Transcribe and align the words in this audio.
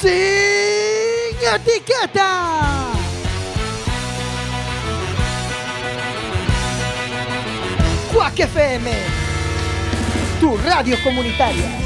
Sin 0.00 0.10
etiqueta. 1.42 2.92
Quack 8.12 8.38
FM, 8.38 8.90
tu 10.40 10.56
radio 10.58 10.96
comunitaria. 11.02 11.78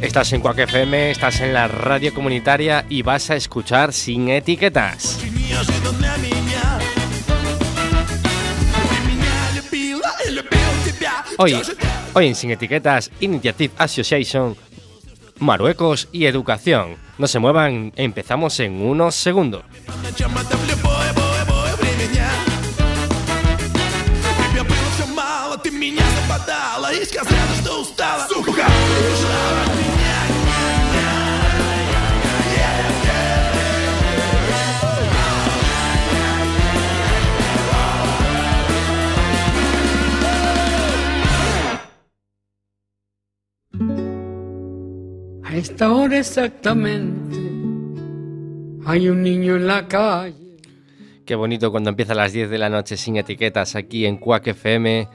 Estás 0.00 0.32
en 0.32 0.40
Quack 0.40 0.58
FM, 0.58 1.12
estás 1.12 1.40
en 1.40 1.54
la 1.54 1.68
radio 1.68 2.12
comunitaria 2.12 2.84
y 2.88 3.02
vas 3.02 3.30
a 3.30 3.36
escuchar 3.36 3.92
sin 3.92 4.28
etiquetas. 4.28 5.20
Hoy, 11.38 11.62
hoy 12.14 12.26
en 12.26 12.34
Sin 12.34 12.50
Etiquetas, 12.50 13.10
Initiative 13.20 13.72
Association, 13.78 14.56
Marruecos 15.39 16.07
y 16.11 16.25
Educación. 16.25 16.95
No 17.17 17.27
se 17.27 17.39
muevan, 17.39 17.93
empezamos 17.95 18.59
en 18.59 18.81
unos 18.81 19.15
segundos. 19.15 19.63
Ты 25.63 25.69
меня 25.69 26.03
западала 26.21 26.91
и 26.91 27.05
сказала, 27.05 27.55
что 27.61 27.81
устала 27.81 28.27
Сука, 28.27 28.65
ушла 28.65 29.84
Esta 45.56 45.90
hora 45.90 46.18
exactamente 46.18 47.38
hay 48.84 49.08
un 49.08 49.22
niño 49.22 49.56
en 49.56 49.66
la 49.66 49.88
calle. 49.88 50.58
Qué 51.24 51.34
bonito 51.34 51.70
cuando 51.70 51.88
empieza 51.88 52.12
a 52.12 52.16
las 52.16 52.34
10 52.34 52.50
de 52.50 52.58
la 52.58 52.68
noche 52.68 52.98
sin 52.98 53.16
etiquetas 53.16 53.74
aquí 53.74 54.04
en 54.04 54.18
Quack 54.18 54.48
FM, 54.48 55.08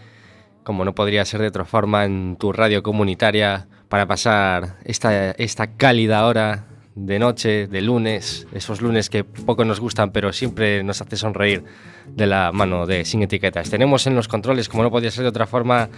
como 0.64 0.84
no 0.84 0.96
podría 0.96 1.26
ser 1.26 1.42
de 1.42 1.48
otra 1.50 1.64
forma 1.64 2.06
en 2.06 2.38
tu 2.40 2.52
radio 2.54 2.82
comunitaria, 2.82 3.68
para 3.88 4.08
pasar 4.08 4.80
esta, 4.84 5.30
esta 5.30 5.76
cálida 5.78 6.26
hora 6.26 6.66
de 6.96 7.20
noche, 7.20 7.68
de 7.68 7.82
lunes, 7.82 8.48
esos 8.52 8.82
lunes 8.82 9.12
que 9.12 9.24
poco 9.24 9.64
nos 9.64 9.80
gustan, 9.80 10.12
pero 10.12 10.34
siempre 10.34 10.84
nos 10.84 11.02
hace 11.02 11.18
sonreír 11.18 11.64
de 12.08 12.26
la 12.26 12.52
mano 12.52 12.88
de 12.88 13.06
Sin 13.06 13.22
Etiquetas. 13.22 13.70
Tenemos 13.70 14.08
en 14.08 14.16
los 14.16 14.28
controles, 14.28 14.70
como 14.70 14.82
no 14.82 14.90
podía 14.90 15.12
ser 15.12 15.22
de 15.22 15.30
otra 15.30 15.46
forma, 15.46 15.90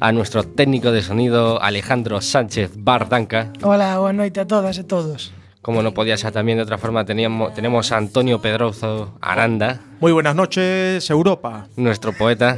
a 0.00 0.12
nuestro 0.12 0.44
técnico 0.44 0.92
de 0.92 1.02
sonido 1.02 1.62
Alejandro 1.62 2.20
Sánchez 2.20 2.72
Bardanca. 2.76 3.52
Hola, 3.62 3.98
boa 3.98 4.12
noite 4.12 4.40
a 4.40 4.46
todas 4.46 4.78
e 4.78 4.84
todos. 4.84 5.32
Como 5.62 5.82
no 5.82 5.94
podía 5.94 6.16
ser 6.16 6.32
también 6.32 6.58
de 6.58 6.62
otra 6.62 6.76
forma, 6.76 7.04
teníamos, 7.04 7.54
tenemos 7.54 7.90
a 7.92 7.96
Antonio 7.96 8.40
Pedrozo 8.40 9.16
Aranda, 9.20 9.80
Muy 10.00 10.12
buenas 10.12 10.36
noches, 10.36 11.08
Europa. 11.08 11.68
nuestro 11.76 12.12
poeta, 12.12 12.56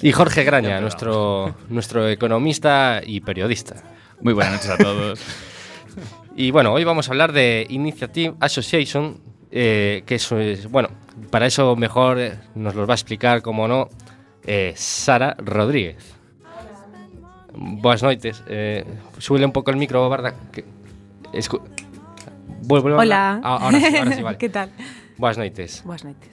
y 0.00 0.12
Jorge 0.12 0.44
Graña, 0.44 0.80
nuestro, 0.80 1.54
nuestro 1.68 2.08
economista 2.08 3.00
y 3.04 3.20
periodista. 3.20 3.76
Muy 4.20 4.32
buenas 4.32 4.54
noches 4.54 4.70
a 4.70 4.78
todos. 4.78 5.20
Y 6.36 6.50
bueno, 6.50 6.72
hoy 6.72 6.82
vamos 6.82 7.06
a 7.06 7.12
hablar 7.12 7.32
de 7.32 7.64
Initiative 7.70 8.34
Association, 8.40 9.20
eh, 9.52 10.02
que 10.04 10.16
eso 10.16 10.40
es, 10.40 10.68
bueno, 10.68 10.88
para 11.30 11.46
eso 11.46 11.76
mejor 11.76 12.18
eh, 12.18 12.38
nos 12.56 12.74
lo 12.74 12.88
va 12.88 12.94
a 12.94 12.96
explicar, 12.96 13.40
como 13.40 13.68
no, 13.68 13.88
eh, 14.46 14.72
Sara 14.76 15.36
Rodríguez. 15.38 16.14
Boas 17.54 18.02
noites. 18.02 18.42
Eh, 18.48 18.84
súbele 19.18 19.46
un 19.46 19.52
pouco 19.52 19.70
el 19.70 19.76
micro, 19.76 20.08
Barda. 20.08 20.34
Que, 20.52 20.64
escu... 21.32 21.60
Vuelvo, 22.62 22.84
vuelvo, 22.84 22.98
Hola. 22.98 23.34
A, 23.34 23.40
ah, 23.42 23.58
ahora, 23.60 23.78
sí, 23.78 23.96
ahora 23.96 24.12
sí, 24.12 24.22
vale. 24.26 24.38
¿Qué 24.38 24.48
tal? 24.48 24.70
Boas 25.18 25.38
noites. 25.38 25.82
Boas 25.84 26.04
noites. 26.04 26.30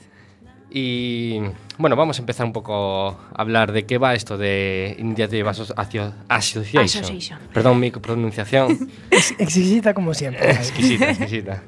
Y 0.74 1.42
bueno, 1.78 1.98
vamos 1.98 2.18
a 2.18 2.22
empezar 2.22 2.46
un 2.46 2.54
poco 2.54 3.10
a 3.10 3.42
hablar 3.42 3.74
de 3.74 3.86
qué 3.86 3.98
va 3.98 4.16
esto 4.16 4.38
de 4.38 4.96
Initiative 4.98 5.48
Association. 5.50 6.14
Association. 6.30 7.40
Perdón 7.54 7.80
mi 7.80 7.92
pronunciación. 7.92 8.90
es 9.12 9.32
exquisita 9.32 9.94
como 9.94 10.14
siempre. 10.14 10.50
exquisita, 10.50 11.10
exquisita. 11.10 11.64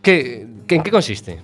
¿Qué, 0.00 0.46
¿En 0.68 0.82
qué 0.82 0.90
consiste? 0.90 1.38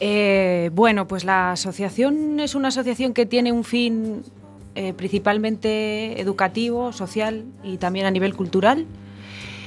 Eh, 0.00 0.70
bueno, 0.74 1.08
pues 1.08 1.24
la 1.24 1.52
asociación 1.52 2.38
es 2.40 2.54
una 2.54 2.68
asociación 2.68 3.14
que 3.14 3.24
tiene 3.26 3.52
un 3.52 3.64
fin 3.64 4.22
eh, 4.74 4.92
principalmente 4.92 6.20
educativo, 6.20 6.92
social 6.92 7.44
y 7.64 7.78
también 7.78 8.06
a 8.06 8.10
nivel 8.10 8.34
cultural. 8.34 8.86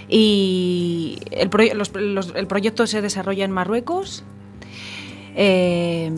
Y 0.07 1.19
el, 1.31 1.49
proyecto 1.49 2.87
se 2.87 3.01
desarrolla 3.01 3.45
en 3.45 3.51
Marruecos. 3.51 4.23
Eh, 5.35 6.11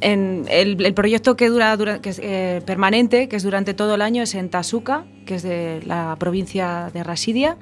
el, 0.00 0.94
proyecto 0.94 1.36
que 1.36 1.48
dura, 1.48 1.74
dura- 1.76 2.00
es 2.02 2.20
permanente, 2.64 3.28
que 3.28 3.36
es 3.36 3.42
durante 3.42 3.72
todo 3.74 3.94
el 3.94 4.02
año, 4.02 4.22
es 4.22 4.34
en 4.34 4.50
Tasuca, 4.50 5.04
que 5.24 5.36
es 5.36 5.42
de 5.42 5.82
la 5.86 6.16
provincia 6.18 6.90
de 6.92 7.02
Rasidia. 7.02 7.56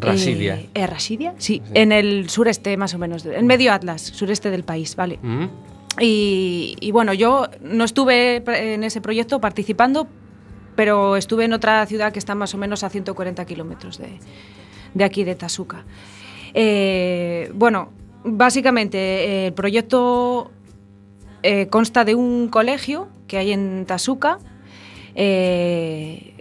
Rasidia. 0.00 0.56
Eh, 0.56 0.70
eh, 0.74 0.86
Rasidia, 0.86 1.34
sí, 1.38 1.62
en 1.74 1.92
el 1.92 2.28
sureste 2.30 2.76
más 2.76 2.94
o 2.94 2.98
menos, 2.98 3.24
en 3.26 3.46
medio 3.46 3.72
Atlas, 3.72 4.00
sureste 4.02 4.50
del 4.50 4.64
país, 4.64 4.96
vale. 4.96 5.18
¿Mm? 5.22 5.44
Y, 6.00 6.76
y 6.80 6.90
bueno, 6.92 7.12
yo 7.12 7.48
no 7.60 7.84
estuve 7.84 8.42
en 8.46 8.84
ese 8.84 9.00
proyecto 9.00 9.40
participando, 9.40 10.06
pero 10.76 11.16
estuve 11.16 11.44
en 11.44 11.52
otra 11.52 11.84
ciudad 11.86 12.12
que 12.12 12.18
está 12.18 12.34
más 12.34 12.54
o 12.54 12.58
menos 12.58 12.84
a 12.84 12.90
140 12.90 13.44
kilómetros 13.44 13.98
de, 13.98 14.18
de 14.94 15.04
aquí, 15.04 15.24
de 15.24 15.34
Tasuca. 15.34 15.84
Eh, 16.54 17.50
bueno, 17.54 17.90
básicamente 18.24 18.98
eh, 18.98 19.46
el 19.48 19.52
proyecto 19.52 20.50
eh, 21.42 21.66
consta 21.68 22.04
de 22.04 22.14
un 22.14 22.48
colegio 22.48 23.08
que 23.26 23.38
hay 23.38 23.52
en 23.52 23.84
Tasuca. 23.86 24.38
eh, 25.14 26.34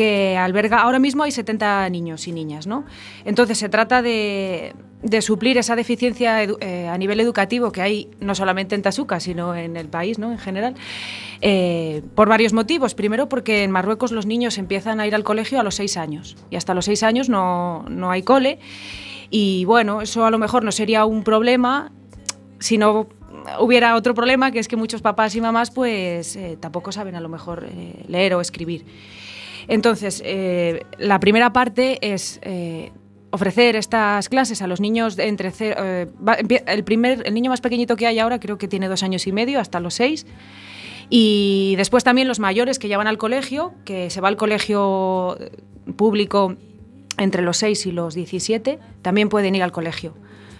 que 0.00 0.34
alberga, 0.38 0.78
ahora 0.78 0.98
mismo 0.98 1.24
hay 1.24 1.30
70 1.30 1.86
niños 1.90 2.26
y 2.26 2.32
niñas, 2.32 2.66
¿no? 2.66 2.86
Entonces 3.26 3.58
se 3.58 3.68
trata 3.68 4.00
de, 4.00 4.74
suplir 5.20 5.58
esa 5.58 5.76
deficiencia 5.76 6.42
eh, 6.42 6.88
a 6.88 6.96
nivel 6.96 7.20
educativo 7.20 7.70
que 7.70 7.82
hay 7.82 8.10
no 8.18 8.34
solamente 8.34 8.74
en 8.74 8.80
Tasuca, 8.80 9.20
sino 9.20 9.54
en 9.54 9.76
el 9.76 9.88
país, 9.88 10.18
¿no? 10.18 10.32
En 10.32 10.38
general, 10.38 10.74
eh, 11.42 12.00
por 12.14 12.30
varios 12.30 12.54
motivos. 12.54 12.94
Primero 12.94 13.28
porque 13.28 13.62
en 13.62 13.70
Marruecos 13.70 14.10
los 14.10 14.24
niños 14.24 14.56
empiezan 14.56 15.00
a 15.00 15.06
ir 15.06 15.14
al 15.14 15.22
colegio 15.22 15.60
a 15.60 15.62
los 15.62 15.74
seis 15.74 15.98
años 15.98 16.34
y 16.48 16.56
hasta 16.56 16.72
los 16.72 16.86
seis 16.86 17.02
años 17.02 17.28
no, 17.28 17.84
no 17.90 18.10
hay 18.10 18.22
cole. 18.22 18.58
Y 19.28 19.66
bueno, 19.66 20.00
eso 20.00 20.24
a 20.24 20.30
lo 20.30 20.38
mejor 20.38 20.64
no 20.64 20.72
sería 20.72 21.04
un 21.04 21.24
problema 21.24 21.92
si 22.58 22.78
no 22.78 23.06
hubiera 23.58 23.94
otro 23.96 24.14
problema, 24.14 24.50
que 24.50 24.60
es 24.60 24.66
que 24.66 24.76
muchos 24.76 25.02
papás 25.02 25.36
y 25.36 25.42
mamás 25.42 25.70
pues 25.70 26.36
eh, 26.36 26.56
tampoco 26.58 26.90
saben 26.90 27.16
a 27.16 27.20
lo 27.20 27.28
mejor 27.28 27.66
leer 28.08 28.32
o 28.32 28.40
escribir. 28.40 28.86
Entonces, 29.70 30.20
eh, 30.26 30.84
la 30.98 31.20
primera 31.20 31.52
parte 31.52 31.98
es 32.02 32.40
eh, 32.42 32.92
ofrecer 33.30 33.76
estas 33.76 34.28
clases 34.28 34.62
a 34.62 34.66
los 34.66 34.80
niños 34.80 35.18
entre 35.18 35.52
eh, 35.60 36.06
el 36.66 36.84
primer 36.84 37.22
el 37.24 37.34
niño 37.34 37.50
más 37.50 37.60
pequeñito 37.60 37.96
que 37.96 38.06
hay 38.06 38.18
ahora 38.18 38.40
creo 38.40 38.58
que 38.58 38.68
tiene 38.68 38.88
dos 38.88 39.02
años 39.02 39.26
y 39.26 39.32
medio 39.32 39.60
hasta 39.60 39.80
los 39.80 39.94
seis. 39.94 40.26
Y 41.08 41.74
después 41.76 42.04
también 42.04 42.28
los 42.28 42.38
mayores 42.38 42.78
que 42.78 42.88
ya 42.88 42.98
van 42.98 43.06
al 43.06 43.18
colegio 43.18 43.72
que 43.84 44.10
se 44.10 44.20
va 44.20 44.28
al 44.28 44.36
colegio 44.36 45.36
eh, 45.40 45.50
público 45.96 46.56
entre 47.16 47.42
los 47.42 47.58
6 47.58 47.86
y 47.86 47.92
los 47.92 48.14
17 48.14 48.78
también 49.02 49.28
pueden 49.28 49.54
ir 49.54 49.62
al 49.62 49.72
colegio. 49.72 50.14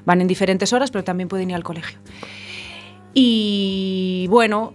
Van 0.05 0.21
en 0.21 0.27
diferentes 0.27 0.73
horas 0.73 0.91
pero 0.91 1.05
también 1.05 1.29
pueden 1.29 1.51
ir 1.51 1.57
al 1.57 1.65
colegio. 1.65 1.99
Y 3.13 4.27
bueno 4.29 4.75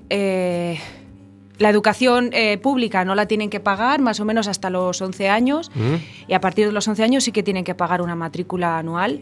la 1.58 1.70
educación 1.70 2.30
eh, 2.34 2.58
pública 2.58 3.06
no 3.06 3.16
la 3.16 3.28
tienen 3.28 3.50
que 3.50 3.60
pagar 3.60 4.02
más 4.02 4.20
o 4.20 4.25
menos 4.25 4.48
hasta 4.48 4.69
los 4.69 5.02
11 5.02 5.30
años 5.30 5.72
¿Mm? 5.74 5.96
y 6.28 6.34
a 6.34 6.42
partir 6.42 6.66
de 6.68 6.72
los 6.72 6.88
11 6.88 7.04
años 7.04 7.24
sí 7.24 7.31
que 7.31 7.44
tienen 7.44 7.63
que 7.63 7.75
pagar 7.75 8.02
una 8.02 8.16
matrícula 8.16 8.78
anual, 8.78 9.22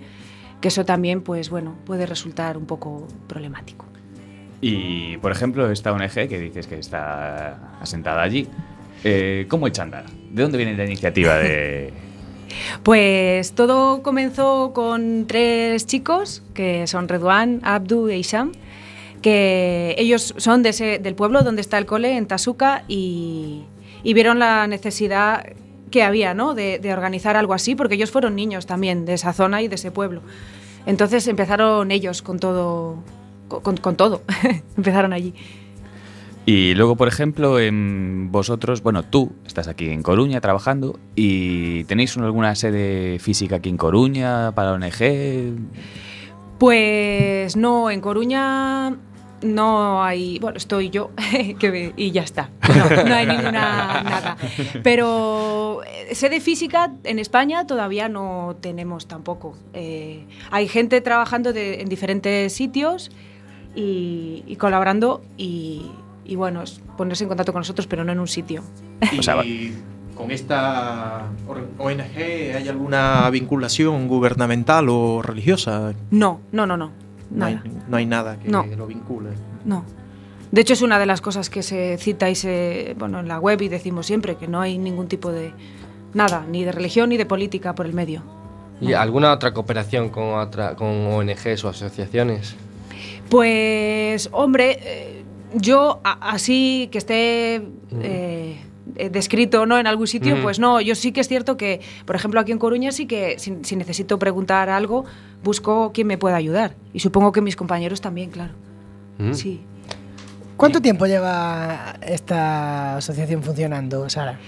que 0.61 0.69
eso 0.69 0.85
también 0.85 1.21
pues 1.21 1.49
bueno, 1.49 1.75
puede 1.85 2.05
resultar 2.05 2.57
un 2.57 2.65
poco 2.65 3.07
problemático. 3.27 3.85
Y, 4.61 5.17
por 5.17 5.33
ejemplo, 5.33 5.69
esta 5.69 5.91
ONG 5.91 6.29
que 6.29 6.39
dices 6.39 6.67
que 6.67 6.79
está 6.79 7.75
asentada 7.81 8.21
allí, 8.21 8.47
eh, 9.03 9.45
¿cómo 9.49 9.67
echa 9.67 9.81
a 9.81 9.85
andar? 9.85 10.05
¿De 10.31 10.41
dónde 10.41 10.57
viene 10.57 10.75
la 10.75 10.85
iniciativa 10.85 11.35
de...? 11.35 11.91
Pues 12.83 13.53
todo 13.53 14.03
comenzó 14.03 14.73
con 14.73 15.25
tres 15.27 15.87
chicos, 15.87 16.43
que 16.53 16.85
son 16.87 17.07
Redouan, 17.07 17.59
Abdu 17.63 18.09
e 18.09 18.17
Isham, 18.17 18.51
que 19.23 19.95
ellos 19.97 20.35
son 20.37 20.61
de 20.61 20.69
ese- 20.69 20.99
del 20.99 21.15
pueblo 21.15 21.41
donde 21.41 21.61
está 21.61 21.79
el 21.79 21.87
cole, 21.87 22.15
en 22.15 22.27
Tasuca, 22.27 22.83
y, 22.87 23.63
y 24.03 24.13
vieron 24.13 24.37
la 24.37 24.67
necesidad 24.67 25.43
que 25.89 26.03
había 26.03 26.33
¿no? 26.35 26.53
de, 26.53 26.77
de 26.77 26.93
organizar 26.93 27.35
algo 27.37 27.53
así, 27.55 27.73
porque 27.75 27.95
ellos 27.95 28.11
fueron 28.11 28.35
niños 28.35 28.65
también 28.67 29.05
de 29.05 29.13
esa 29.15 29.33
zona 29.33 29.61
y 29.63 29.67
de 29.67 29.75
ese 29.75 29.89
pueblo. 29.91 30.21
Entonces 30.85 31.27
empezaron 31.27 31.89
ellos 31.91 32.21
con 32.21 32.37
todo, 32.39 32.97
con, 33.47 33.77
con 33.77 33.95
todo, 33.95 34.21
empezaron 34.77 35.13
allí. 35.13 35.33
Y 36.45 36.73
luego, 36.75 36.97
por 36.97 37.07
ejemplo, 37.07 37.57
en 37.57 38.29
vosotros, 38.29 38.83
bueno, 38.83 39.03
tú 39.03 39.31
estás 39.47 39.69
aquí 39.69 39.89
en 39.89 40.03
Coruña 40.03 40.41
trabajando 40.41 40.99
y 41.15 41.85
tenéis 41.85 42.17
una- 42.17 42.25
alguna 42.25 42.53
sede 42.55 43.17
física 43.19 43.55
aquí 43.57 43.69
en 43.69 43.77
Coruña 43.77 44.51
para 44.53 44.73
ONG. 44.73 45.53
Pues 46.59 47.55
no, 47.55 47.89
en 47.89 48.01
Coruña 48.01 48.95
no 49.43 50.03
hay, 50.03 50.39
bueno, 50.39 50.57
estoy 50.57 50.89
yo 50.89 51.11
que 51.59 51.93
y 51.95 52.11
ya 52.11 52.21
está. 52.23 52.49
No, 52.67 53.03
no 53.05 53.15
hay 53.15 53.27
ninguna 53.27 53.51
nada. 54.03 54.37
Pero 54.83 55.81
eh, 55.83 56.15
sede 56.15 56.39
física 56.39 56.91
en 57.03 57.19
España 57.19 57.65
todavía 57.67 58.09
no 58.09 58.55
tenemos 58.61 59.07
tampoco. 59.07 59.57
Eh, 59.73 60.25
hay 60.51 60.67
gente 60.67 61.01
trabajando 61.01 61.53
de- 61.53 61.81
en 61.81 61.89
diferentes 61.89 62.53
sitios 62.53 63.11
y, 63.75 64.43
y 64.47 64.55
colaborando 64.57 65.23
y, 65.37 65.83
y 66.25 66.35
bueno, 66.35 66.63
ponerse 66.97 67.23
en 67.23 67.27
contacto 67.29 67.51
con 67.53 67.61
nosotros, 67.61 67.87
pero 67.87 68.03
no 68.03 68.11
en 68.11 68.19
un 68.19 68.27
sitio. 68.27 68.63
Y 69.45 69.73
con 70.15 70.29
esta 70.31 71.25
ONG 71.79 72.15
hay 72.55 72.67
alguna 72.67 73.29
vinculación 73.31 74.07
gubernamental 74.07 74.87
o 74.89 75.21
religiosa. 75.23 75.93
No, 76.11 76.39
no, 76.51 76.67
no, 76.67 76.77
no. 76.77 76.91
No 77.31 77.45
hay, 77.45 77.55
Nada. 77.55 77.69
no 77.87 77.97
hay 77.97 78.05
nada 78.05 78.37
que 78.39 78.49
No. 78.49 78.65
lo 78.77 78.87
vincule. 78.87 79.29
No. 79.65 79.83
De 80.51 80.61
hecho, 80.61 80.73
es 80.73 80.81
una 80.83 80.99
de 80.99 81.05
las 81.07 81.19
cosas 81.21 81.49
que 81.49 81.63
se 81.63 81.97
cita 81.97 82.29
y 82.29 82.35
se, 82.35 82.95
bueno, 82.99 83.19
en 83.19 83.27
la 83.27 83.39
web 83.39 83.61
y 83.61 83.69
decimos 83.69 84.05
siempre 84.05 84.35
que 84.35 84.47
no 84.47 84.61
hay 84.61 84.77
ningún 84.77 85.07
tipo 85.07 85.31
de 85.31 85.51
nada, 86.13 86.45
ni 86.47 86.63
de 86.63 86.71
religión 86.71 87.09
ni 87.09 87.17
de 87.17 87.25
política 87.25 87.73
por 87.73 87.85
el 87.87 87.93
medio. 87.93 88.21
¿Y 88.79 88.93
alguna 88.93 89.31
otra 89.31 89.53
cooperación 89.53 90.09
con, 90.09 90.33
otra, 90.35 90.75
con 90.75 90.87
ONGs 90.87 91.63
o 91.63 91.69
asociaciones? 91.69 92.55
Pues, 93.29 94.29
hombre, 94.31 94.77
eh, 94.81 95.23
yo 95.55 96.01
a- 96.03 96.31
así 96.31 96.87
que 96.91 96.97
esté 96.99 97.55
eh, 98.01 98.61
eh, 98.95 99.09
descrito 99.09 99.65
¿no? 99.65 99.77
en 99.79 99.87
algún 99.87 100.07
sitio, 100.07 100.35
Mm. 100.37 100.41
pues 100.41 100.59
no, 100.59 100.81
yo 100.81 100.95
sí 100.95 101.11
que 101.11 101.21
es 101.21 101.27
cierto 101.27 101.57
que, 101.57 101.81
por 102.05 102.15
ejemplo, 102.15 102.39
aquí 102.39 102.51
en 102.51 102.59
Coruña 102.59 102.91
sí 102.91 103.05
que 103.05 103.39
si, 103.39 103.57
si 103.63 103.75
necesito 103.75 104.19
preguntar 104.19 104.69
algo, 104.69 105.05
busco 105.43 105.91
quien 105.93 106.07
me 106.07 106.17
pueda 106.17 106.35
ayudar. 106.35 106.75
Y 106.93 106.99
supongo 106.99 107.31
que 107.31 107.41
mis 107.41 107.55
compañeros 107.55 108.01
también, 108.01 108.29
claro. 108.29 108.53
Mm. 109.17 109.33
Sí. 109.33 109.61
¿Cuánto 110.57 110.81
tiempo 110.81 111.05
lleva 111.07 111.95
esta 112.01 112.97
asociación 112.97 113.41
funcionando, 113.43 114.07
Sara? 114.09 114.39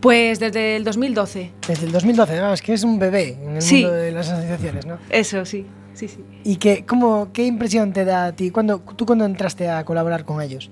Pues 0.00 0.38
desde 0.38 0.76
el 0.76 0.84
2012. 0.84 1.52
Desde 1.66 1.86
el 1.86 1.92
2012, 1.92 2.40
vamos, 2.40 2.60
que 2.60 2.74
es 2.74 2.82
un 2.84 2.98
bebé 2.98 3.38
en 3.42 3.56
el 3.56 3.62
Sí. 3.62 3.76
mundo 3.82 3.92
de 3.92 4.12
las 4.12 4.28
asociaciones, 4.28 4.84
¿no? 4.84 4.98
Eso, 5.08 5.46
sí, 5.46 5.64
sí, 5.94 6.08
sí. 6.08 6.22
¿Y 6.44 6.56
qué, 6.56 6.84
cómo, 6.84 7.28
qué 7.32 7.46
impresión 7.46 7.92
te 7.92 8.04
da 8.04 8.26
a 8.26 8.32
ti? 8.32 8.50
cuando 8.50 8.80
¿Tú 8.80 9.06
cuando 9.06 9.24
entraste 9.24 9.70
a 9.70 9.84
colaborar 9.84 10.24
con 10.26 10.42
ellos? 10.42 10.70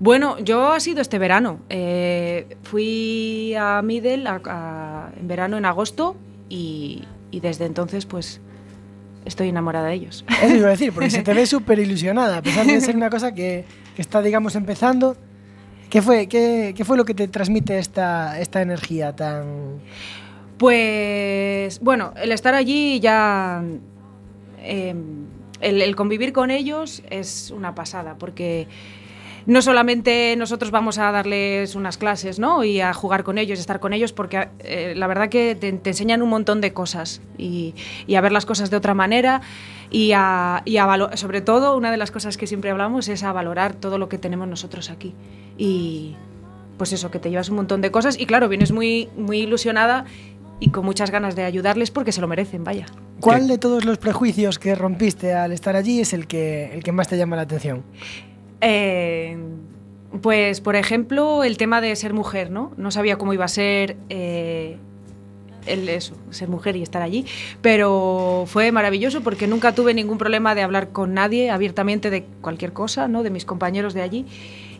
Bueno, 0.00 0.38
yo 0.38 0.72
ha 0.72 0.80
sido 0.80 1.00
este 1.00 1.18
verano. 1.18 1.60
Eh, 1.68 2.56
fui 2.62 3.54
a 3.58 3.82
Middle 3.82 4.28
a- 4.28 4.40
a- 4.44 5.10
en 5.18 5.26
verano, 5.28 5.56
en 5.56 5.64
agosto, 5.64 6.16
y, 6.48 7.02
y 7.30 7.40
desde 7.40 7.66
entonces, 7.66 8.06
pues, 8.06 8.40
estoy 9.24 9.48
enamorada 9.48 9.88
de 9.88 9.94
ellos. 9.94 10.24
Eso 10.42 10.54
iba 10.56 10.68
a 10.68 10.70
decir, 10.70 10.92
porque 10.92 11.10
se 11.10 11.22
te 11.22 11.34
ve 11.34 11.46
súper 11.54 11.78
ilusionada, 11.80 12.38
a 12.38 12.42
pesar 12.42 12.64
de 12.66 12.80
ser 12.80 12.94
una 12.96 13.10
cosa 13.10 13.34
que, 13.34 13.64
que 13.96 14.02
está, 14.02 14.22
digamos, 14.22 14.54
empezando. 14.54 15.16
¿Qué 15.90 16.00
fue, 16.02 16.28
qué, 16.28 16.74
qué 16.76 16.84
fue 16.84 16.96
lo 16.96 17.04
que 17.04 17.14
te 17.14 17.26
transmite 17.28 17.78
esta, 17.78 18.38
esta 18.40 18.62
energía 18.62 19.16
tan...? 19.16 19.80
Pues, 20.58 21.80
bueno, 21.80 22.12
el 22.22 22.30
estar 22.32 22.54
allí 22.54 23.00
ya. 23.00 23.62
eh, 24.60 24.94
el, 25.60 25.82
el 25.82 25.96
convivir 25.96 26.32
con 26.32 26.50
ellos 26.50 27.02
es 27.10 27.50
una 27.50 27.74
pasada, 27.74 28.16
porque 28.18 28.68
no 29.48 29.62
solamente 29.62 30.36
nosotros 30.36 30.70
vamos 30.70 30.98
a 30.98 31.10
darles 31.10 31.74
unas 31.74 31.96
clases, 31.96 32.38
¿no? 32.38 32.64
Y 32.64 32.82
a 32.82 32.92
jugar 32.92 33.24
con 33.24 33.38
ellos, 33.38 33.58
estar 33.58 33.80
con 33.80 33.94
ellos, 33.94 34.12
porque 34.12 34.48
eh, 34.58 34.92
la 34.94 35.06
verdad 35.06 35.30
que 35.30 35.54
te, 35.54 35.68
enseñan 35.68 36.20
un 36.20 36.28
montón 36.28 36.60
de 36.60 36.74
cosas 36.74 37.22
y, 37.38 37.74
a 38.14 38.20
ver 38.20 38.30
las 38.30 38.44
cosas 38.44 38.68
de 38.68 38.76
otra 38.76 38.92
manera 38.92 39.40
y 39.90 40.08
y 40.08 40.12
a 40.12 40.62
sobre 41.14 41.40
todo, 41.40 41.78
una 41.78 41.90
de 41.90 41.96
las 41.96 42.10
cosas 42.10 42.36
que 42.36 42.46
siempre 42.46 42.70
hablamos 42.70 43.08
es 43.08 43.22
a 43.22 43.32
valorar 43.32 43.72
todo 43.72 43.96
lo 43.96 44.10
que 44.10 44.18
tenemos 44.18 44.46
nosotros 44.46 44.90
aquí. 44.90 45.14
Y 45.56 46.14
pues 46.76 46.92
eso, 46.92 47.10
que 47.10 47.18
te 47.18 47.30
llevas 47.30 47.48
un 47.48 47.56
montón 47.56 47.80
de 47.80 47.90
cosas 47.90 48.20
y 48.20 48.26
claro, 48.26 48.50
vienes 48.50 48.70
muy, 48.70 49.08
muy 49.16 49.38
ilusionada 49.38 50.04
y 50.60 50.68
con 50.68 50.84
muchas 50.84 51.10
ganas 51.10 51.36
de 51.36 51.44
ayudarles 51.44 51.90
porque 51.90 52.12
se 52.12 52.20
lo 52.20 52.28
merecen, 52.28 52.64
vaya. 52.64 52.84
¿Cuál 53.20 53.48
de 53.48 53.56
todos 53.56 53.86
los 53.86 53.96
prejuicios 53.96 54.58
que 54.58 54.74
rompiste 54.74 55.32
al 55.32 55.52
estar 55.52 55.74
allí 55.74 56.00
es 56.00 56.12
el 56.12 56.26
que, 56.26 56.70
el 56.74 56.82
que 56.82 56.92
más 56.92 57.08
te 57.08 57.16
llama 57.16 57.36
la 57.36 57.42
atención? 57.42 57.82
Eh, 58.60 59.36
pues, 60.22 60.60
por 60.60 60.76
ejemplo, 60.76 61.44
el 61.44 61.56
tema 61.56 61.80
de 61.80 61.94
ser 61.96 62.14
mujer, 62.14 62.50
¿no? 62.50 62.72
No 62.76 62.90
sabía 62.90 63.16
cómo 63.16 63.32
iba 63.32 63.44
a 63.44 63.48
ser 63.48 63.96
eh, 64.08 64.78
el 65.66 65.88
eso, 65.88 66.16
ser 66.30 66.48
mujer 66.48 66.76
y 66.76 66.82
estar 66.82 67.02
allí, 67.02 67.26
pero 67.60 68.44
fue 68.46 68.72
maravilloso 68.72 69.20
porque 69.20 69.46
nunca 69.46 69.74
tuve 69.74 69.94
ningún 69.94 70.18
problema 70.18 70.54
de 70.54 70.62
hablar 70.62 70.90
con 70.90 71.14
nadie 71.14 71.50
abiertamente 71.50 72.10
de 72.10 72.24
cualquier 72.40 72.72
cosa, 72.72 73.06
¿no? 73.06 73.22
De 73.22 73.30
mis 73.30 73.44
compañeros 73.44 73.94
de 73.94 74.02
allí 74.02 74.26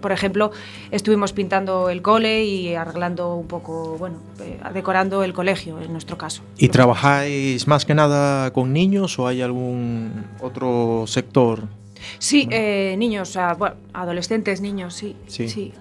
por 0.00 0.12
ejemplo, 0.12 0.50
estuvimos 0.90 1.32
pintando 1.34 1.90
el 1.90 2.00
cole 2.00 2.44
y 2.44 2.74
arreglando 2.74 3.34
un 3.34 3.46
poco, 3.46 3.96
bueno, 3.98 4.16
eh, 4.40 4.58
decorando 4.72 5.22
el 5.24 5.32
colegio, 5.34 5.78
en 5.80 5.92
nuestro 5.92 6.16
caso. 6.16 6.42
¿Y 6.56 6.68
trabajáis 6.68 7.66
más 7.66 7.84
que 7.84 7.94
nada 7.94 8.50
con 8.52 8.72
niños 8.72 9.18
o 9.18 9.26
hay 9.26 9.42
algún 9.42 10.24
otro 10.40 11.04
sector? 11.06 11.64
Sí, 12.18 12.48
eh, 12.50 12.94
niños, 12.98 13.28
o 13.28 13.32
sea, 13.32 13.52
bueno, 13.54 13.76
adolescentes, 13.92 14.62
niños, 14.62 14.94
sí. 14.94 15.16
Sí. 15.26 15.48
sí. 15.50 15.74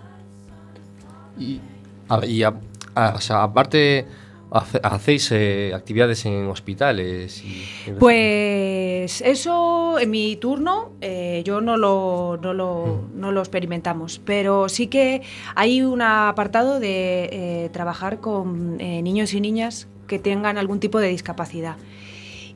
Y, 1.37 1.61
a- 2.09 2.25
y 2.25 2.43
a- 2.43 2.53
a- 2.95 3.13
o 3.15 3.21
sea, 3.21 3.43
aparte, 3.43 4.05
hacéis 4.51 5.31
eh, 5.31 5.71
actividades 5.75 6.25
en 6.25 6.47
hospitales. 6.47 7.43
Y, 7.43 7.63
Pues 7.99 9.21
eso, 9.21 9.99
en 9.99 10.09
mi 10.09 10.35
turno, 10.35 10.91
eh, 11.01 11.41
yo 11.45 11.61
no 11.61 11.77
lo, 11.77 12.37
no, 12.41 12.53
lo, 12.53 13.01
no 13.13 13.31
lo 13.31 13.39
experimentamos, 13.41 14.19
pero 14.25 14.67
sí 14.69 14.87
que 14.87 15.21
hay 15.55 15.81
un 15.81 16.01
apartado 16.01 16.79
de 16.79 17.29
eh, 17.31 17.69
trabajar 17.71 18.19
con 18.19 18.77
niños 18.77 19.33
y 19.33 19.41
niñas 19.41 19.87
que 20.07 20.19
tengan 20.19 20.57
algún 20.57 20.79
tipo 20.79 20.99
de 20.99 21.09
discapacidad. 21.09 21.77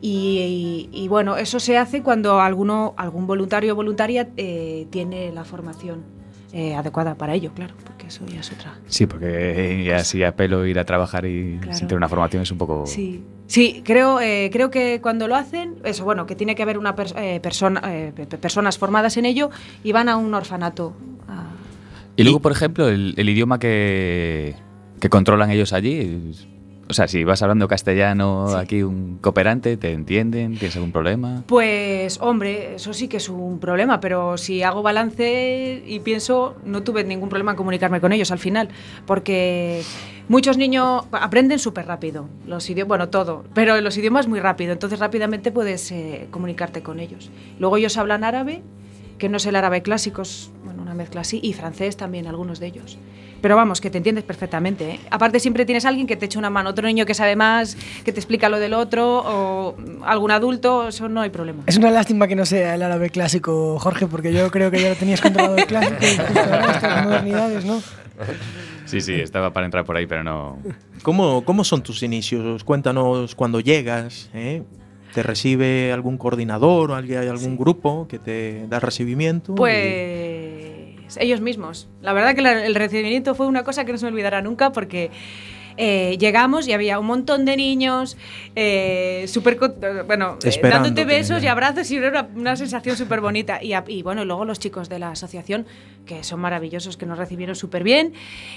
Y, 0.02 0.90
y- 0.92 1.04
y 1.04 1.08
bueno, 1.08 1.38
eso 1.38 1.60
se 1.60 1.78
hace 1.78 2.02
cuando 2.04 2.42
alguno, 2.42 2.94
algún 2.98 3.26
voluntario 3.28 3.74
o 3.74 3.76
voluntaria 3.76 4.28
tiene 4.90 5.32
la 5.34 5.46
formación. 5.46 6.04
adecuada 6.78 7.16
para 7.16 7.34
ello, 7.36 7.52
claro, 7.56 7.74
eso 8.14 8.26
ya 8.28 8.40
es 8.42 8.52
otra. 8.52 8.76
Sí, 8.88 9.06
porque 9.08 9.94
así 9.96 10.24
a 10.24 10.36
pelo 10.36 10.66
ir 10.66 10.78
a 10.80 10.86
trabajar 10.86 11.26
y 11.26 11.58
Claro. 11.60 11.78
sin 11.78 11.88
tener 11.88 11.98
una 11.98 12.10
formación 12.10 12.44
es 12.44 12.52
un 12.52 12.58
poco... 12.58 12.86
Sí, 12.86 13.24
sí 13.48 13.82
creo, 13.84 14.20
eh, 14.22 14.50
creo 14.54 14.70
que 14.70 15.00
cuando 15.02 15.28
lo 15.28 15.36
hacen, 15.36 15.76
eso, 15.84 16.04
bueno, 16.04 16.26
que 16.26 16.36
tiene 16.36 16.54
que 16.56 16.62
haber 16.64 16.78
una 16.78 16.96
eh, 17.16 17.40
persona, 17.42 17.82
eh, 17.86 18.12
pe- 18.16 18.26
pe- 18.28 18.38
personas 18.38 18.78
formadas 18.78 19.18
en 19.18 19.26
ello 19.26 19.50
y 19.84 19.92
van 19.92 20.10
a 20.10 20.18
un 20.18 20.34
orfanato. 20.34 20.94
a- 21.28 21.48
Y 22.16 22.24
luego, 22.24 22.40
por 22.40 22.52
ejemplo, 22.52 22.88
el, 22.88 23.14
el 23.18 23.30
idioma 23.30 23.58
que, 23.58 24.56
que 25.00 25.10
controlan 25.10 25.50
ellos 25.50 25.74
allí. 25.74 26.34
O 26.90 26.94
sea, 26.94 27.08
si 27.08 27.24
vas 27.24 27.42
hablando 27.42 27.68
castellano 27.68 28.48
Sí. 28.50 28.56
aquí, 28.58 28.84
un 28.84 29.18
cooperante, 29.22 29.78
¿te 29.78 29.94
entienden? 29.94 30.58
¿Tienes 30.58 30.76
algún 30.76 30.92
problema? 30.92 31.44
Pues, 31.48 32.20
hombre, 32.22 32.76
eso 32.76 32.94
sí 32.94 33.08
que 33.08 33.18
es 33.18 33.30
un 33.30 33.60
problema, 33.60 34.00
pero 34.02 34.38
si 34.38 34.64
hago 34.64 34.82
balance 34.82 35.82
y 35.88 36.00
pienso, 36.02 36.56
no 36.66 36.84
tuve 36.84 37.04
ningún 37.04 37.30
problema 37.30 37.52
en 37.52 37.58
comunicarme 37.58 38.02
con 38.02 38.12
ellos 38.12 38.32
al 38.32 38.40
final, 38.40 38.68
porque 39.06 39.82
muchos 40.28 40.58
niños 40.58 41.04
aprenden 41.14 41.58
súper 41.60 41.86
rápido, 41.88 42.28
los 42.46 42.70
idiomas, 42.70 42.88
bueno, 42.90 43.10
todo, 43.10 43.46
pero 43.54 43.80
los 43.80 43.98
idiomas 43.98 44.28
muy 44.28 44.40
rápido, 44.42 44.74
entonces 44.74 45.00
rápidamente 45.00 45.52
puedes 45.52 45.90
eh, 45.92 46.28
comunicarte 46.32 46.84
con 46.84 47.00
ellos. 47.00 47.32
Luego 47.60 47.78
ellos 47.78 47.98
hablan 47.98 48.24
árabe, 48.26 48.62
que 49.24 49.30
no 49.30 49.38
es 49.38 49.46
el 49.46 49.56
árabe 49.56 49.82
clásico, 49.82 50.24
es 50.24 50.52
bueno, 50.66 50.82
una 50.82 50.94
mezcla 50.94 51.22
así, 51.22 51.40
y 51.42 51.54
francés 51.54 51.96
también, 51.96 52.28
algunos 52.28 52.60
de 52.60 52.68
ellos. 52.68 52.98
Pero 53.40 53.56
vamos, 53.56 53.80
que 53.80 53.90
te 53.90 53.98
entiendes 53.98 54.26
perfectamente. 54.26 54.96
¿eh? 54.96 55.00
Aparte 55.12 55.40
siempre 55.40 55.64
tienes 55.64 55.86
alguien 55.86 56.08
que 56.08 56.18
te 56.18 56.26
echa 56.26 56.38
una 56.40 56.50
mano, 56.50 56.72
otro 56.72 56.86
niño 56.86 57.06
que 57.06 57.14
sabe 57.14 57.38
más, 57.38 57.78
que 58.04 58.12
te 58.12 58.20
explica 58.20 58.50
lo 58.50 58.60
del 58.60 58.74
otro, 58.74 59.24
o 59.26 59.78
algún 60.04 60.32
adulto, 60.32 60.90
eso 60.90 61.08
no 61.08 61.22
hay 61.22 61.30
problema. 61.30 61.64
Es 61.68 61.78
una 61.78 61.90
lástima 61.90 62.28
que 62.28 62.36
no 62.36 62.46
sea 62.46 62.76
el 62.76 62.82
árabe 62.82 63.12
clásico, 63.12 63.80
Jorge, 63.80 64.08
porque 64.08 64.34
yo 64.34 64.52
creo 64.52 64.70
que 64.70 64.82
ya 64.82 64.90
lo 64.90 64.96
tenías 64.96 65.22
controlado 65.22 65.56
el 65.56 65.68
clásico 65.68 65.96
estas 66.02 67.06
modernidades, 67.06 67.64
¿no? 67.64 67.82
Sí, 68.84 69.00
sí, 69.00 69.14
estaba 69.14 69.54
para 69.54 69.66
entrar 69.66 69.86
por 69.86 69.96
ahí, 69.96 70.06
pero 70.06 70.26
no. 70.26 70.58
¿Cómo, 71.02 71.46
¿Cómo 71.46 71.64
son 71.64 71.82
tus 71.82 72.04
inicios? 72.04 72.66
Cuéntanos 72.66 73.36
cuando 73.36 73.62
llegas. 73.62 74.30
¿eh? 74.34 74.64
¿Te 75.14 75.22
recibe 75.22 75.92
algún 75.92 76.18
coordinador 76.18 76.92
o 76.92 76.96
alguien, 76.96 77.20
algún 77.20 77.56
grupo 77.56 78.08
que 78.08 78.18
te 78.20 78.68
da 78.68 78.80
recibimiento? 78.80 79.54
Pues 79.56 81.18
ellos 81.18 81.42
mismos. 81.42 81.88
La 82.02 82.14
verdad 82.14 82.34
que 82.36 82.42
el 82.42 82.76
recibimiento 82.76 83.36
fue 83.36 83.46
una 83.46 83.64
cosa 83.64 83.86
que 83.86 83.92
no 83.92 83.98
se 83.98 84.06
me 84.06 84.12
olvidará 84.12 84.42
nunca 84.42 84.72
porque 84.72 85.12
eh, 85.78 86.18
llegamos 86.20 86.68
y 86.68 86.74
había 86.74 87.00
un 87.00 87.06
montón 87.06 87.46
de 87.46 87.58
niños, 87.58 88.18
eh, 88.56 89.26
bueno, 90.08 90.38
eh, 90.44 90.60
dándote 90.62 91.06
besos 91.06 91.44
y 91.44 91.48
abrazos 91.48 91.90
y 91.92 91.98
era 91.98 92.28
una, 92.36 92.56
sensación 92.56 92.96
súper 92.96 93.22
bonita. 93.22 93.60
Y, 93.62 93.74
y 93.88 94.04
bueno, 94.04 94.26
luego 94.26 94.46
los 94.46 94.60
chicos 94.60 94.90
de 94.90 95.00
la 95.00 95.12
asociación, 95.12 95.66
que 96.06 96.24
son 96.24 96.40
maravillosos, 96.40 96.98
que 96.98 97.06
nos 97.06 97.18
recibieron 97.18 97.56
súper 97.56 97.84
bien 97.84 98.14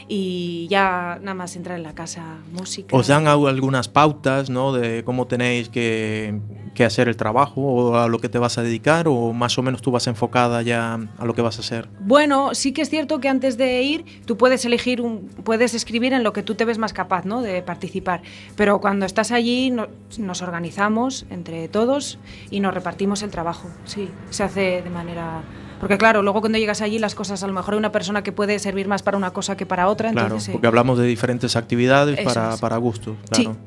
y 0.08 0.66
ya 0.68 1.18
nada 1.20 1.35
más 1.35 1.56
entrar 1.56 1.76
en 1.76 1.82
la 1.82 1.94
casa, 1.94 2.38
música. 2.52 2.96
¿Os 2.96 3.06
dan 3.06 3.26
algunas 3.26 3.88
pautas 3.88 4.50
¿no? 4.50 4.73
de 4.73 5.04
cómo 5.04 5.26
tenéis 5.26 5.68
que, 5.68 6.38
que 6.76 6.85
hacer 6.85 7.09
el 7.09 7.16
trabajo 7.16 7.61
o 7.61 7.97
a 7.97 8.06
lo 8.06 8.21
que 8.21 8.28
te 8.28 8.38
vas 8.38 8.56
a 8.59 8.62
dedicar 8.62 9.09
o 9.09 9.33
más 9.33 9.59
o 9.59 9.62
menos 9.62 9.83
tú 9.83 9.90
vas 9.90 10.06
enfocada 10.06 10.62
ya 10.62 11.00
a 11.18 11.25
lo 11.25 11.35
que 11.35 11.42
vas 11.42 11.56
a 11.59 11.62
hacer? 11.62 11.88
Bueno, 11.99 12.54
sí 12.54 12.73
que 12.73 12.83
es 12.83 12.90
cierto 12.90 13.18
que 13.18 13.28
antes 13.28 13.56
de 13.56 13.83
ir 13.83 14.04
tú 14.26 14.37
puedes 14.37 14.64
elegir, 14.64 15.00
un, 15.00 15.23
puedes 15.42 15.75
escribir 15.75 16.12
en 16.12 16.23
lo 16.23 16.33
que 16.33 16.45
tú 16.45 16.54
te 16.54 16.64
ves 16.64 16.78
más 16.78 16.92
capaz 16.92 17.25
¿no? 17.25 17.42
de 17.42 17.62
participar, 17.62 18.23
pero 18.54 18.80
cuando 18.80 19.04
estás 19.06 19.33
allí 19.33 19.71
no- 19.71 19.88
nos 20.18 20.42
organizamos 20.42 21.26
entre 21.30 21.66
todos 21.66 22.18
y 22.50 22.61
nos 22.61 22.73
repartimos 22.73 23.23
el 23.23 23.30
trabajo, 23.30 23.68
sí, 23.85 24.09
se 24.30 24.45
hace 24.45 24.83
de 24.83 24.90
manera... 24.90 25.42
Porque 25.80 25.99
claro, 25.99 26.23
luego 26.23 26.40
cuando 26.40 26.59
llegas 26.59 26.80
allí 26.80 26.99
las 26.99 27.14
cosas, 27.14 27.42
a 27.42 27.47
lo 27.47 27.52
mejor 27.52 27.75
hay 27.75 27.78
una 27.78 27.92
persona 27.92 28.23
que 28.23 28.33
puede 28.33 28.59
servir 28.59 28.88
más 28.88 29.02
para 29.02 29.16
una 29.18 29.33
cosa 29.33 29.56
que 29.59 29.66
para 29.66 29.88
otra, 29.88 30.11
Claro, 30.11 30.26
entonces... 30.28 30.49
eh, 30.50 30.52
porque 30.52 30.66
hablamos 30.68 30.99
de 30.99 31.06
diferentes 31.06 31.54
actividades 31.56 32.18
para, 32.21 32.56
para 32.56 32.76
gustos. 32.78 33.16
Claro. 33.28 33.52
Sí, 33.52 33.59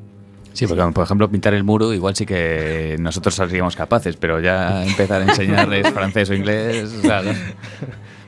porque 0.68 0.92
por 0.92 1.04
ejemplo 1.04 1.30
pintar 1.30 1.54
el 1.54 1.64
muro 1.64 1.92
igual 1.92 2.14
sí 2.14 2.26
que 2.26 2.96
nosotros 2.98 3.34
seríamos 3.34 3.76
capaces, 3.76 4.16
pero 4.16 4.40
ya 4.40 4.84
empezar 4.84 5.22
a 5.22 5.24
enseñarles 5.24 5.88
francés 5.94 6.30
o 6.30 6.34
inglés, 6.34 6.92
o 6.98 7.02
sea, 7.02 7.22
no. 7.22 7.32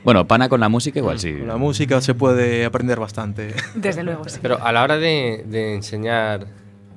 Bueno, 0.03 0.27
pana 0.27 0.49
con 0.49 0.59
la 0.59 0.69
música 0.69 0.99
igual 0.99 1.19
sí. 1.19 1.33
Con 1.33 1.47
la 1.47 1.57
música 1.57 2.01
se 2.01 2.13
puede 2.13 2.65
aprender 2.65 2.99
bastante. 2.99 3.53
Desde 3.75 4.03
luego, 4.03 4.27
sí. 4.27 4.39
Pero 4.41 4.61
a 4.61 4.71
la 4.71 4.83
hora 4.83 4.97
de, 4.97 5.43
de 5.47 5.75
enseñar 5.75 6.47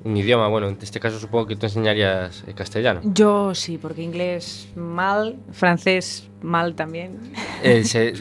un 0.07 0.17
idioma, 0.17 0.49
bueno, 0.49 0.69
en 0.69 0.79
este 0.81 1.01
caso 1.01 1.19
supongo 1.19 1.47
que 1.47 1.57
tú 1.57 1.67
enseñarías 1.67 2.45
eh, 2.47 2.55
castellano. 2.55 3.01
Yo 3.05 3.55
sí, 3.55 3.79
porque 3.79 4.03
inglés 4.03 4.69
mal, 4.77 5.37
francés 5.53 6.29
mal 6.43 6.75
también. 6.75 7.19
Eh, 7.63 7.85
¿Se 7.93 8.13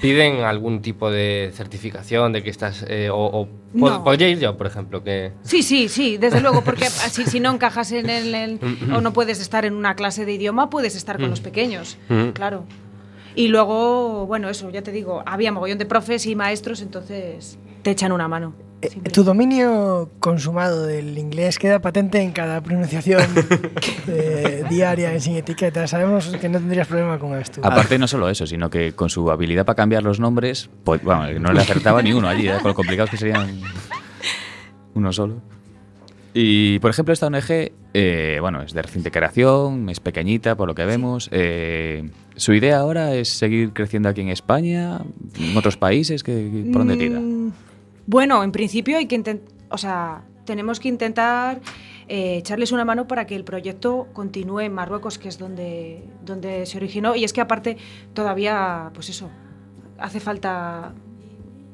piden 0.00 0.40
algún 0.44 0.82
tipo 0.82 1.10
de 1.10 1.50
certificación 1.54 2.32
de 2.32 2.42
que 2.42 2.50
estás... 2.50 2.84
eh, 2.88 3.10
o 3.10 3.16
o 3.26 3.48
No. 3.74 4.02
podría 4.02 4.28
ir 4.28 4.38
yo, 4.40 4.56
por 4.56 4.66
ejemplo, 4.66 5.04
que... 5.04 5.32
Sí, 5.42 5.62
sí, 5.62 5.88
sí, 5.88 6.16
desde 6.16 6.40
luego, 6.40 6.62
porque 6.64 6.84
así 7.06 7.24
si 7.26 7.38
no 7.38 7.52
encajas 7.52 7.92
en 7.92 8.10
el, 8.10 8.34
en- 8.34 8.60
o 8.92 9.00
no 9.00 9.12
puedes 9.12 9.40
estar 9.40 9.64
en 9.64 9.74
una 9.74 9.94
clase 9.94 10.24
de 10.24 10.32
idioma, 10.32 10.68
puedes 10.70 10.96
estar 10.96 11.18
con 11.20 11.30
los 11.30 11.40
pequeños, 11.40 11.96
Mm. 12.08 12.30
claro. 12.30 12.64
Y 13.36 13.46
luego, 13.46 14.26
bueno, 14.26 14.48
eso, 14.48 14.70
ya 14.70 14.82
te 14.82 14.90
digo, 14.90 15.22
había 15.24 15.52
mogollón 15.52 15.78
de 15.78 15.86
profes 15.86 16.26
y 16.26 16.34
maestros, 16.34 16.80
entonces 16.82 17.58
te 17.82 17.92
echan 17.92 18.10
una 18.10 18.26
mano. 18.26 18.54
Eh. 18.82 19.10
Tu 19.12 19.24
dominio 19.24 20.10
consumado 20.20 20.86
del 20.86 21.18
inglés 21.18 21.58
queda 21.58 21.80
patente 21.80 22.20
en 22.20 22.32
cada 22.32 22.62
pronunciación 22.62 23.22
eh, 24.08 24.64
diaria 24.70 25.12
en 25.12 25.20
sin 25.20 25.36
etiqueta. 25.36 25.86
Sabemos 25.86 26.28
que 26.40 26.48
no 26.48 26.58
tendrías 26.58 26.88
problema 26.88 27.18
con 27.18 27.38
esto. 27.38 27.60
Aparte 27.62 27.98
no 27.98 28.06
solo 28.06 28.28
eso, 28.28 28.46
sino 28.46 28.70
que 28.70 28.92
con 28.92 29.10
su 29.10 29.30
habilidad 29.30 29.66
para 29.66 29.76
cambiar 29.76 30.02
los 30.02 30.18
nombres, 30.18 30.70
pues, 30.84 31.02
bueno, 31.02 31.30
no 31.38 31.52
le 31.52 31.60
acertaba 31.60 32.02
ni 32.02 32.12
uno 32.12 32.28
allí, 32.28 32.48
¿eh? 32.48 32.58
con 32.62 32.68
lo 32.68 32.74
complicados 32.74 33.10
que 33.10 33.16
serían 33.18 33.60
uno 34.94 35.12
solo. 35.12 35.42
Y 36.32 36.78
por 36.78 36.90
ejemplo 36.90 37.12
esta 37.12 37.26
ONG, 37.26 37.72
eh, 37.92 38.38
bueno, 38.40 38.62
es 38.62 38.72
de 38.72 38.82
reciente 38.82 39.10
creación, 39.10 39.88
es 39.88 40.00
pequeñita 40.00 40.56
por 40.56 40.68
lo 40.68 40.74
que 40.74 40.84
vemos. 40.84 41.28
eh, 41.32 42.08
su 42.36 42.54
idea 42.54 42.78
ahora 42.78 43.14
es 43.14 43.28
seguir 43.28 43.72
creciendo 43.72 44.08
aquí 44.08 44.22
en 44.22 44.28
España, 44.30 45.00
en 45.38 45.56
otros 45.56 45.76
países, 45.76 46.22
que, 46.22 46.64
¿por 46.72 46.86
dónde 46.86 46.96
tira? 46.96 47.20
Bueno, 48.10 48.42
en 48.42 48.50
principio 48.50 48.98
hay 48.98 49.06
que 49.06 49.14
intentar, 49.14 49.48
o 49.70 49.78
sea, 49.78 50.22
tenemos 50.44 50.80
que 50.80 50.88
intentar 50.88 51.60
eh, 52.08 52.38
echarles 52.38 52.72
una 52.72 52.84
mano 52.84 53.06
para 53.06 53.24
que 53.24 53.36
el 53.36 53.44
proyecto 53.44 54.08
continúe 54.12 54.60
en 54.62 54.74
Marruecos, 54.74 55.16
que 55.16 55.28
es 55.28 55.38
donde, 55.38 56.02
donde 56.24 56.66
se 56.66 56.76
originó. 56.78 57.14
Y 57.14 57.22
es 57.22 57.32
que 57.32 57.40
aparte 57.40 57.76
todavía, 58.12 58.90
pues 58.94 59.10
eso, 59.10 59.30
hace 59.96 60.18
falta 60.18 60.92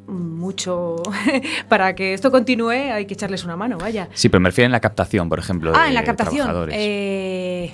mucho 0.06 0.96
para 1.70 1.94
que 1.94 2.12
esto 2.12 2.30
continúe, 2.30 2.70
hay 2.92 3.06
que 3.06 3.14
echarles 3.14 3.42
una 3.44 3.56
mano, 3.56 3.78
vaya. 3.78 4.10
Sí, 4.12 4.28
pero 4.28 4.42
me 4.42 4.50
refiero 4.50 4.66
en 4.66 4.72
la 4.72 4.80
captación, 4.80 5.30
por 5.30 5.38
ejemplo, 5.38 5.72
Ah, 5.74 5.84
de 5.84 5.88
en 5.88 5.94
la 5.94 6.04
captación. 6.04 6.68
Eh, 6.70 7.72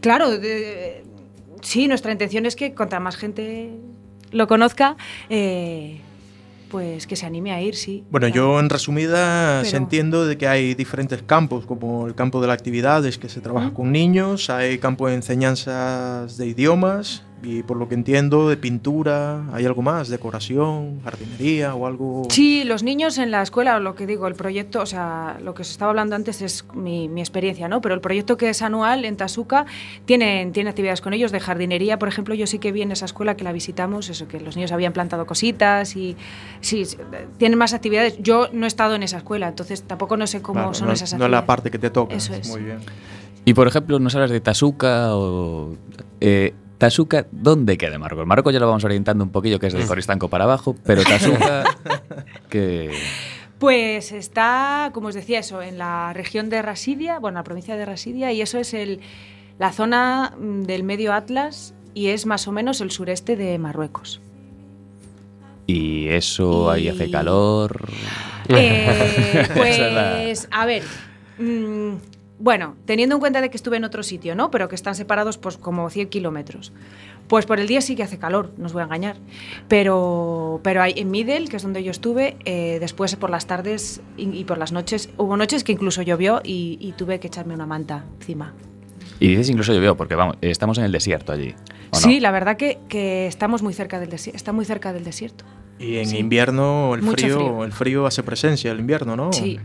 claro, 0.00 0.30
de- 0.38 1.04
sí, 1.60 1.88
nuestra 1.88 2.10
intención 2.10 2.46
es 2.46 2.56
que 2.56 2.72
contra 2.72 3.00
más 3.00 3.16
gente 3.16 3.70
lo 4.30 4.46
conozca, 4.48 4.96
eh, 5.28 6.00
pues 6.72 7.06
que 7.06 7.14
se 7.14 7.26
anime 7.26 7.52
a 7.52 7.60
ir, 7.60 7.76
sí. 7.76 8.02
Bueno, 8.10 8.26
yo 8.28 8.58
en 8.58 8.70
resumidas 8.70 9.66
Pero- 9.66 9.76
entiendo 9.76 10.26
de 10.26 10.38
que 10.38 10.48
hay 10.48 10.74
diferentes 10.74 11.22
campos, 11.22 11.66
como 11.66 12.06
el 12.06 12.14
campo 12.14 12.40
de 12.40 12.48
las 12.48 12.54
actividades 12.54 13.18
que 13.18 13.28
se 13.28 13.40
trabaja 13.40 13.72
con 13.74 13.92
niños, 13.92 14.48
hay 14.50 14.78
campo 14.78 15.06
de 15.06 15.14
enseñanzas 15.14 16.38
de 16.38 16.46
idiomas 16.46 17.22
y 17.42 17.62
por 17.64 17.76
lo 17.76 17.88
que 17.88 17.94
entiendo 17.94 18.48
de 18.48 18.56
pintura, 18.56 19.42
hay 19.52 19.66
algo 19.66 19.82
más, 19.82 20.08
decoración, 20.08 21.00
jardinería 21.02 21.74
o 21.74 21.86
algo... 21.86 22.22
Sí, 22.30 22.62
los 22.64 22.82
niños 22.82 23.18
en 23.18 23.30
la 23.30 23.42
escuela, 23.42 23.80
lo 23.80 23.94
que 23.94 24.06
digo, 24.06 24.28
el 24.28 24.34
proyecto, 24.34 24.80
o 24.80 24.86
sea, 24.86 25.38
lo 25.42 25.52
que 25.54 25.62
os 25.62 25.70
estaba 25.70 25.90
hablando 25.90 26.14
antes 26.14 26.40
es 26.40 26.64
mi, 26.74 27.08
mi 27.08 27.20
experiencia, 27.20 27.68
¿no? 27.68 27.80
Pero 27.80 27.94
el 27.94 28.00
proyecto 28.00 28.36
que 28.36 28.48
es 28.48 28.62
anual 28.62 29.04
en 29.04 29.16
Tasuca 29.16 29.66
tienen, 30.04 30.52
tiene 30.52 30.70
actividades 30.70 31.00
con 31.00 31.14
ellos 31.14 31.32
de 31.32 31.40
jardinería, 31.40 31.98
por 31.98 32.08
ejemplo, 32.08 32.34
yo 32.34 32.46
sí 32.46 32.58
que 32.60 32.70
vi 32.70 32.82
en 32.82 32.92
esa 32.92 33.06
escuela 33.06 33.36
que 33.36 33.42
la 33.44 33.52
visitamos, 33.52 34.08
eso, 34.08 34.28
que 34.28 34.38
los 34.38 34.54
niños 34.56 34.70
habían 34.70 34.92
plantado 34.92 35.26
cositas 35.26 35.96
y 35.96 36.16
sí, 36.60 36.84
tienen 37.38 37.58
más 37.58 37.74
actividades. 37.74 38.18
Yo 38.20 38.48
no 38.52 38.66
he 38.66 38.68
estado 38.68 38.94
en 38.94 39.02
esa 39.02 39.16
escuela, 39.18 39.48
entonces 39.48 39.82
tampoco 39.82 40.16
no 40.16 40.26
sé 40.26 40.42
cómo 40.42 40.60
Claro, 40.60 40.74
son 40.74 40.88
no, 40.88 40.94
esas 40.94 41.12
no 41.12 41.16
actividades. 41.16 41.32
es 41.38 41.42
la 41.42 41.46
parte 41.46 41.70
que 41.70 41.78
te 41.78 41.90
toca. 41.90 42.14
Eso 42.14 42.34
es. 42.34 42.48
Muy 42.48 42.60
bien. 42.62 42.78
Y 43.44 43.54
por 43.54 43.66
ejemplo, 43.66 43.98
nos 43.98 44.14
hablas 44.14 44.30
de 44.30 44.40
Tasuca 44.40 45.16
o. 45.16 45.74
Eh, 46.20 46.54
Tasuca, 46.82 47.28
¿dónde 47.30 47.78
queda 47.78 47.96
Marruecos? 47.96 48.26
Marruecos 48.26 48.52
ya 48.52 48.58
lo 48.58 48.66
vamos 48.66 48.82
orientando 48.82 49.22
un 49.22 49.30
poquillo, 49.30 49.60
que 49.60 49.68
es 49.68 49.72
de 49.72 49.86
Coristanco 49.86 50.28
para 50.28 50.42
abajo, 50.42 50.74
pero 50.84 51.04
Tasuca, 51.04 51.62
que. 52.50 52.90
Pues 53.60 54.10
está, 54.10 54.90
como 54.92 55.06
os 55.06 55.14
decía, 55.14 55.38
eso, 55.38 55.62
en 55.62 55.78
la 55.78 56.12
región 56.12 56.50
de 56.50 56.60
Rasidia, 56.60 57.20
bueno, 57.20 57.38
la 57.38 57.44
provincia 57.44 57.76
de 57.76 57.84
Rasidia, 57.84 58.32
y 58.32 58.42
eso 58.42 58.58
es 58.58 58.74
el, 58.74 58.98
la 59.60 59.70
zona 59.70 60.32
mm, 60.36 60.62
del 60.62 60.82
medio 60.82 61.12
Atlas 61.12 61.72
y 61.94 62.08
es 62.08 62.26
más 62.26 62.48
o 62.48 62.52
menos 62.52 62.80
el 62.80 62.90
sureste 62.90 63.36
de 63.36 63.56
Marruecos. 63.60 64.20
Y 65.68 66.08
eso 66.08 66.68
ahí 66.68 66.88
hace 66.88 67.12
calor. 67.12 67.88
Eh, 68.48 69.46
pues, 69.54 70.48
a 70.50 70.66
ver, 70.66 70.82
mm, 71.38 71.92
Bueno, 72.42 72.74
teniendo 72.86 73.14
en 73.14 73.20
cuenta 73.20 73.40
de 73.40 73.50
que 73.50 73.56
estuve 73.56 73.76
en 73.76 73.84
otro 73.84 74.02
sitio, 74.02 74.34
¿no? 74.34 74.50
Pero 74.50 74.68
que 74.68 74.74
están 74.74 74.96
separados 74.96 75.38
pues 75.38 75.58
como 75.58 75.88
100 75.88 76.08
kilómetros. 76.08 76.72
Pues 77.28 77.46
por 77.46 77.60
el 77.60 77.68
día 77.68 77.80
sí 77.80 77.94
que 77.94 78.02
hace 78.02 78.18
calor, 78.18 78.50
no 78.56 78.66
os 78.66 78.72
voy 78.72 78.82
a 78.82 78.86
engañar. 78.86 79.14
Pero, 79.68 80.58
pero 80.64 80.82
hay, 80.82 80.94
en 80.96 81.12
Middle, 81.12 81.46
que 81.46 81.56
es 81.56 81.62
donde 81.62 81.84
yo 81.84 81.92
estuve, 81.92 82.36
eh, 82.44 82.78
después 82.80 83.14
por 83.14 83.30
las 83.30 83.46
tardes 83.46 84.00
y, 84.16 84.28
y 84.36 84.42
por 84.42 84.58
las 84.58 84.72
noches, 84.72 85.08
hubo 85.18 85.36
noches 85.36 85.62
que 85.62 85.70
incluso 85.70 86.02
llovió 86.02 86.40
y, 86.42 86.78
y 86.80 86.90
tuve 86.94 87.20
que 87.20 87.28
echarme 87.28 87.54
una 87.54 87.66
manta 87.66 88.06
encima. 88.18 88.54
Y 89.20 89.28
dices 89.28 89.48
incluso 89.48 89.72
llovió, 89.72 89.96
porque 89.96 90.16
vamos, 90.16 90.36
estamos 90.40 90.78
en 90.78 90.84
el 90.84 90.90
desierto 90.90 91.30
allí. 91.30 91.54
¿o 91.90 91.94
no? 91.94 92.00
Sí, 92.00 92.18
la 92.18 92.32
verdad 92.32 92.56
que, 92.56 92.80
que 92.88 93.28
estamos 93.28 93.62
muy 93.62 93.72
cerca 93.72 94.00
del 94.00 94.10
desierto. 94.10 94.36
Está 94.36 94.52
muy 94.52 94.64
cerca 94.64 94.92
del 94.92 95.04
desierto. 95.04 95.44
Y 95.78 95.96
en 95.96 96.06
Sí. 96.06 96.18
invierno 96.18 96.94
el 96.94 97.00
frío, 97.02 97.14
frío. 97.38 97.64
el 97.64 97.72
frío 97.72 98.06
hace 98.06 98.22
presencia, 98.22 98.70
el 98.70 98.78
invierno, 98.78 99.16
¿no? 99.16 99.32
Sí. 99.32 99.58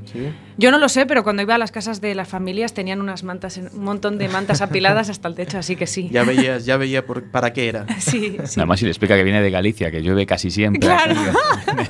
Yo 0.58 0.72
no 0.72 0.80
lo 0.80 0.90
sé, 0.90 1.06
pero 1.06 1.24
cuando 1.24 1.44
iba 1.44 1.54
a 1.54 1.58
las 1.60 1.72
casas 1.72 2.02
de 2.02 2.16
las 2.16 2.28
familias 2.28 2.74
tenían 2.74 3.02
unas 3.02 3.24
mantas, 3.24 3.58
en- 3.58 3.70
un 3.72 3.84
montón 3.84 4.18
de 4.18 4.28
mantas 4.28 4.62
apiladas 4.62 5.10
hasta 5.10 5.28
el 5.28 5.36
techo, 5.36 5.60
así 5.60 5.76
que 5.76 5.86
sí. 5.86 6.10
Ya 6.12 6.24
veías, 6.24 6.26
ya 6.66 6.78
veía 6.78 7.06
por- 7.06 7.30
para 7.30 7.54
qué 7.54 7.70
era. 7.70 7.86
Sí, 8.00 8.38
sí. 8.46 8.58
Nada 8.58 8.66
más 8.66 8.80
si 8.80 8.86
le 8.86 8.92
explica 8.92 9.16
que 9.16 9.24
viene 9.24 9.42
de 9.42 9.52
Galicia, 9.52 9.92
que 9.92 10.02
llueve 10.02 10.26
casi 10.26 10.50
siempre. 10.50 10.80
Claro. 10.82 11.14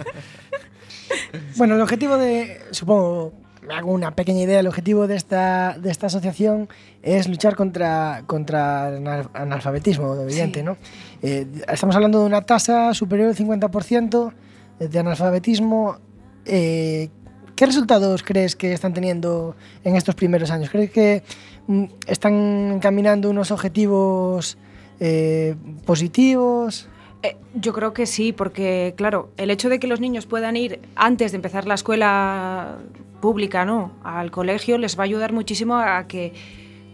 Bueno, 1.55 1.75
el 1.75 1.81
objetivo 1.81 2.17
de, 2.17 2.59
supongo, 2.71 3.33
me 3.67 3.73
hago 3.73 3.91
una 3.91 4.15
pequeña 4.15 4.41
idea, 4.43 4.59
el 4.61 4.67
objetivo 4.67 5.07
de 5.07 5.15
esta, 5.15 5.77
de 5.77 5.91
esta 5.91 6.07
asociación 6.07 6.69
es 7.03 7.27
luchar 7.27 7.55
contra, 7.55 8.23
contra 8.25 8.89
el 8.89 8.95
anal- 9.05 9.29
analfabetismo, 9.33 10.15
evidente, 10.15 10.59
Sí. 10.59 10.65
¿no? 10.65 10.77
Eh, 11.21 11.47
estamos 11.71 11.95
hablando 11.95 12.19
de 12.21 12.25
una 12.25 12.41
tasa 12.41 12.93
superior 12.93 13.27
al 13.29 13.35
50% 13.35 14.33
de 14.79 14.99
analfabetismo. 14.99 15.97
Eh, 16.45 17.09
¿Qué 17.55 17.65
resultados 17.65 18.23
crees 18.23 18.55
que 18.55 18.71
están 18.71 18.93
teniendo 18.93 19.55
en 19.83 19.95
estos 19.95 20.15
primeros 20.15 20.51
años? 20.51 20.69
¿Crees 20.69 20.91
que 20.91 21.23
mm, 21.67 21.83
están 22.05 22.33
encaminando 22.75 23.29
unos 23.29 23.51
objetivos 23.51 24.57
eh, 24.99 25.55
positivos? 25.85 26.87
Eh, 27.27 27.37
yo 27.53 27.73
creo 27.73 27.93
que 27.93 28.05
sí, 28.05 28.31
porque 28.31 28.93
claro, 28.95 29.29
el 29.37 29.49
hecho 29.49 29.69
de 29.69 29.79
que 29.79 29.87
los 29.87 29.99
niños 29.99 30.25
puedan 30.25 30.55
ir 30.55 30.79
antes 30.95 31.31
de 31.31 31.37
empezar 31.37 31.65
la 31.65 31.73
escuela 31.73 32.77
pública, 33.19 33.65
¿no? 33.65 33.91
Al 34.03 34.31
colegio 34.31 34.77
les 34.77 34.97
va 34.97 35.03
a 35.03 35.05
ayudar 35.05 35.33
muchísimo 35.33 35.77
a 35.77 36.07
que 36.07 36.33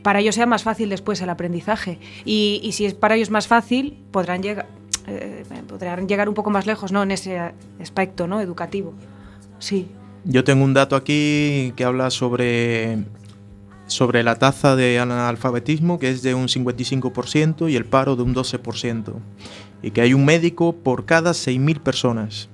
para 0.01 0.19
ellos 0.19 0.35
sea 0.35 0.45
más 0.45 0.63
fácil 0.63 0.89
después 0.89 1.21
el 1.21 1.29
aprendizaje. 1.29 1.99
Y, 2.25 2.59
y 2.63 2.71
si 2.73 2.85
es 2.85 2.93
para 2.93 3.15
ellos 3.15 3.29
más 3.29 3.47
fácil, 3.47 3.97
podrán 4.11 4.41
llegar, 4.41 4.67
eh, 5.07 5.43
podrán 5.67 6.07
llegar 6.07 6.29
un 6.29 6.35
poco 6.35 6.49
más 6.49 6.65
lejos, 6.65 6.91
¿no? 6.91 7.03
En 7.03 7.11
ese 7.11 7.39
aspecto, 7.79 8.27
¿no? 8.27 8.41
Educativo. 8.41 8.93
Sí. 9.59 9.87
Yo 10.25 10.43
tengo 10.43 10.63
un 10.63 10.73
dato 10.73 10.95
aquí 10.95 11.73
que 11.75 11.83
habla 11.83 12.09
sobre, 12.09 13.03
sobre 13.87 14.23
la 14.23 14.39
tasa 14.39 14.75
de 14.75 14.99
analfabetismo, 14.99 15.99
que 15.99 16.09
es 16.09 16.21
de 16.21 16.33
un 16.33 16.47
55%, 16.47 17.69
y 17.69 17.75
el 17.75 17.85
paro 17.85 18.15
de 18.15 18.23
un 18.23 18.33
12%. 18.33 19.13
Y 19.83 19.91
que 19.91 20.01
hay 20.01 20.13
un 20.13 20.25
médico 20.25 20.73
por 20.73 21.05
cada 21.05 21.31
6.000 21.31 21.79
personas. 21.81 22.49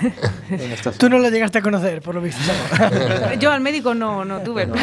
Tú 0.98 1.08
no 1.08 1.18
lo 1.18 1.28
llegaste 1.28 1.58
a 1.58 1.62
conocer, 1.62 2.00
por 2.02 2.14
lo 2.14 2.22
visto. 2.22 2.40
Yo 3.40 3.50
al 3.50 3.60
médico 3.60 3.94
no, 3.94 4.24
no 4.24 4.40
tuve. 4.40 4.68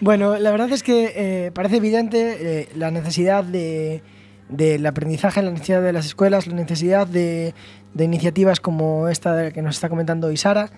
Bueno, 0.00 0.38
la 0.38 0.52
verdad 0.52 0.70
es 0.70 0.84
que 0.84 1.12
eh, 1.16 1.50
parece 1.52 1.78
evidente 1.78 2.36
eh, 2.40 2.68
la 2.76 2.92
necesidad 2.92 3.42
de, 3.42 4.00
del 4.48 4.86
aprendizaje, 4.86 5.42
la 5.42 5.50
necesidad 5.50 5.82
de 5.82 5.92
las 5.92 6.06
escuelas, 6.06 6.46
la 6.46 6.54
necesidad 6.54 7.04
de, 7.04 7.52
de 7.94 8.04
iniciativas 8.04 8.60
como 8.60 9.08
esta 9.08 9.50
que 9.50 9.60
nos 9.60 9.74
está 9.74 9.88
comentando 9.88 10.30
Isara, 10.30 10.70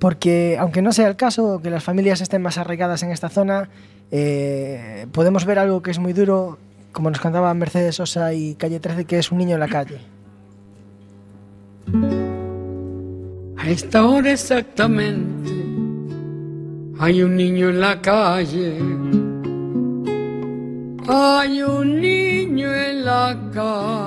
porque 0.00 0.56
aunque 0.58 0.82
no 0.82 0.92
sea 0.92 1.06
el 1.06 1.14
caso, 1.14 1.60
que 1.62 1.70
las 1.70 1.84
familias 1.84 2.20
estén 2.20 2.42
más 2.42 2.58
arraigadas 2.58 3.04
en 3.04 3.12
esta 3.12 3.28
zona, 3.28 3.68
eh, 4.10 5.06
podemos 5.12 5.44
ver 5.44 5.58
algo 5.58 5.82
que 5.82 5.90
es 5.90 5.98
muy 5.98 6.12
duro, 6.12 6.58
como 6.96 7.10
nos 7.10 7.20
cantaba 7.20 7.52
Mercedes 7.52 7.96
Sosa 7.96 8.32
y 8.32 8.54
Calle 8.54 8.80
13, 8.80 9.04
que 9.04 9.18
es 9.18 9.30
un 9.30 9.36
niño 9.36 9.52
en 9.56 9.60
la 9.60 9.68
calle. 9.68 10.00
A 13.58 13.68
esta 13.68 14.06
hora 14.06 14.32
exactamente 14.32 15.52
hay 16.98 17.22
un 17.22 17.36
niño 17.36 17.68
en 17.68 17.80
la 17.80 18.00
calle. 18.00 18.78
Hay 21.06 21.62
un 21.62 22.00
niño 22.00 22.72
en 22.72 23.04
la 23.04 23.38
calle. 23.52 24.06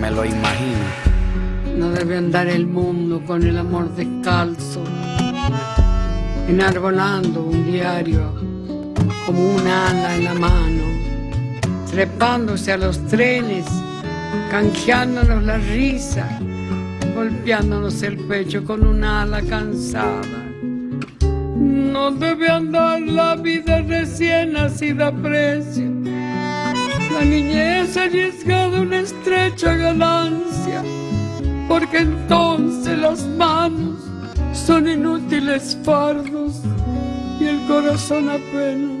me 0.01 0.09
lo 0.09 0.25
imagino. 0.25 0.87
No 1.77 1.91
debe 1.91 2.17
andar 2.17 2.47
el 2.47 2.65
mundo 2.65 3.21
con 3.25 3.43
el 3.43 3.57
amor 3.57 3.95
descalzo, 3.95 4.83
enarbolando 6.47 7.43
un 7.43 7.71
diario 7.71 8.33
como 9.25 9.55
un 9.55 9.67
ala 9.67 10.15
en 10.15 10.23
la 10.23 10.33
mano, 10.33 10.83
trepándose 11.89 12.71
a 12.71 12.77
los 12.77 13.05
trenes, 13.07 13.65
canjeándonos 14.49 15.43
la 15.43 15.57
risa, 15.57 16.39
golpeándonos 17.15 18.01
el 18.01 18.17
pecho 18.17 18.65
con 18.65 18.85
un 18.85 19.03
ala 19.03 19.41
cansada. 19.43 20.49
No 21.21 22.09
debe 22.09 22.49
andar 22.49 23.01
la 23.01 23.35
vida 23.35 23.81
recién 23.83 24.53
nacida 24.53 25.07
a 25.07 25.11
precio. 25.11 26.00
La 27.13 27.25
niñez 27.25 27.97
arriesgada 27.97 28.81
una 28.81 28.99
estrecha 29.01 29.75
ganancia, 29.75 30.83
porque 31.67 31.99
entonces 31.99 32.97
las 32.97 33.25
manos 33.27 33.99
son 34.53 34.89
inútiles 34.89 35.77
fardos 35.83 36.61
y 37.39 37.45
el 37.45 37.59
corazón 37.67 38.29
apenas 38.29 39.00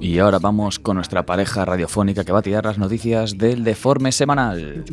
Y 0.00 0.18
ahora 0.18 0.38
vamos 0.38 0.78
con 0.78 0.96
nuestra 0.96 1.24
pareja 1.24 1.64
radiofónica 1.64 2.24
que 2.24 2.32
va 2.32 2.40
a 2.40 2.42
tirar 2.42 2.64
las 2.64 2.78
noticias 2.78 3.38
del 3.38 3.64
deforme 3.64 4.12
semanal. 4.12 4.84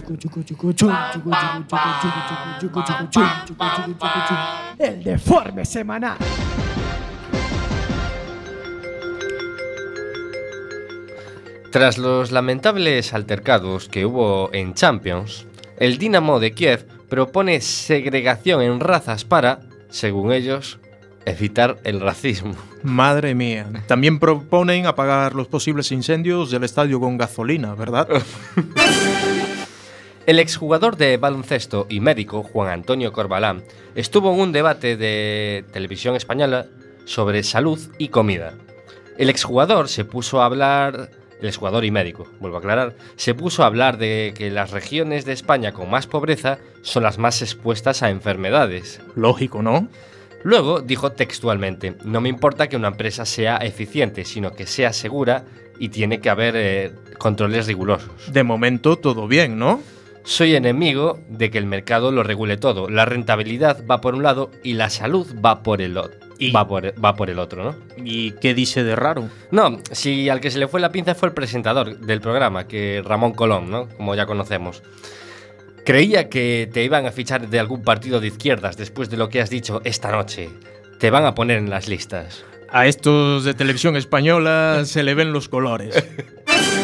El 4.80 5.04
deforme 5.04 5.66
semanal. 5.66 6.18
Tras 11.72 11.98
los 11.98 12.32
lamentables 12.32 13.14
altercados 13.14 13.90
que 13.90 14.06
hubo 14.06 14.54
en 14.54 14.76
Champions, 14.76 15.48
el 15.80 15.98
Dinamo 15.98 16.40
de 16.40 16.54
Kiev 16.54 16.86
propone 17.10 17.62
segregación 17.62 18.62
en 18.62 18.80
razas 18.80 19.26
para, 19.26 19.62
según 19.90 20.32
ellos, 20.32 20.80
evitar 21.26 21.78
el 21.84 22.02
racismo. 22.02 22.56
Madre 22.84 23.36
mía. 23.36 23.68
También 23.88 24.20
proponen 24.20 24.86
apagar 24.86 25.36
los 25.36 25.48
posibles 25.48 25.92
incendios 25.92 26.52
del 26.52 26.64
estadio 26.64 27.00
con 27.00 27.18
gasolina, 27.18 27.76
¿verdad? 27.76 28.08
El 30.26 30.40
exjugador 30.40 30.96
de 30.96 31.18
baloncesto 31.18 31.86
y 31.90 32.00
médico 32.00 32.44
Juan 32.44 32.70
Antonio 32.70 33.12
Corbalán 33.12 33.62
estuvo 33.94 34.34
en 34.34 34.40
un 34.40 34.52
debate 34.54 34.96
de 34.96 35.66
televisión 35.74 36.16
española 36.16 36.68
sobre 37.04 37.44
salud 37.44 37.78
y 37.98 38.08
comida. 38.08 38.54
El 39.18 39.30
exjugador 39.30 39.90
se 39.90 40.06
puso 40.06 40.42
a 40.42 40.46
hablar, 40.46 41.10
el 41.42 41.48
exjugador 41.48 41.84
y 41.84 41.92
médico, 41.92 42.26
vuelvo 42.40 42.56
a 42.56 42.60
aclarar, 42.60 42.96
se 43.18 43.36
puso 43.36 43.64
a 43.64 43.66
hablar 43.66 43.98
de 43.98 44.34
que 44.34 44.50
las 44.50 44.72
regiones 44.72 45.26
de 45.26 45.34
España 45.34 45.74
con 45.74 45.90
más 45.90 46.08
pobreza 46.08 46.58
son 46.84 47.04
las 47.04 47.18
más 47.18 47.42
expuestas 47.42 48.02
a 48.02 48.10
enfermedades. 48.10 49.02
Lógico, 49.16 49.62
¿no? 49.62 49.90
Luego 50.44 50.82
dijo 50.82 51.12
textualmente, 51.14 51.96
no 52.04 52.22
me 52.22 52.30
importa 52.30 52.68
que 52.68 52.76
una 52.76 52.90
empresa 52.90 53.26
sea 53.26 53.58
eficiente, 53.58 54.26
sino 54.26 54.52
que 54.52 54.66
sea 54.66 54.92
segura 54.94 55.46
y 55.80 55.90
tiene 55.90 56.20
que 56.20 56.30
haber 56.30 56.56
eh, 56.58 56.92
controles 57.18 57.68
rigurosos. 57.68 58.12
De 58.32 58.44
momento 58.44 58.98
todo 58.98 59.28
bien, 59.28 59.58
¿no? 59.58 59.82
Soy 60.26 60.56
enemigo 60.56 61.20
de 61.28 61.50
que 61.50 61.58
el 61.58 61.66
mercado 61.66 62.12
lo 62.12 62.24
regule 62.24 62.58
todo. 62.58 62.90
La 62.90 63.06
rentabilidad 63.06 63.86
va 63.90 64.00
por 64.02 64.16
un 64.16 64.24
lado 64.24 64.52
y 64.64 64.74
la 64.74 64.90
salud 64.90 65.28
va 65.44 65.64
por 65.64 65.82
el 65.82 65.98
otro. 65.98 66.20
Y- 66.40 66.52
Va, 66.52 66.68
por, 66.68 66.94
va 67.04 67.16
por 67.16 67.30
el 67.30 67.40
otro, 67.40 67.64
¿no? 67.64 67.76
¿Y 68.04 68.32
qué 68.32 68.54
dice 68.54 68.84
de 68.84 68.96
raro? 68.96 69.30
No, 69.52 69.80
si 69.92 70.30
al 70.30 70.42
que 70.42 70.50
se 70.52 70.60
le 70.60 70.68
fue 70.68 70.82
la 70.82 70.92
pinza 70.92 71.14
fue 71.16 71.30
el 71.30 71.34
presentador 71.34 71.98
del 72.00 72.22
programa, 72.22 72.68
que 72.68 73.02
Ramón 73.06 73.34
Colón, 73.34 73.70
¿no? 73.70 73.88
Como 73.98 74.16
ya 74.16 74.26
conocemos. 74.26 74.82
Creía 75.86 76.30
que 76.30 76.70
te 76.72 76.84
iban 76.84 77.06
a 77.06 77.12
fichar 77.12 77.50
de 77.50 77.60
algún 77.60 77.84
partido 77.84 78.22
de 78.22 78.28
izquierdas 78.28 78.78
después 78.78 79.10
de 79.10 79.18
lo 79.18 79.28
que 79.28 79.42
has 79.42 79.50
dicho 79.50 79.82
esta 79.84 80.12
noche. 80.12 80.50
Te 80.98 81.10
van 81.10 81.26
a 81.26 81.36
poner 81.36 81.58
en 81.58 81.70
las 81.70 81.90
listas. 81.90 82.46
A 82.70 82.88
estos 82.88 83.44
de 83.44 83.54
televisión 83.54 83.98
española 83.98 84.84
se 84.86 85.04
le 85.04 85.14
ven 85.14 85.34
los 85.34 85.50
colores. 85.50 85.94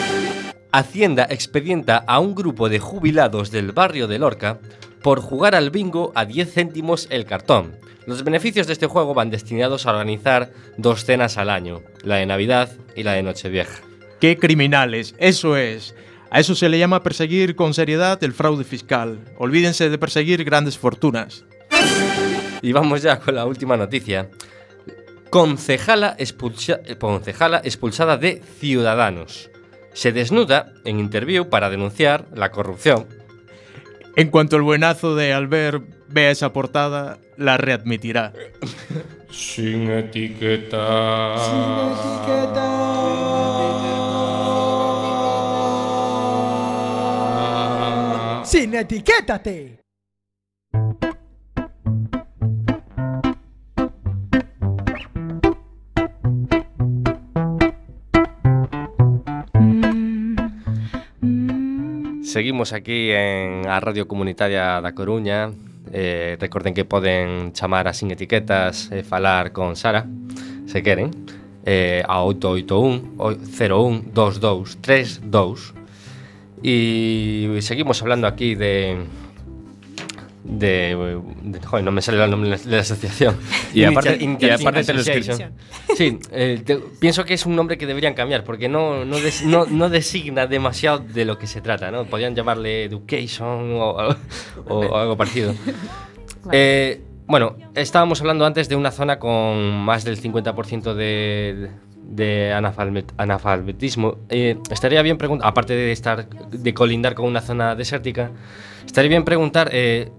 Hacienda 0.73 1.25
expedienta 1.29 1.97
a 1.97 2.19
un 2.19 2.35
grupo 2.35 2.67
de 2.67 2.79
jubilados 2.79 3.51
del 3.51 3.71
barrio 3.71 4.07
de 4.07 4.19
Lorca 4.19 4.59
por 5.01 5.21
jugar 5.21 5.55
al 5.55 5.69
bingo 5.69 6.11
a 6.13 6.25
10 6.25 6.53
céntimos 6.53 7.07
el 7.09 7.25
cartón. 7.25 7.77
Los 8.05 8.23
beneficios 8.25 8.67
de 8.67 8.73
este 8.73 8.87
juego 8.87 9.13
van 9.13 9.29
destinados 9.29 9.85
a 9.85 9.91
organizar 9.91 10.51
dos 10.77 11.05
cenas 11.05 11.37
al 11.37 11.49
año, 11.49 11.81
la 12.03 12.17
de 12.17 12.25
Navidad 12.25 12.69
y 12.95 13.03
la 13.03 13.13
de 13.13 13.23
Nochevieja. 13.23 13.81
¡Qué 14.19 14.37
criminales! 14.37 15.15
Eso 15.17 15.55
es. 15.55 15.95
A 16.31 16.39
eso 16.39 16.53
se 16.55 16.69
le 16.69 16.77
llama 16.77 17.01
perseguir 17.03 17.55
con 17.55 17.73
seriedad 17.73 18.23
el 18.23 18.33
fraude 18.33 18.63
fiscal. 18.63 19.19
Olvídense 19.37 19.89
de 19.89 19.97
perseguir 19.97 20.43
grandes 20.43 20.77
fortunas. 20.77 21.43
Y 22.61 22.71
vamos 22.71 23.01
ya 23.01 23.19
con 23.19 23.35
la 23.35 23.45
última 23.45 23.77
noticia. 23.77 24.29
Concejala, 25.29 26.15
expulsa- 26.17 26.81
eh, 26.85 26.97
concejala 26.97 27.61
expulsada 27.63 28.17
de 28.17 28.41
Ciudadanos. 28.59 29.49
Se 29.93 30.11
desnuda 30.11 30.73
en 30.85 30.99
interview 30.99 31.49
para 31.49 31.69
denunciar 31.69 32.25
la 32.33 32.51
corrupción. 32.51 33.07
En 34.15 34.29
cuanto 34.29 34.55
el 34.55 34.61
buenazo 34.63 35.15
de 35.15 35.33
Albert 35.33 35.83
vea 36.07 36.31
esa 36.31 36.51
portada, 36.51 37.19
la 37.37 37.57
readmitirá. 37.57 38.33
Sin 39.31 39.89
etiqueta. 39.89 41.35
Sin 41.37 42.33
Sin 48.49 48.73
etiquétate. 48.73 49.77
Seguimos 62.23 62.73
aquí 62.73 63.11
en 63.11 63.67
a 63.67 63.79
Radio 63.79 64.07
Comunitaria 64.07 64.81
da 64.81 64.95
Coruña. 64.95 65.53
Eh, 65.93 66.35
Recorden 66.41 66.73
que 66.73 66.85
poden 66.85 67.53
chamar 67.53 67.87
a 67.87 67.93
Sin 67.93 68.09
Etiquetas 68.09 68.89
e 68.89 69.01
eh, 69.01 69.03
falar 69.03 69.53
con 69.53 69.75
Sara 69.75 70.09
Se 70.65 70.81
queren. 70.81 71.13
Eh, 71.69 72.01
A 72.09 72.25
881 72.25 73.13
01 73.13 74.09
22 74.09 74.81
32 74.81 75.78
E 76.63 77.59
seguimos 77.61 78.01
hablando 78.01 78.27
aquí 78.27 78.55
de... 78.55 78.97
De, 80.41 80.95
de- 81.43 81.59
joder, 81.61 81.85
no 81.85 81.91
me 81.91 82.01
sale 82.01 82.23
el 82.23 82.31
nombre 82.31 82.57
de 82.57 82.71
la 82.71 82.79
asociación. 82.79 83.35
Y 83.73 83.83
aparte- 83.83 84.17
y 84.19 84.49
aparte 84.49 84.83
te 84.83 84.93
lo 84.93 85.01
Association. 85.01 85.51
Sí, 85.95 86.17
eh, 86.31 86.61
te- 86.65 86.77
pienso 86.99 87.23
que 87.23 87.35
es 87.35 87.45
un 87.45 87.55
nombre 87.55 87.77
que 87.77 87.85
deberían 87.85 88.15
cambiar 88.15 88.43
porque 88.43 88.67
no, 88.67 89.05
no, 89.05 89.19
des- 89.19 89.43
no, 89.45 89.65
no 89.67 89.89
designa 89.89 90.47
demasiado 90.47 90.99
de 90.99 91.25
lo 91.25 91.37
que 91.37 91.45
se 91.45 91.61
trata, 91.61 91.91
¿no? 91.91 92.05
Podrían 92.05 92.33
llamarle 92.35 92.85
Education 92.85 93.73
o, 93.73 94.15
o 94.67 94.97
algo 94.97 95.15
parecido. 95.17 95.53
Eh, 96.51 97.01
bueno, 97.27 97.55
estábamos 97.75 98.19
hablando 98.21 98.43
antes 98.45 98.67
de 98.69 98.75
una 98.75 98.89
zona 98.89 99.19
con 99.19 99.77
más 99.83 100.03
del 100.03 100.19
50% 100.19 100.95
de, 100.95 101.69
de 102.09 102.51
analfabet- 102.53 103.13
analfabetismo. 103.17 104.17
Eh, 104.29 104.57
estaría 104.71 105.01
bien 105.01 105.17
preguntar, 105.17 105.47
aparte 105.47 105.73
de 105.75 105.91
estar 105.91 106.27
de 106.29 106.73
colindar 106.73 107.13
con 107.15 107.25
una 107.25 107.41
zona 107.41 107.75
desértica, 107.75 108.31
estaría 108.85 109.09
bien 109.09 109.23
preguntar 109.25 109.69
eh, 109.71 110.11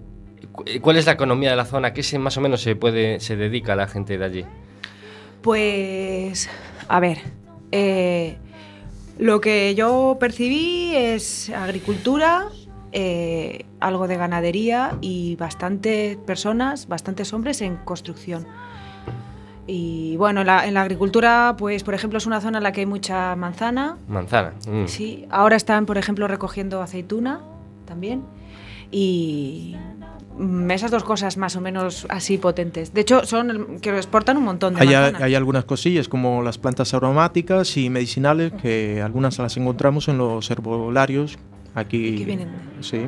cu- 0.51 0.63
cuál 0.81 0.97
es 0.97 1.05
la 1.05 1.11
economía 1.13 1.49
de 1.51 1.55
la 1.57 1.65
zona, 1.65 1.89
a 1.89 1.93
qué 1.93 2.01
se, 2.03 2.17
más 2.17 2.37
o 2.37 2.41
menos 2.41 2.61
se 2.61 2.75
puede 2.75 3.19
se 3.19 3.35
dedica 3.35 3.75
la 3.75 3.87
gente 3.87 4.17
de 4.17 4.25
allí. 4.25 4.45
Pues, 5.41 6.49
a 6.87 6.99
ver, 6.99 7.17
eh, 7.71 8.37
lo 9.17 9.41
que 9.41 9.73
yo 9.75 10.17
percibí 10.19 10.95
es 10.95 11.49
agricultura, 11.49 12.45
eh, 12.91 13.65
algo 13.79 14.07
de 14.07 14.17
ganadería 14.17 14.97
y 15.01 15.35
bastantes 15.37 16.17
personas, 16.17 16.87
bastantes 16.87 17.33
hombres 17.33 17.61
en 17.61 17.77
construcción. 17.77 18.45
Y 19.73 20.17
bueno, 20.17 20.43
la- 20.43 20.67
en 20.67 20.73
la 20.73 20.81
agricultura, 20.81 21.55
pues 21.57 21.83
por 21.83 21.93
ejemplo, 21.93 22.17
es 22.17 22.25
una 22.25 22.41
zona 22.41 22.57
en 22.57 22.63
la 22.65 22.73
que 22.73 22.81
hay 22.81 22.85
mucha 22.85 23.37
manzana. 23.37 23.95
Manzana. 24.09 24.51
mm. 24.67 24.87
Sí, 24.87 25.25
ahora 25.29 25.55
están, 25.55 25.85
por 25.85 25.97
ejemplo, 25.97 26.27
recogiendo 26.27 26.81
aceituna 26.81 27.39
también. 27.85 28.21
Y 28.91 29.77
mm, 30.37 30.69
esas 30.71 30.91
dos 30.91 31.05
cosas 31.05 31.37
más 31.37 31.55
o 31.55 31.61
menos 31.61 32.05
así 32.09 32.37
potentes. 32.37 32.93
De 32.93 32.99
hecho, 32.99 33.23
son 33.25 33.79
que 33.81 33.95
exportan 33.95 34.35
un 34.35 34.43
montón 34.43 34.73
de 34.75 34.81
Hay, 34.81 34.87
manzana. 34.89 35.23
hay 35.25 35.35
algunas 35.35 35.63
cosillas 35.63 36.09
como 36.09 36.41
las 36.43 36.57
plantas 36.57 36.93
aromáticas 36.93 37.77
y 37.77 37.89
medicinales 37.89 38.51
que 38.61 39.01
algunas 39.01 39.39
las 39.39 39.55
encontramos 39.55 40.09
en 40.09 40.17
los 40.17 40.51
herbolarios 40.51 41.39
aquí. 41.75 42.17
Que 42.17 42.25
vienen 42.25 42.49
Sí, 42.81 43.05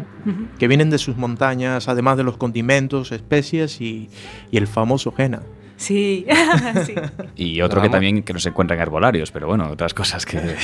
que 0.60 0.68
vienen 0.70 0.90
de 0.90 0.98
sus 0.98 1.18
montañas, 1.18 1.90
además 1.90 2.16
de 2.16 2.24
los 2.24 2.38
condimentos, 2.38 3.12
especias 3.12 3.82
y, 3.82 4.10
y 4.50 4.56
el 4.58 4.68
famoso 4.68 5.14
henna. 5.18 5.42
Sí, 5.78 6.26
sí. 6.86 6.94
Y 7.36 7.62
otro 7.62 7.82
que 7.82 7.90
también 7.90 8.24
que 8.24 8.34
no 8.34 8.40
se 8.40 8.50
encuentra 8.50 8.76
en 8.76 8.82
herbolarios, 8.82 9.32
pero 9.32 9.48
bueno, 9.48 9.70
otras 9.72 9.94
cosas 9.94 10.26
que... 10.26 10.40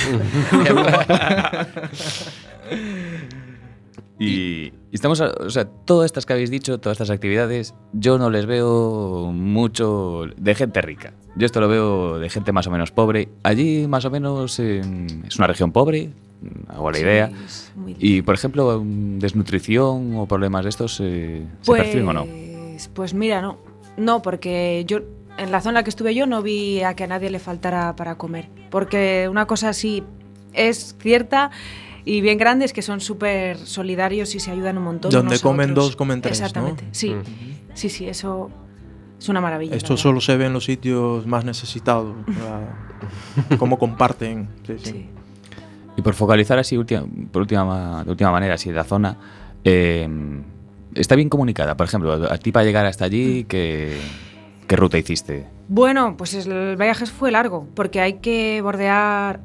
y, 4.18 4.24
y 4.26 4.72
estamos, 4.92 5.20
a- 5.20 5.32
o 5.40 5.50
sea, 5.50 5.64
todas 5.64 6.06
estas 6.06 6.26
que 6.26 6.32
habéis 6.34 6.50
dicho, 6.50 6.78
todas 6.78 6.96
estas 6.96 7.10
actividades, 7.10 7.74
yo 7.92 8.18
no 8.18 8.30
les 8.30 8.46
veo 8.46 9.30
mucho 9.32 10.24
de 10.36 10.54
gente 10.54 10.80
rica. 10.82 11.12
Yo 11.36 11.46
esto 11.46 11.60
lo 11.60 11.68
veo 11.68 12.18
de 12.18 12.28
gente 12.28 12.52
más 12.52 12.66
o 12.66 12.70
menos 12.70 12.90
pobre. 12.90 13.28
Allí 13.42 13.86
más 13.86 14.04
o 14.04 14.10
menos 14.10 14.58
eh, 14.58 14.80
es 15.26 15.36
una 15.38 15.46
región 15.46 15.72
pobre, 15.72 16.10
hago 16.68 16.90
la 16.90 16.96
Sí, 16.98 17.02
idea. 17.04 17.30
Y, 17.98 18.22
por 18.22 18.34
ejemplo, 18.34 18.82
desnutrición 18.84 20.16
o 20.16 20.26
problemas 20.26 20.64
de 20.64 20.68
estos, 20.70 21.00
eh, 21.02 21.46
¿se 21.62 21.72
perciben 21.72 22.08
o 22.08 22.12
no? 22.12 22.24
Pues- 22.26 22.88
Pues 22.94 23.14
mira, 23.14 23.40
no. 23.42 23.58
No, 23.96 24.22
porque 24.22 24.84
yo 24.86 25.00
en 25.38 25.52
la 25.52 25.60
zona 25.60 25.82
que 25.82 25.90
estuve 25.90 26.14
yo 26.14 26.26
no 26.26 26.42
vi 26.42 26.82
a 26.82 26.94
que 26.94 27.04
a 27.04 27.06
nadie 27.06 27.30
le 27.30 27.38
faltara 27.38 27.96
para 27.96 28.16
comer. 28.16 28.48
Porque 28.70 29.28
una 29.30 29.46
cosa 29.46 29.72
sí 29.72 30.02
es 30.52 30.96
cierta 31.00 31.50
y 32.04 32.20
bien 32.20 32.38
grande 32.38 32.64
es 32.64 32.72
que 32.72 32.82
son 32.82 33.00
súper 33.00 33.56
solidarios 33.58 34.34
y 34.34 34.40
se 34.40 34.50
ayudan 34.50 34.78
un 34.78 34.84
montón. 34.84 35.10
Donde 35.10 35.28
unos 35.28 35.40
a 35.40 35.42
comen 35.42 35.70
otros. 35.72 35.86
dos, 35.86 35.96
comen 35.96 36.20
tres, 36.20 36.40
¿no? 36.40 36.46
Exactamente, 36.46 36.84
sí. 36.92 37.10
Mm. 37.10 37.22
Sí, 37.74 37.88
sí, 37.88 38.08
eso 38.08 38.50
Es 39.18 39.28
una 39.28 39.40
maravilla. 39.40 39.76
Esto 39.76 39.96
solo 39.96 40.20
se 40.20 40.36
ve 40.36 40.46
en 40.46 40.52
los 40.52 40.64
sitios 40.64 41.26
más 41.26 41.44
necesitados. 41.44 42.14
cómo 43.58 43.78
comparten. 43.78 44.48
Sí, 44.66 44.74
sí. 44.78 44.90
Sí. 44.90 45.06
Y 45.96 46.02
por 46.02 46.14
focalizar 46.14 46.58
así, 46.58 46.76
última, 46.76 47.04
por 47.30 47.42
última, 47.42 48.04
de 48.04 48.10
última 48.10 48.30
manera, 48.30 48.54
así 48.54 48.70
la 48.70 48.84
zona, 48.84 49.16
eh, 49.64 50.08
está 50.94 51.16
bien 51.16 51.28
comunicada. 51.28 51.76
Por 51.76 51.86
ejemplo, 51.86 52.12
a 52.12 52.38
ti 52.38 52.52
para 52.52 52.64
llegar 52.64 52.86
hasta 52.86 53.04
allí, 53.04 53.44
¿qué, 53.44 53.96
qué 54.66 54.76
ruta 54.76 54.98
hiciste? 54.98 55.46
Bueno, 55.68 56.16
pues 56.16 56.34
es- 56.34 56.46
el 56.46 56.76
viaje 56.76 57.06
fue 57.06 57.30
largo, 57.30 57.66
porque 57.74 58.00
hay 58.00 58.14
que 58.14 58.60
bordear 58.62 59.40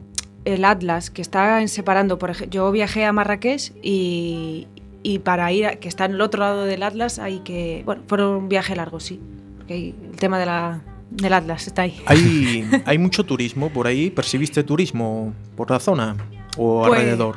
el 0.45 0.63
Atlas, 0.65 1.09
que 1.09 1.21
está 1.21 1.61
en 1.61 1.67
separando. 1.69 2.17
Por 2.19 2.29
ejemplo, 2.31 2.51
yo 2.51 2.71
viajé 2.71 3.05
a 3.05 3.11
Marrakech 3.13 3.73
y, 3.83 4.67
y 5.03 5.19
para 5.19 5.51
ir, 5.51 5.65
a- 5.67 5.75
que 5.75 5.87
está 5.87 6.05
en 6.05 6.11
el 6.13 6.21
otro 6.21 6.39
lado 6.41 6.65
del 6.65 6.83
Atlas, 6.83 7.19
hay 7.19 7.39
que. 7.39 7.83
Bueno, 7.85 8.03
fue 8.07 8.25
un 8.25 8.49
viaje 8.49 8.75
largo, 8.75 8.99
sí. 8.99 9.19
Porque 9.57 9.73
hay- 9.73 9.95
el 10.11 10.15
tema 10.17 10.37
de 10.39 10.45
la, 10.45 10.81
del 11.11 11.33
Atlas 11.33 11.67
está 11.67 11.83
ahí. 11.83 11.99
¿Hay, 12.05 12.67
¿Hay 12.85 12.97
mucho 12.97 13.23
turismo 13.23 13.69
por 13.71 13.87
ahí? 13.87 14.09
¿Percibiste 14.09 14.63
turismo 14.63 15.33
por 15.55 15.69
la 15.71 15.79
zona 15.79 16.15
o 16.57 16.85
Pues- 16.87 16.99
alrededor? 16.99 17.35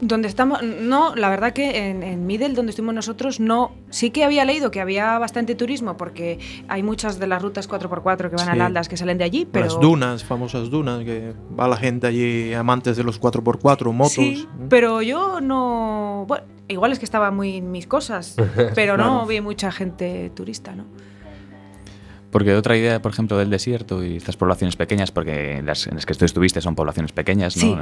Donde 0.00 0.28
estamos, 0.28 0.62
no, 0.62 1.16
la 1.16 1.28
verdad 1.28 1.52
que 1.52 1.88
en, 1.90 2.04
en 2.04 2.24
Middle, 2.24 2.50
donde 2.54 2.70
estuvimos 2.70 2.94
nosotros, 2.94 3.40
no. 3.40 3.72
Sí 3.90 4.10
que 4.10 4.22
había 4.22 4.44
leído 4.44 4.70
que 4.70 4.80
había 4.80 5.18
bastante 5.18 5.56
turismo, 5.56 5.96
porque 5.96 6.38
hay 6.68 6.84
muchas 6.84 7.18
de 7.18 7.26
las 7.26 7.42
rutas 7.42 7.68
4x4 7.68 8.30
que 8.30 8.36
van 8.36 8.44
Sí. 8.46 8.50
al 8.52 8.60
Atlas 8.60 8.88
que 8.88 8.96
salen 8.96 9.18
de 9.18 9.24
allí, 9.24 9.44
pero. 9.50 9.64
Las 9.64 9.80
dunas, 9.80 10.22
famosas 10.22 10.70
dunas, 10.70 11.02
que 11.04 11.32
va 11.58 11.66
la 11.66 11.76
gente 11.76 12.06
allí, 12.06 12.54
amantes 12.54 12.96
de 12.96 13.02
los 13.02 13.20
4x4, 13.20 13.92
motos. 13.92 14.12
Sí, 14.12 14.46
pero 14.68 15.02
yo 15.02 15.40
no. 15.40 16.26
Bueno, 16.28 16.44
igual 16.68 16.92
es 16.92 17.00
que 17.00 17.04
estaba 17.04 17.32
muy 17.32 17.56
en 17.56 17.72
mis 17.72 17.88
cosas, 17.88 18.36
pero 18.76 18.96
no 18.96 19.04
Claro. 19.04 19.26
vi 19.26 19.40
mucha 19.40 19.72
gente 19.72 20.30
turista, 20.34 20.76
¿no? 20.76 20.84
Porque 22.30 22.54
otra 22.54 22.76
idea, 22.76 23.00
por 23.00 23.12
ejemplo, 23.12 23.38
del 23.38 23.48
desierto 23.48 24.04
y 24.04 24.16
estas 24.16 24.36
poblaciones 24.36 24.76
pequeñas, 24.76 25.10
porque 25.10 25.62
las 25.64 25.86
en 25.86 25.94
las 25.94 26.04
que 26.04 26.14
tú 26.14 26.24
estuviste 26.26 26.60
son 26.60 26.74
poblaciones 26.74 27.12
pequeñas, 27.12 27.56
¿no? 27.56 27.62
Sí. 27.62 27.74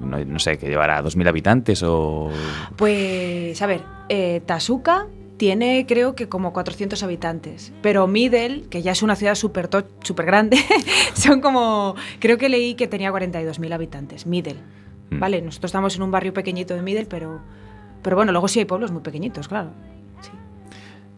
No, 0.00 0.24
no 0.24 0.38
sé, 0.38 0.56
que 0.56 0.68
llevará 0.68 1.02
2.000 1.02 1.28
habitantes 1.28 1.82
o... 1.82 2.30
Pues, 2.76 3.60
a 3.60 3.66
ver, 3.66 3.82
eh, 4.08 4.40
Tasuka 4.46 5.08
tiene 5.36 5.86
creo 5.86 6.14
que 6.14 6.28
como 6.28 6.52
400 6.52 7.02
habitantes, 7.02 7.72
pero 7.82 8.06
Middle, 8.06 8.68
que 8.70 8.80
ya 8.80 8.92
es 8.92 9.02
una 9.02 9.16
ciudad 9.16 9.34
súper 9.34 9.68
súper 10.02 10.24
grande, 10.24 10.56
son 11.14 11.40
como, 11.40 11.94
creo 12.18 12.38
que 12.38 12.48
leí 12.48 12.74
que 12.74 12.86
tenía 12.86 13.10
42.000 13.10 13.72
habitantes, 13.74 14.26
Middle. 14.26 14.60
Mm. 15.10 15.18
Vale, 15.18 15.42
nosotros 15.42 15.70
estamos 15.70 15.96
en 15.96 16.02
un 16.02 16.10
barrio 16.10 16.32
pequeñito 16.32 16.74
de 16.74 16.82
Middle, 16.82 17.06
pero, 17.06 17.40
pero 18.02 18.16
bueno, 18.16 18.32
luego 18.32 18.48
sí 18.48 18.60
hay 18.60 18.64
pueblos 18.64 18.90
muy 18.90 19.02
pequeñitos, 19.02 19.48
claro. 19.48 19.70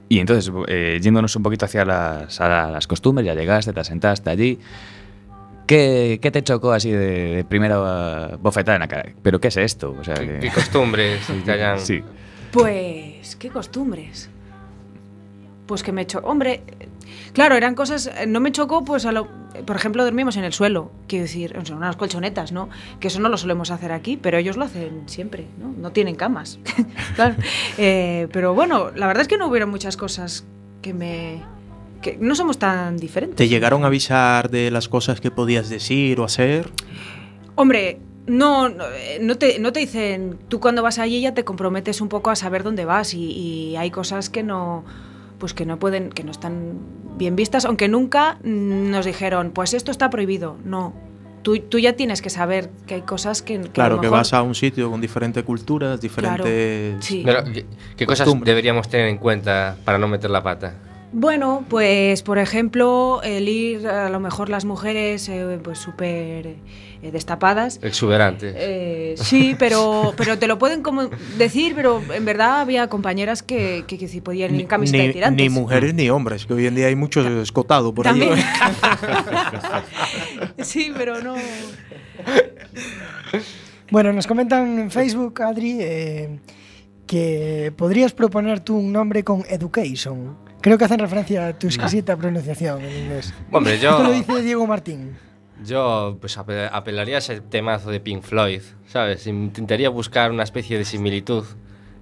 Y 0.08 0.18
entonces, 0.18 0.52
eh, 0.68 0.98
yéndonos 1.02 1.34
un 1.36 1.42
poquito 1.42 1.64
hacia 1.64 1.84
las, 1.84 2.40
a 2.40 2.70
las 2.70 2.86
costumbres, 2.86 3.26
ya 3.26 3.34
llegaste, 3.34 3.72
te 3.72 3.80
asentaste 3.80 4.30
allí. 4.30 4.58
¿Qué, 5.66 6.18
qué 6.20 6.30
te 6.30 6.42
chocó 6.42 6.72
así 6.72 6.90
de, 6.90 7.36
de, 7.36 7.44
primera 7.44 8.36
bofetada 8.38 8.76
en 8.76 8.80
la 8.80 8.88
cara? 8.88 9.12
¿Pero 9.22 9.40
qué 9.40 9.48
es 9.48 9.56
esto? 9.56 9.96
O 9.98 10.04
sea, 10.04 10.14
¿Qué, 10.14 10.26
que... 10.26 10.38
¿Qué, 10.40 10.50
costumbres 10.50 11.20
Sí. 11.78 12.02
Pues, 12.52 13.36
¿qué 13.36 13.48
costumbres? 13.48 14.28
Pues 15.66 15.82
que 15.82 15.92
me 15.92 16.06
chocó. 16.06 16.28
Hombre, 16.28 16.62
claro, 17.34 17.54
eran 17.56 17.74
cosas. 17.74 18.06
eh, 18.06 18.26
No 18.26 18.40
me 18.40 18.50
chocó, 18.52 18.82
pues, 18.84 19.04
a 19.04 19.12
lo, 19.12 19.28
por 19.66 19.76
ejemplo, 19.76 20.02
dormimos 20.04 20.36
en 20.38 20.44
el 20.44 20.52
suelo. 20.54 20.90
Quiero 21.06 21.24
decir, 21.24 21.54
son 21.64 21.76
unas 21.76 21.96
colchonetas, 21.96 22.50
¿no? 22.52 22.70
Que 23.00 23.08
eso 23.08 23.20
no 23.20 23.28
lo 23.28 23.36
solemos 23.36 23.70
hacer 23.70 23.92
aquí, 23.92 24.16
pero 24.16 24.38
ellos 24.38 24.56
lo 24.56 24.64
hacen 24.64 25.02
siempre, 25.06 25.46
¿no? 25.60 25.74
No 25.76 25.90
tienen 25.92 26.14
camas. 26.16 26.58
claro. 27.16 27.34
Eh, 27.76 28.28
pero 28.32 28.54
bueno, 28.54 28.90
la 28.96 29.06
verdad 29.06 29.20
es 29.22 29.28
que 29.28 29.36
no 29.36 29.48
hubieron 29.48 29.68
muchas 29.68 29.96
cosas 29.98 30.46
que 30.80 30.94
me. 30.94 31.42
que 32.00 32.16
no 32.20 32.34
somos 32.34 32.58
tan 32.58 32.96
diferentes. 32.96 33.36
¿Te 33.36 33.48
llegaron 33.48 33.84
a 33.84 33.88
avisar 33.88 34.50
de 34.50 34.70
las 34.70 34.88
cosas 34.88 35.20
que 35.20 35.30
podías 35.30 35.68
decir 35.68 36.20
o 36.20 36.24
hacer? 36.24 36.70
Hombre, 37.56 38.00
no, 38.26 38.68
no, 38.68 38.84
eh, 38.90 39.18
no 39.20 39.36
te, 39.36 39.58
no 39.58 39.72
te 39.72 39.80
dicen, 39.80 40.38
tú 40.48 40.58
cuando 40.58 40.82
vas 40.82 40.98
allí 40.98 41.20
ya 41.20 41.34
te 41.34 41.44
comprometes 41.44 42.00
un 42.00 42.08
poco 42.08 42.30
a 42.30 42.36
saber 42.36 42.62
dónde 42.62 42.84
vas 42.84 43.14
y, 43.14 43.30
y 43.30 43.76
hay 43.76 43.90
cosas 43.90 44.28
que 44.30 44.42
no, 44.42 44.82
pues 45.44 45.52
que 45.52 45.66
no 45.66 45.78
pueden, 45.78 46.08
que 46.08 46.24
no 46.24 46.30
están 46.30 46.78
bien 47.18 47.36
vistas, 47.36 47.66
aunque 47.66 47.86
nunca 47.86 48.38
nos 48.44 49.04
dijeron, 49.04 49.50
pues 49.50 49.74
esto 49.74 49.90
está 49.90 50.08
prohibido. 50.08 50.56
No, 50.64 50.94
tú, 51.42 51.58
tú 51.58 51.78
ya 51.78 51.92
tienes 51.92 52.22
que 52.22 52.30
saber 52.30 52.70
que 52.86 52.94
hay 52.94 53.02
cosas 53.02 53.42
que, 53.42 53.56
que 53.56 53.60
a 53.60 53.60
lo 53.60 53.72
Claro, 53.72 54.00
que 54.00 54.08
vas 54.08 54.32
a 54.32 54.40
un 54.40 54.54
sitio 54.54 54.90
con 54.90 55.02
diferentes 55.02 55.44
culturas, 55.44 56.00
diferentes... 56.00 57.04
sí. 57.04 57.20
Pero, 57.26 57.44
¿qué, 57.44 57.66
qué 57.94 58.06
cosas 58.06 58.26
deberíamos 58.42 58.88
tener 58.88 59.06
en 59.08 59.18
cuenta 59.18 59.76
para 59.84 59.98
no 59.98 60.08
meter 60.08 60.30
la 60.30 60.42
pata? 60.42 60.76
Bueno, 61.16 61.64
pues 61.68 62.22
por 62.22 62.38
ejemplo, 62.38 63.20
el 63.22 63.48
ir 63.48 63.86
a 63.86 64.08
lo 64.08 64.18
mejor 64.18 64.48
las 64.48 64.64
mujeres 64.64 65.28
eh, 65.28 65.60
pues 65.62 65.78
súper 65.78 66.56
eh, 67.04 67.10
destapadas. 67.12 67.78
Exuberantes. 67.82 68.52
Eh, 68.58 69.14
sí, 69.16 69.54
pero, 69.56 70.12
pero 70.16 70.38
te 70.38 70.48
lo 70.48 70.58
pueden 70.58 70.82
como 70.82 71.08
decir, 71.38 71.74
pero 71.76 72.02
en 72.12 72.24
verdad 72.24 72.60
había 72.60 72.88
compañeras 72.88 73.44
que, 73.44 73.84
que, 73.86 73.96
que 73.96 74.08
sí 74.08 74.20
podían 74.20 74.56
ir 74.56 74.62
en 74.62 74.66
camiseta 74.66 75.04
de 75.04 75.12
tirantes. 75.12 75.40
ni 75.40 75.48
mujeres 75.48 75.94
ni 75.94 76.10
hombres, 76.10 76.46
que 76.46 76.54
hoy 76.54 76.66
en 76.66 76.74
día 76.74 76.88
hay 76.88 76.96
muchos 76.96 77.24
escotados 77.26 77.92
por 77.92 78.08
ahí. 78.08 78.28
Sí, 80.58 80.92
pero 80.96 81.20
no. 81.22 81.34
Bueno, 83.90 84.12
nos 84.12 84.26
comentan 84.26 84.78
en 84.78 84.90
Facebook, 84.90 85.42
Adri, 85.42 85.76
eh, 85.80 86.40
que 87.06 87.72
podrías 87.76 88.12
proponer 88.12 88.60
tú 88.60 88.76
un 88.78 88.92
nombre 88.92 89.22
con 89.22 89.44
education. 89.48 90.36
Creo 90.64 90.78
que 90.78 90.84
hacen 90.86 90.98
referencia 90.98 91.48
a 91.48 91.52
tu 91.52 91.66
exquisita 91.66 92.16
pronunciación 92.16 92.80
en 92.82 93.02
inglés. 93.04 93.34
Hombre, 93.52 93.74
Esto 93.74 93.98
lo 94.02 94.08
yo, 94.08 94.12
dice 94.12 94.40
Diego 94.40 94.66
Martín. 94.66 95.14
yo 95.62 96.16
pues 96.22 96.38
ape- 96.38 96.70
apelaría 96.72 97.16
a 97.16 97.18
ese 97.18 97.42
temazo 97.42 97.90
de 97.90 98.00
Pink 98.00 98.22
Floyd, 98.22 98.62
¿sabes? 98.86 99.26
Intentaría 99.26 99.90
buscar 99.90 100.30
una 100.32 100.42
especie 100.42 100.78
de 100.78 100.86
similitud. 100.86 101.44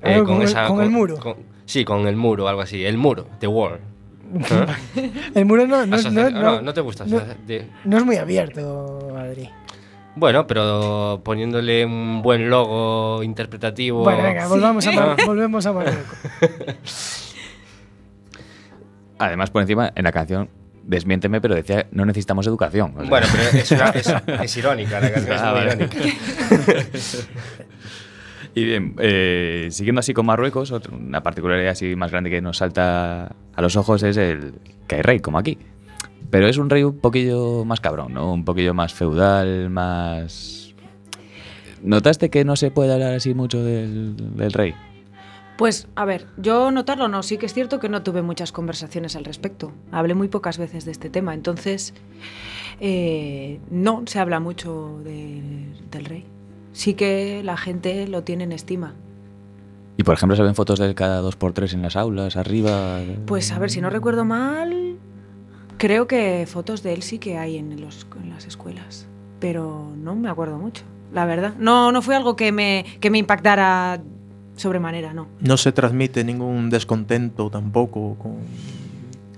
eh, 0.04 0.22
con 0.24 0.42
el- 0.42 0.54
con 0.68 0.80
el 0.80 0.90
muro. 0.90 1.16
con- 1.18 1.36
sí, 1.64 1.84
con 1.84 2.06
el 2.06 2.14
muro, 2.16 2.46
algo 2.46 2.60
así. 2.60 2.84
El 2.84 2.98
muro, 2.98 3.26
The 3.40 3.48
Wall. 3.48 3.80
El 5.34 5.44
muro 5.44 5.66
no, 5.66 5.84
no, 5.84 6.72
te 6.72 6.80
gusta. 6.80 7.04
no- 7.04 7.18
asocia- 7.18 7.36
de- 7.46 7.68
no 7.84 7.98
es 7.98 8.04
muy 8.04 8.16
abierto, 8.16 9.16
Adri. 9.18 9.50
Bueno, 10.14 10.46
pero 10.46 11.20
poniéndole 11.24 11.84
un 11.84 12.22
buen 12.22 12.48
logo 12.50 13.22
interpretativo. 13.22 14.02
Bueno, 14.04 14.22
venga, 14.22 14.46
volvamos 14.46 14.86
a, 14.86 14.92
Mar- 15.00 15.16
Ah. 15.18 15.24
volvemos 15.26 15.66
a 15.66 15.72
Marruecos. 15.72 16.18
Además, 19.26 19.50
por 19.50 19.62
encima, 19.62 19.92
en 19.94 20.04
la 20.04 20.12
canción, 20.12 20.48
desmiénteme, 20.84 21.40
pero 21.40 21.54
decía, 21.54 21.86
no 21.92 22.04
necesitamos 22.04 22.46
educación. 22.46 22.92
o 22.96 23.00
sea. 23.00 23.08
Bueno, 23.10 23.26
pero 23.32 23.58
es, 23.62 23.70
una- 23.72 23.90
es- 23.90 24.14
es 24.42 24.56
irónica, 24.56 25.00
la 25.00 25.12
canción 25.12 25.34
es 25.36 25.42
Ah, 25.42 25.52
muy 25.52 25.60
vale. 25.60 25.74
irónica. 25.74 25.98
Y 28.54 28.64
bien, 28.64 28.94
eh, 28.98 29.68
siguiendo 29.70 30.00
así 30.00 30.12
con 30.12 30.26
Marruecos, 30.26 30.72
otra- 30.72 30.94
una 30.94 31.22
particularidad 31.22 31.70
así 31.72 31.96
más 31.96 32.10
grande 32.10 32.28
que 32.28 32.42
nos 32.42 32.58
salta 32.58 33.34
a 33.54 33.62
los 33.62 33.76
ojos 33.76 34.02
es 34.02 34.18
el 34.18 34.52
que 34.86 34.96
hay 34.96 35.02
rey, 35.02 35.20
como 35.20 35.38
aquí. 35.38 35.56
Pero 36.30 36.46
es 36.46 36.58
un 36.58 36.68
rey 36.68 36.82
un 36.82 36.98
poquillo 36.98 37.64
más 37.64 37.80
cabrón, 37.80 38.12
¿no? 38.12 38.30
Un 38.32 38.44
poquillo 38.44 38.74
más 38.74 38.92
feudal, 38.92 39.70
más... 39.70 40.74
¿Notaste 41.82 42.28
que 42.28 42.44
no 42.44 42.54
se 42.56 42.70
puede 42.70 42.92
hablar 42.92 43.14
así 43.14 43.32
mucho 43.32 43.62
del, 43.64 44.16
del 44.36 44.52
rey? 44.52 44.74
Pues, 45.62 45.86
a 45.94 46.04
ver, 46.04 46.26
yo 46.38 46.72
notarlo 46.72 47.06
no, 47.06 47.22
sí 47.22 47.38
que 47.38 47.46
es 47.46 47.54
cierto 47.54 47.78
que 47.78 47.88
no 47.88 48.02
tuve 48.02 48.20
muchas 48.20 48.50
conversaciones 48.50 49.14
al 49.14 49.24
respecto. 49.24 49.70
Hablé 49.92 50.14
muy 50.14 50.26
pocas 50.26 50.58
veces 50.58 50.84
de 50.84 50.90
este 50.90 51.08
tema, 51.08 51.34
entonces 51.34 51.94
eh, 52.80 53.60
no 53.70 54.02
se 54.06 54.18
habla 54.18 54.40
mucho 54.40 54.98
de- 55.04 55.72
del 55.88 56.04
rey. 56.04 56.24
Sí 56.72 56.94
que 56.94 57.42
la 57.44 57.56
gente 57.56 58.08
lo 58.08 58.24
tiene 58.24 58.42
en 58.42 58.50
estima. 58.50 58.94
Y 59.98 60.02
por 60.02 60.14
ejemplo, 60.14 60.34
se 60.34 60.42
ven 60.42 60.56
fotos 60.56 60.80
de 60.80 60.86
él 60.86 60.96
cada 60.96 61.20
dos 61.20 61.36
por 61.36 61.52
tres 61.52 61.74
en 61.74 61.82
las 61.82 61.94
aulas, 61.94 62.36
arriba. 62.36 62.98
Pues 63.26 63.52
a 63.52 63.60
ver, 63.60 63.70
si 63.70 63.80
no 63.80 63.88
recuerdo 63.88 64.24
mal, 64.24 64.96
creo 65.78 66.08
que 66.08 66.44
fotos 66.50 66.82
de 66.82 66.92
él 66.94 67.02
sí 67.04 67.20
que 67.20 67.38
hay 67.38 67.56
en, 67.56 67.80
los, 67.80 68.04
en 68.20 68.30
las 68.30 68.46
escuelas, 68.48 69.06
pero 69.38 69.92
no 69.96 70.16
me 70.16 70.28
acuerdo 70.28 70.58
mucho, 70.58 70.82
la 71.12 71.24
verdad. 71.24 71.54
No, 71.56 71.92
no 71.92 72.02
fue 72.02 72.16
algo 72.16 72.34
que 72.34 72.50
me, 72.50 72.84
que 72.98 73.10
me 73.10 73.18
impactara 73.18 74.02
sobremanera, 74.62 75.12
no. 75.12 75.26
No 75.40 75.56
se 75.56 75.72
transmite 75.72 76.24
ningún 76.24 76.70
descontento 76.70 77.50
tampoco 77.50 78.14
con, 78.16 78.36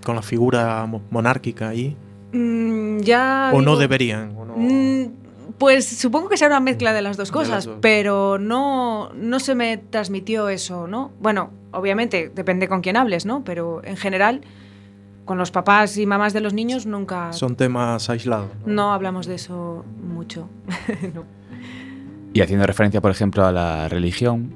con 0.04 0.14
la 0.16 0.22
figura 0.22 0.86
mo- 0.86 1.02
monárquica 1.10 1.68
ahí. 1.70 1.96
Mm, 2.32 2.98
ya 3.00 3.50
o 3.52 3.60
no 3.62 3.76
deberían. 3.76 4.34
o 4.36 4.44
no- 4.44 4.54
Mm, 4.56 5.08
Pues 5.58 5.86
supongo 5.86 6.28
que 6.28 6.36
será 6.36 6.56
una 6.56 6.60
mezcla 6.60 6.92
de 6.92 7.00
las 7.02 7.16
dos 7.16 7.30
cosas, 7.30 7.50
las 7.50 7.64
dos. 7.66 7.78
pero 7.80 8.38
no, 8.38 9.10
no 9.14 9.38
se 9.40 9.54
me 9.54 9.76
transmitió 9.78 10.48
eso, 10.48 10.86
¿no? 10.88 11.12
Bueno, 11.20 11.50
obviamente 11.72 12.30
depende 12.34 12.66
con 12.68 12.80
quién 12.80 12.96
hables, 12.96 13.24
¿no? 13.24 13.44
Pero 13.44 13.80
en 13.84 13.96
general, 13.96 14.40
con 15.24 15.38
los 15.38 15.50
papás 15.52 15.96
y 15.96 16.06
mamás 16.06 16.32
de 16.32 16.40
los 16.40 16.52
niños 16.54 16.86
nunca... 16.86 17.32
Son 17.32 17.54
temas 17.56 18.10
aislados. 18.10 18.48
¿no? 18.66 18.72
No 18.74 18.92
hablamos 18.92 19.26
de 19.26 19.36
eso 19.36 19.84
mucho. 20.02 20.48
No. 21.14 21.24
Y 22.32 22.40
haciendo 22.40 22.66
referencia, 22.66 23.00
por 23.00 23.12
ejemplo, 23.12 23.46
a 23.46 23.52
la 23.52 23.88
religión, 23.88 24.52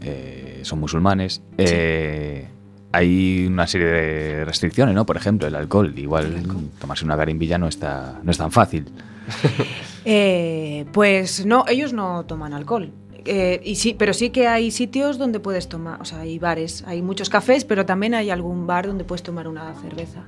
Eh, 0.00 0.60
son 0.62 0.80
musulmanes. 0.80 1.42
eh, 1.58 2.48
hay 2.90 3.46
una 3.46 3.66
serie 3.66 3.86
de 3.86 4.44
restricciones, 4.46 4.94
¿no? 4.94 5.04
Por 5.04 5.16
ejemplo, 5.16 5.46
el 5.46 5.54
alcohol. 5.54 5.92
Igual 5.96 6.42
tomarse 6.80 7.04
una 7.04 7.16
garimbilla 7.16 7.58
no 7.58 7.68
está, 7.68 8.18
no 8.22 8.30
es 8.30 8.38
tan 8.38 8.50
fácil. 8.52 8.86
Eh, 10.10 10.86
pues 10.92 11.44
no, 11.44 11.66
ellos 11.68 11.92
no 11.92 12.24
toman 12.24 12.54
alcohol. 12.54 12.92
Eh, 13.26 13.60
y 13.62 13.74
sí, 13.74 13.94
pero 13.98 14.14
sí 14.14 14.30
que 14.30 14.46
hay 14.46 14.70
sitios 14.70 15.18
donde 15.18 15.38
puedes 15.38 15.68
tomar, 15.68 16.00
o 16.00 16.06
sea, 16.06 16.20
hay 16.20 16.38
bares, 16.38 16.82
hay 16.86 17.02
muchos 17.02 17.28
cafés, 17.28 17.66
pero 17.66 17.84
también 17.84 18.14
hay 18.14 18.30
algún 18.30 18.66
bar 18.66 18.86
donde 18.86 19.04
puedes 19.04 19.22
tomar 19.22 19.46
una 19.48 19.74
cerveza. 19.74 20.22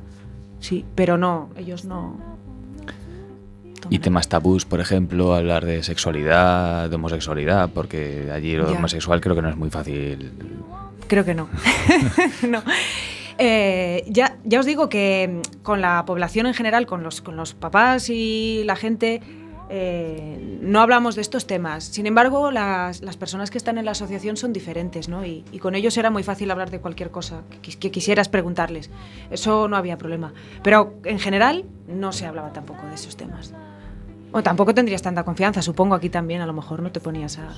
Sí, 0.59 0.85
pero 0.95 1.17
no, 1.17 1.49
ellos 1.57 1.87
no. 1.87 2.19
Y 3.91 3.99
temas 3.99 4.29
tabús, 4.29 4.65
por 4.65 4.81
ejemplo, 4.81 5.35
hablar 5.35 5.67
de 5.67 5.83
sexualidad, 5.83 6.89
de 6.89 6.95
homosexualidad, 6.95 7.71
porque 7.75 8.31
allí 8.33 8.57
lo 8.57 8.71
homosexual 8.71 9.21
creo 9.21 9.35
que 9.35 9.43
no 9.43 9.51
es 9.51 9.57
muy 9.57 9.69
fácil. 9.69 10.33
Creo 11.09 11.25
que 11.25 11.35
no. 11.35 11.49
no. 12.49 12.63
Eh, 13.43 14.05
ya, 14.07 14.37
ya 14.45 14.61
os 14.61 14.67
digo 14.67 14.89
que 14.89 15.43
mm, 15.43 15.63
con 15.63 15.81
la 15.81 16.05
población 16.05 16.47
en 16.47 16.55
general, 16.55 16.87
con 16.87 17.03
los, 17.03 17.21
con 17.21 17.37
los 17.37 17.55
papás 17.55 18.11
y 18.11 18.63
la 18.65 18.77
gente, 18.77 19.23
eh, 19.71 20.59
no 20.61 20.81
hablamos 20.83 21.17
de 21.17 21.23
estos 21.23 21.47
temas. 21.47 21.85
Sin 21.85 22.07
embargo, 22.07 22.51
las, 22.51 23.01
las 23.01 23.17
personas 23.17 23.51
que 23.51 23.57
están 23.57 23.79
en 23.79 23.87
la 23.87 23.93
asociación 23.93 24.37
son 24.37 24.53
diferentes, 24.53 25.09
¿no? 25.09 25.25
Y, 25.25 25.45
y 25.53 25.59
con 25.59 25.75
ellos 25.75 25.97
era 25.97 26.11
muy 26.11 26.23
fácil 26.23 26.51
hablar 26.51 26.71
de 26.71 26.81
cualquier 26.81 27.11
cosa 27.11 27.43
que, 27.63 27.79
que 27.79 27.91
quisieras 27.91 28.29
preguntarles. 28.29 28.91
Eso 29.31 29.69
no 29.69 29.77
había 29.77 29.97
problema. 29.97 30.35
Pero 30.63 30.95
en 31.05 31.19
general 31.19 31.65
no 31.89 32.13
se 32.13 32.27
hablaba 32.27 32.53
tampoco 32.53 32.87
de 32.87 32.95
esos 32.95 33.17
temas. 33.17 33.55
O 34.33 34.43
tampoco 34.43 34.75
tendrías 34.75 35.03
tanta 35.03 35.25
confianza, 35.25 35.61
supongo 35.63 35.95
aquí 35.95 36.09
también 36.09 36.41
a 36.41 36.47
lo 36.47 36.53
mejor 36.53 36.83
no 36.83 36.93
te 36.93 37.01
ponías 37.01 37.39
a, 37.39 37.49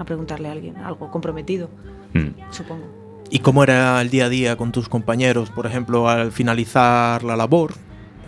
a 0.00 0.04
preguntarle 0.04 0.48
a 0.48 0.52
alguien 0.52 0.76
algo 0.78 1.10
comprometido, 1.10 1.68
Mm. 2.14 2.28
supongo. 2.50 2.84
¿Y 3.30 3.40
cómo 3.40 3.62
era 3.64 4.00
el 4.00 4.08
día 4.10 4.26
a 4.26 4.28
día 4.28 4.56
con 4.56 4.70
tus 4.70 4.88
compañeros? 4.88 5.50
Por 5.50 5.66
ejemplo, 5.66 6.08
al 6.08 6.30
finalizar 6.30 7.24
la 7.24 7.36
labor, 7.36 7.72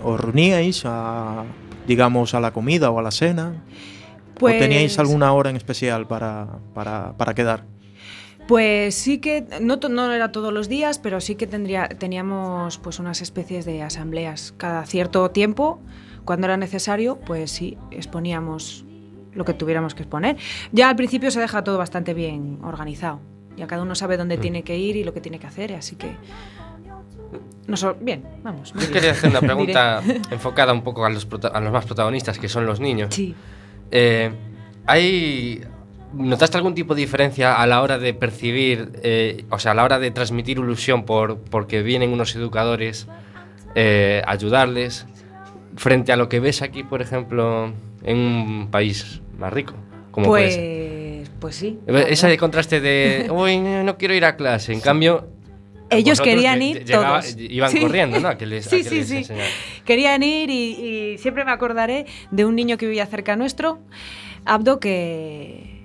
¿os 0.03 0.19
reuníais 0.21 0.83
a, 0.85 1.45
digamos, 1.87 2.35
a 2.35 2.41
la 2.41 2.53
comida 2.53 2.91
o 2.91 2.99
a 2.99 3.03
la 3.03 3.11
cena? 3.13 3.63
¿O 4.41 4.47
teníais 4.47 4.95
Pues- 4.95 4.99
alguna 4.99 5.33
hora 5.33 5.51
en 5.51 5.57
especial 5.57 6.07
para, 6.09 6.59
para, 6.75 7.13
para 7.17 7.35
quedar? 7.35 7.65
Pues 8.49 8.95
sí 8.95 9.19
que, 9.19 9.45
no, 9.61 9.77
no 9.77 10.13
era 10.13 10.31
todos 10.33 10.53
los 10.53 10.69
días, 10.69 10.99
pero 10.99 11.21
sí 11.21 11.35
que 11.35 11.47
tendría, 11.47 11.89
teníamos 11.89 12.79
pues 12.79 12.99
unas 12.99 13.21
especies 13.23 13.65
de 13.65 13.83
asambleas. 13.83 14.55
Cada 14.57 14.85
cierto 14.87 15.31
tiempo, 15.31 15.81
cuando 16.27 16.47
era 16.47 16.59
necesario, 16.59 17.19
pues 17.25 17.51
sí, 17.51 17.79
exponíamos 17.91 18.85
lo 19.33 19.45
que 19.47 19.55
tuviéramos 19.55 19.95
que 19.95 20.03
exponer. 20.03 20.37
Ya 20.73 20.91
al 20.91 20.97
principio 20.97 21.31
se 21.31 21.41
deja 21.41 21.65
todo 21.65 21.79
bastante 21.79 22.12
bien 22.12 22.59
organizado. 22.62 23.21
Ya 23.57 23.67
cada 23.67 23.83
uno 23.83 23.95
sabe 23.95 24.19
dónde 24.19 24.37
tiene 24.37 24.62
que 24.62 24.77
ir 24.77 24.97
y 24.97 25.05
lo 25.05 25.15
que 25.15 25.21
tiene 25.23 25.39
que 25.39 25.47
hacer, 25.47 25.73
así 25.73 25.97
que... 25.97 26.15
No 27.67 27.77
so- 27.77 27.97
bien, 28.01 28.23
vamos. 28.45 28.73
Yo 28.75 28.91
quería 28.93 29.12
hacer 29.12 29.31
una 29.31 29.41
pregunta 29.53 30.03
enfocada 30.31 30.73
un 30.73 30.83
poco 30.83 31.05
a 31.05 31.11
los, 31.11 31.27
a 31.53 31.61
los 31.61 31.73
más 31.73 31.85
protagonistas, 31.87 32.39
que 32.39 32.49
son 32.49 32.67
los 32.67 32.81
niños. 32.81 33.15
Sí. 33.15 33.35
Eh, 33.91 34.31
¿Hay 34.87 35.62
notaste 36.12 36.57
algún 36.57 36.75
tipo 36.75 36.95
de 36.95 37.01
diferencia 37.01 37.57
a 37.61 37.67
la 37.67 37.83
hora 37.83 37.99
de 37.99 38.15
percibir, 38.15 38.93
eh, 39.03 39.45
o 39.51 39.59
sea, 39.59 39.73
a 39.73 39.75
la 39.75 39.85
hora 39.85 39.99
de 39.99 40.11
transmitir 40.11 40.59
ilusión 40.59 41.05
por 41.05 41.39
porque 41.39 41.83
vienen 41.83 42.12
unos 42.12 42.35
educadores 42.37 43.07
eh, 43.75 44.23
a 44.27 44.31
ayudarles 44.33 45.07
frente 45.77 46.12
a 46.12 46.17
lo 46.17 46.29
que 46.29 46.41
ves 46.41 46.62
aquí, 46.62 46.83
por 46.83 47.01
ejemplo, 47.03 47.73
en 48.03 48.17
un 48.19 48.69
país 48.71 49.21
más 49.39 49.53
rico, 49.53 49.75
como 50.11 50.27
puede 50.27 50.51
ser? 50.51 51.17
Pues, 51.17 51.31
pues 51.41 51.57
sí. 51.57 51.79
Ese 51.87 52.27
verdad. 52.27 52.39
contraste 52.41 52.81
de, 52.81 53.29
uy, 53.33 53.59
no, 53.59 53.97
quiero 53.99 54.15
ir 54.15 54.25
a 54.25 54.37
clase, 54.37 54.73
en 54.73 54.81
cambio... 54.81 55.29
Ellos 55.89 56.19
vosotros 56.19 56.35
querían 56.35 56.62
ir 56.62 56.85
llegaba- 56.85 57.21
todos. 57.21 57.37
Iban 57.39 57.71
Sí. 57.71 57.81
corriendo, 57.81 58.19
¿no? 58.19 58.27
A 58.27 58.37
que 58.37 58.45
les, 58.45 58.67
a 58.67 58.71
Sí, 58.71 58.79
que 58.83 58.89
sí, 58.89 58.97
les 58.97 59.09
sí. 59.09 59.17
enseñaran. 59.19 59.51
Querían 59.85 60.21
ir 60.25 60.51
y, 60.51 61.12
y 61.15 61.19
siempre 61.19 61.45
me 61.45 61.53
acordaré 61.53 62.07
de 62.33 62.45
un 62.45 62.57
niño 62.57 62.77
que 62.77 62.87
vivía 62.87 63.07
cerca 63.07 63.37
nuestro, 63.37 63.79
Abdo, 64.45 64.81
que, 64.81 65.76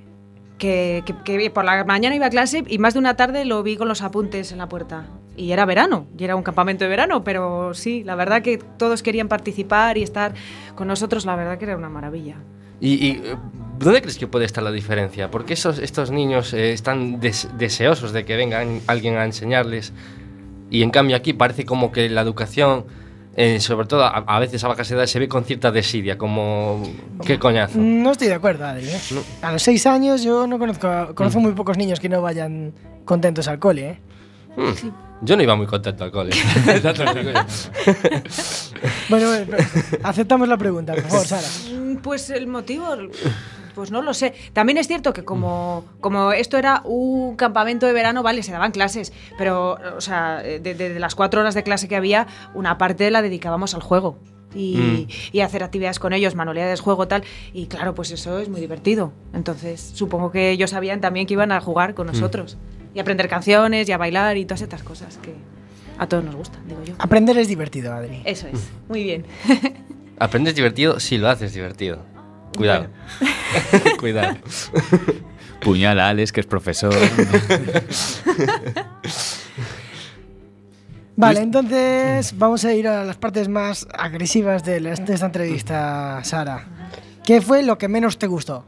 que, 0.61 1.03
que- 1.25 1.49
por 1.49 1.65
la 1.65 1.83
mañana 1.83 2.15
iba 2.15 2.27
a 2.27 2.29
clase 2.29 2.63
y 2.67 2.77
más 2.77 2.93
de 2.93 2.99
una 2.99 3.15
tarde 3.15 3.43
lo 3.45 3.63
vi 3.63 3.75
con 3.77 3.87
los 3.87 4.01
apuntes 4.03 4.51
en 4.51 4.59
la 4.59 4.69
puerta. 4.69 5.07
Y 5.35 5.51
era 5.53 5.65
verano, 5.65 6.05
y 6.17 6.23
era 6.23 6.35
un 6.35 6.43
campamento 6.43 6.83
de 6.83 6.89
verano, 6.89 7.23
pero 7.23 7.73
sí, 7.73 8.03
la 8.03 8.15
verdad 8.15 8.41
que 8.43 8.57
todos 8.77 9.01
querían 9.01 9.27
participar 9.27 9.97
y 9.97 10.03
estar 10.03 10.33
con 10.75 10.87
nosotros, 10.87 11.25
la 11.25 11.35
verdad 11.35 11.57
que 11.57 11.65
era 11.65 11.75
una 11.77 11.89
maravilla. 11.89 12.35
¿Y, 12.79 13.09
eh, 13.11 13.35
dónde 13.79 14.01
crees 14.01 14.17
que 14.17 14.27
puede 14.27 14.45
estar 14.45 14.63
la 14.63 14.71
diferencia? 14.71 15.31
Porque 15.31 15.53
esos, 15.53 15.79
estos 15.79 16.11
niños 16.11 16.53
eh, 16.53 16.73
están 16.73 17.19
des- 17.19 17.47
deseosos 17.57 18.11
de 18.11 18.23
que 18.25 18.35
venga 18.35 18.63
alguien 18.87 19.15
a 19.17 19.25
enseñarles 19.25 19.93
y 20.69 20.83
en 20.83 20.91
cambio 20.91 21.15
aquí 21.15 21.33
parece 21.33 21.65
como 21.65 21.91
que 21.91 22.07
la 22.09 22.21
educación, 22.21 22.85
eh, 23.35 23.59
sobre 23.59 23.87
todo 23.87 24.03
a, 24.03 24.09
a 24.09 24.39
veces 24.39 24.63
a 24.63 24.67
bajas 24.67 24.89
edades, 24.91 25.09
se 25.09 25.19
ve 25.19 25.27
con 25.27 25.45
cierta 25.45 25.71
desidia, 25.71 26.17
como 26.17 26.83
qué 27.25 27.39
coñazo. 27.39 27.77
No 27.79 28.11
estoy 28.11 28.27
de 28.27 28.33
acuerdo, 28.35 28.65
Adri. 28.65 28.87
¿eh? 28.87 28.99
No. 29.11 29.21
A 29.41 29.51
los 29.53 29.63
seis 29.63 29.85
años 29.85 30.23
yo 30.23 30.47
no 30.47 30.59
conozco, 30.59 31.15
conozco 31.15 31.39
muy 31.39 31.53
pocos 31.53 31.77
niños 31.77 31.99
que 31.99 32.09
no 32.09 32.21
vayan 32.21 32.73
contentos 33.05 33.47
al 33.47 33.59
cole. 33.59 33.89
¿eh? 33.89 33.99
Mm, 34.57 35.10
Yo 35.23 35.37
no 35.37 35.43
iba 35.43 35.55
muy 35.55 35.67
contento 35.67 36.03
al 36.03 36.11
cole. 36.11 36.31
Bueno, 39.09 39.27
bueno, 39.27 39.45
pero 39.49 39.63
aceptamos 40.03 40.47
la 40.47 40.57
pregunta, 40.57 40.93
por 40.93 41.03
favor, 41.03 41.25
Sara. 41.27 41.47
Mm, 41.73 41.97
Pues 41.97 42.29
el 42.29 42.47
motivo, 42.47 42.87
pues 43.75 43.91
no 43.91 44.01
lo 44.01 44.13
sé. 44.13 44.33
También 44.53 44.77
es 44.77 44.87
cierto 44.87 45.13
que 45.13 45.23
como, 45.23 45.85
como 45.99 46.31
esto 46.31 46.57
era 46.57 46.81
un 46.85 47.35
campamento 47.35 47.85
de 47.85 47.93
verano, 47.93 48.23
vale, 48.23 48.41
se 48.43 48.51
daban 48.51 48.71
clases, 48.71 49.13
pero, 49.37 49.77
o 49.95 50.01
sea, 50.01 50.37
de, 50.37 50.59
de- 50.59 50.73
de 50.73 50.99
las 50.99 51.13
cuatro 51.15 51.41
horas 51.41 51.53
de 51.53 51.63
clase 51.63 51.87
que 51.87 51.95
había, 51.95 52.27
una 52.53 52.77
parte 52.77 53.11
la 53.11 53.21
dedicábamos 53.21 53.75
al 53.75 53.81
juego. 53.81 54.17
Y, 54.53 55.07
y 55.31 55.39
hacer 55.39 55.63
actividades 55.63 55.97
con 55.99 56.11
ellos, 56.11 56.35
manualidades, 56.35 56.81
juego, 56.81 57.07
tal. 57.07 57.23
Y 57.53 57.67
claro, 57.67 57.95
pues 57.95 58.11
eso 58.11 58.37
es 58.39 58.49
muy 58.49 58.59
divertido. 58.59 59.13
Entonces, 59.33 59.91
supongo 59.93 60.29
que 60.31 60.49
ellos 60.51 60.71
sabían 60.71 60.99
también 60.99 61.25
que 61.25 61.33
iban 61.35 61.53
a 61.53 61.61
jugar 61.61 61.93
con 61.93 62.07
nosotros. 62.07 62.57
Y 62.93 62.99
aprender 62.99 63.27
canciones, 63.29 63.87
y 63.87 63.91
a 63.91 63.97
bailar, 63.97 64.37
y 64.37 64.45
todas 64.45 64.61
estas 64.61 64.83
cosas 64.83 65.17
que 65.17 65.33
a 65.97 66.07
todos 66.07 66.23
nos 66.23 66.35
gustan, 66.35 66.67
digo 66.67 66.83
yo. 66.83 66.93
Aprender 66.99 67.37
es 67.37 67.47
divertido, 67.47 67.93
Adri. 67.93 68.21
Eso 68.25 68.47
es, 68.47 68.69
muy 68.89 69.03
bien. 69.03 69.25
Aprendes 70.19 70.55
divertido 70.55 70.99
si 70.99 71.17
lo 71.17 71.29
haces 71.29 71.53
divertido. 71.53 72.03
Cuidado. 72.55 72.87
Cuidado. 73.99 74.35
Puñala 75.61 76.07
a 76.07 76.09
Alex, 76.09 76.31
que 76.31 76.41
es 76.41 76.45
profesor. 76.47 76.93
Vale, 81.15 81.41
entonces 81.41 82.37
vamos 82.37 82.65
a 82.65 82.73
ir 82.73 82.87
a 82.87 83.03
las 83.03 83.17
partes 83.17 83.47
más 83.47 83.87
agresivas 83.93 84.63
de, 84.63 84.79
la- 84.79 84.95
de 84.95 85.13
esta 85.13 85.25
entrevista, 85.27 86.19
Sara. 86.23 86.65
¿Qué 87.23 87.41
fue 87.41 87.61
lo 87.63 87.77
que 87.77 87.87
menos 87.87 88.17
te 88.17 88.27
gustó? 88.27 88.65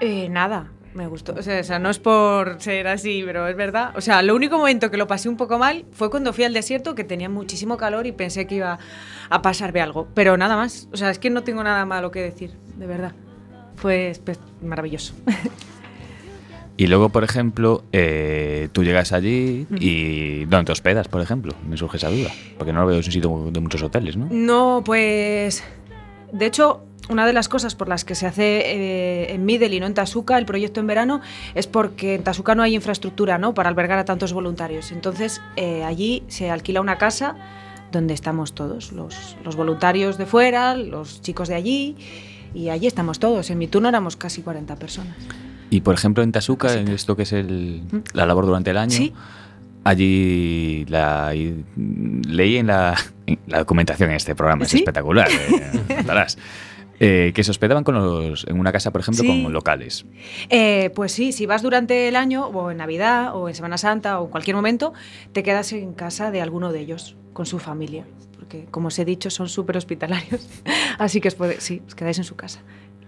Eh, 0.00 0.28
nada, 0.30 0.68
me 0.94 1.06
gustó. 1.06 1.34
O 1.34 1.42
sea, 1.42 1.60
o 1.60 1.64
sea, 1.64 1.78
no 1.78 1.90
es 1.90 1.98
por 1.98 2.60
ser 2.60 2.86
así, 2.86 3.22
pero 3.24 3.48
es 3.48 3.56
verdad. 3.56 3.92
O 3.96 4.00
sea, 4.00 4.22
lo 4.22 4.34
único 4.34 4.58
momento 4.58 4.90
que 4.90 4.96
lo 4.96 5.06
pasé 5.06 5.28
un 5.28 5.36
poco 5.36 5.58
mal 5.58 5.84
fue 5.92 6.10
cuando 6.10 6.32
fui 6.32 6.44
al 6.44 6.52
desierto, 6.52 6.94
que 6.94 7.04
tenía 7.04 7.28
muchísimo 7.28 7.76
calor 7.76 8.06
y 8.06 8.12
pensé 8.12 8.46
que 8.46 8.56
iba 8.56 8.78
a 9.28 9.42
pasarme 9.42 9.80
algo. 9.80 10.08
Pero 10.14 10.36
nada 10.36 10.56
más. 10.56 10.88
O 10.92 10.96
sea, 10.96 11.10
es 11.10 11.18
que 11.18 11.30
no 11.30 11.42
tengo 11.42 11.62
nada 11.62 11.84
malo 11.86 12.10
que 12.10 12.20
decir, 12.20 12.52
de 12.76 12.86
verdad. 12.86 13.12
Fue 13.76 14.12
maravilloso. 14.62 15.14
Y 16.76 16.86
luego, 16.86 17.10
por 17.10 17.22
ejemplo, 17.22 17.84
eh, 17.92 18.68
tú 18.72 18.82
llegas 18.82 19.12
allí 19.12 19.66
y 19.78 20.46
¿dónde 20.46 20.66
te 20.66 20.72
hospedas, 20.72 21.06
por 21.06 21.20
ejemplo? 21.20 21.54
Me 21.68 21.76
surge 21.76 21.98
esa 21.98 22.08
duda. 22.08 22.30
Porque 22.56 22.72
no 22.72 22.80
lo 22.80 22.86
veo 22.86 22.94
en 22.94 22.98
un 22.98 23.12
sitio 23.12 23.50
de 23.52 23.60
muchos 23.60 23.82
hoteles, 23.82 24.16
¿no? 24.16 24.26
No, 24.30 24.82
pues. 24.84 25.62
De 26.32 26.46
hecho, 26.46 26.82
una 27.08 27.26
de 27.26 27.32
las 27.32 27.48
cosas 27.48 27.74
por 27.74 27.88
las 27.88 28.04
que 28.04 28.14
se 28.14 28.26
hace 28.26 28.60
eh, 28.64 29.34
en 29.34 29.44
Midel 29.44 29.74
y 29.74 29.80
no 29.80 29.86
en 29.86 29.94
Tasuca 29.94 30.38
el 30.38 30.46
proyecto 30.46 30.80
en 30.80 30.86
verano 30.86 31.20
es 31.54 31.66
porque 31.66 32.14
en 32.14 32.22
Tasuca 32.22 32.54
no 32.54 32.62
hay 32.62 32.74
infraestructura 32.74 33.38
¿no? 33.38 33.54
para 33.54 33.68
albergar 33.68 33.98
a 33.98 34.04
tantos 34.04 34.32
voluntarios. 34.32 34.92
Entonces, 34.92 35.40
eh, 35.56 35.82
allí 35.84 36.22
se 36.28 36.50
alquila 36.50 36.80
una 36.80 36.98
casa 36.98 37.34
donde 37.90 38.14
estamos 38.14 38.54
todos, 38.54 38.92
los, 38.92 39.36
los 39.44 39.56
voluntarios 39.56 40.16
de 40.16 40.26
fuera, 40.26 40.74
los 40.74 41.20
chicos 41.20 41.48
de 41.48 41.54
allí, 41.56 41.96
y 42.54 42.68
allí 42.70 42.86
estamos 42.86 43.18
todos. 43.18 43.50
En 43.50 43.58
mi 43.58 43.66
turno 43.66 43.88
éramos 43.88 44.16
casi 44.16 44.40
40 44.42 44.76
personas. 44.76 45.16
Y 45.70 45.80
por 45.80 45.94
ejemplo, 45.94 46.22
en 46.22 46.32
Tasuka, 46.32 46.72
en 46.74 46.88
esto 46.88 47.16
que 47.16 47.22
es 47.24 47.32
el, 47.32 47.82
la 48.14 48.24
labor 48.26 48.46
durante 48.46 48.70
el 48.70 48.78
año, 48.78 48.96
Sí. 48.96 49.12
allí 49.84 50.84
la, 50.88 51.32
leí 51.34 52.56
en 52.58 52.66
la, 52.68 52.94
en 53.26 53.38
la 53.46 53.58
documentación 53.58 54.10
en 54.10 54.16
este 54.16 54.34
programa, 54.34 54.64
es 54.64 54.74
espectacular, 54.74 55.28
eh, 55.30 56.04
eh, 57.04 57.32
que 57.34 57.42
se 57.42 57.50
hospedaban 57.50 57.82
con 57.82 57.96
los, 57.96 58.46
en 58.46 58.60
una 58.60 58.70
casa, 58.70 58.92
por 58.92 59.00
ejemplo, 59.00 59.24
Sí. 59.24 59.42
con 59.42 59.52
locales. 59.52 60.06
Eh, 60.50 60.90
pues 60.94 61.10
sí, 61.10 61.32
si 61.32 61.46
vas 61.46 61.60
durante 61.62 62.06
el 62.06 62.14
año, 62.14 62.46
o 62.46 62.70
en 62.70 62.76
Navidad, 62.76 63.34
o 63.34 63.48
en 63.48 63.54
Semana 63.56 63.76
Santa, 63.76 64.20
o 64.20 64.26
en 64.26 64.30
cualquier 64.30 64.54
momento, 64.54 64.92
te 65.32 65.42
quedas 65.42 65.72
en 65.72 65.94
casa 65.94 66.30
de 66.30 66.40
alguno 66.40 66.70
de 66.72 66.78
ellos, 66.80 67.16
con 67.32 67.44
su 67.44 67.58
familia. 67.58 68.04
Porque, 68.38 68.66
como 68.70 68.88
os 68.88 68.98
he 69.00 69.04
dicho, 69.04 69.30
son 69.30 69.48
súper 69.48 69.76
hospitalarios. 69.76 70.46
Así 70.98 71.20
que 71.20 71.26
os 71.28 71.34
puede- 71.34 71.60
sí, 71.60 71.82
os 71.86 71.94
quedáis 71.96 72.18
en 72.18 72.24
su 72.24 72.36
casa. 72.36 72.60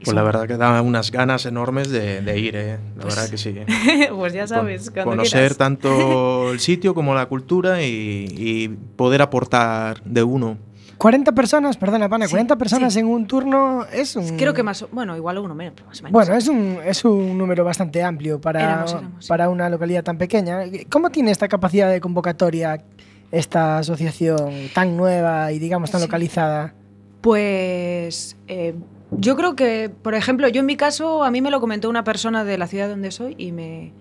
Pues 0.04 0.14
la 0.14 0.22
verdad 0.22 0.46
que 0.46 0.56
da 0.58 0.82
unas 0.82 1.10
ganas 1.10 1.46
enormes 1.46 1.88
de, 1.88 2.20
de 2.20 2.38
ir, 2.38 2.56
¿eh? 2.56 2.78
La 2.98 3.04
verdad 3.04 3.28
que 3.30 3.38
sí. 3.38 3.54
pues 4.14 4.32
ya 4.34 4.46
sabes, 4.46 4.90
Con- 4.90 5.04
conocer 5.04 5.40
quieras. 5.40 5.56
tanto 5.56 6.52
el 6.52 6.60
sitio 6.60 6.94
como 6.94 7.14
la 7.14 7.24
cultura 7.26 7.80
y, 7.82 8.26
y 8.36 8.68
poder 8.96 9.22
aportar 9.22 10.02
de 10.04 10.22
uno. 10.22 10.58
40 11.04 11.32
personas, 11.32 11.76
perdona, 11.76 12.08
Pana, 12.08 12.24
Sí, 12.24 12.30
40 12.30 12.56
personas 12.56 12.94
sí. 12.94 13.00
en 13.00 13.06
un 13.08 13.26
turno 13.26 13.84
es 13.92 14.16
un. 14.16 14.38
Creo 14.38 14.54
que 14.54 14.62
más, 14.62 14.86
bueno, 14.90 15.14
igual 15.14 15.36
uno 15.36 15.54
menos, 15.54 15.74
más 15.84 16.00
o 16.00 16.04
menos. 16.04 16.12
Bueno, 16.12 16.34
es 16.34 16.48
un, 16.48 16.78
es 16.82 17.04
un 17.04 17.36
número 17.36 17.62
bastante 17.62 18.02
amplio 18.02 18.40
para, 18.40 18.62
Éramos, 18.62 18.92
éramos, 18.92 19.12
sí. 19.22 19.28
para 19.28 19.50
una 19.50 19.68
localidad 19.68 20.02
tan 20.02 20.16
pequeña. 20.16 20.60
¿Cómo 20.88 21.10
tiene 21.10 21.30
esta 21.30 21.46
capacidad 21.46 21.90
de 21.90 22.00
convocatoria 22.00 22.82
esta 23.30 23.76
asociación 23.76 24.70
tan 24.72 24.96
nueva 24.96 25.52
y, 25.52 25.58
digamos, 25.58 25.90
tan 25.90 26.00
localizada? 26.00 26.72
Pues 27.20 28.38
eh, 28.48 28.74
yo 29.10 29.36
creo 29.36 29.56
que, 29.56 29.90
por 29.90 30.14
ejemplo, 30.14 30.48
yo 30.48 30.60
en 30.60 30.66
mi 30.66 30.78
caso, 30.78 31.22
a 31.22 31.30
mí 31.30 31.42
me 31.42 31.50
lo 31.50 31.60
comentó 31.60 31.90
una 31.90 32.02
persona 32.02 32.44
de 32.44 32.56
la 32.56 32.66
ciudad 32.66 32.88
donde 32.88 33.10
soy 33.10 33.34
y 33.36 33.52
me, 33.52 33.92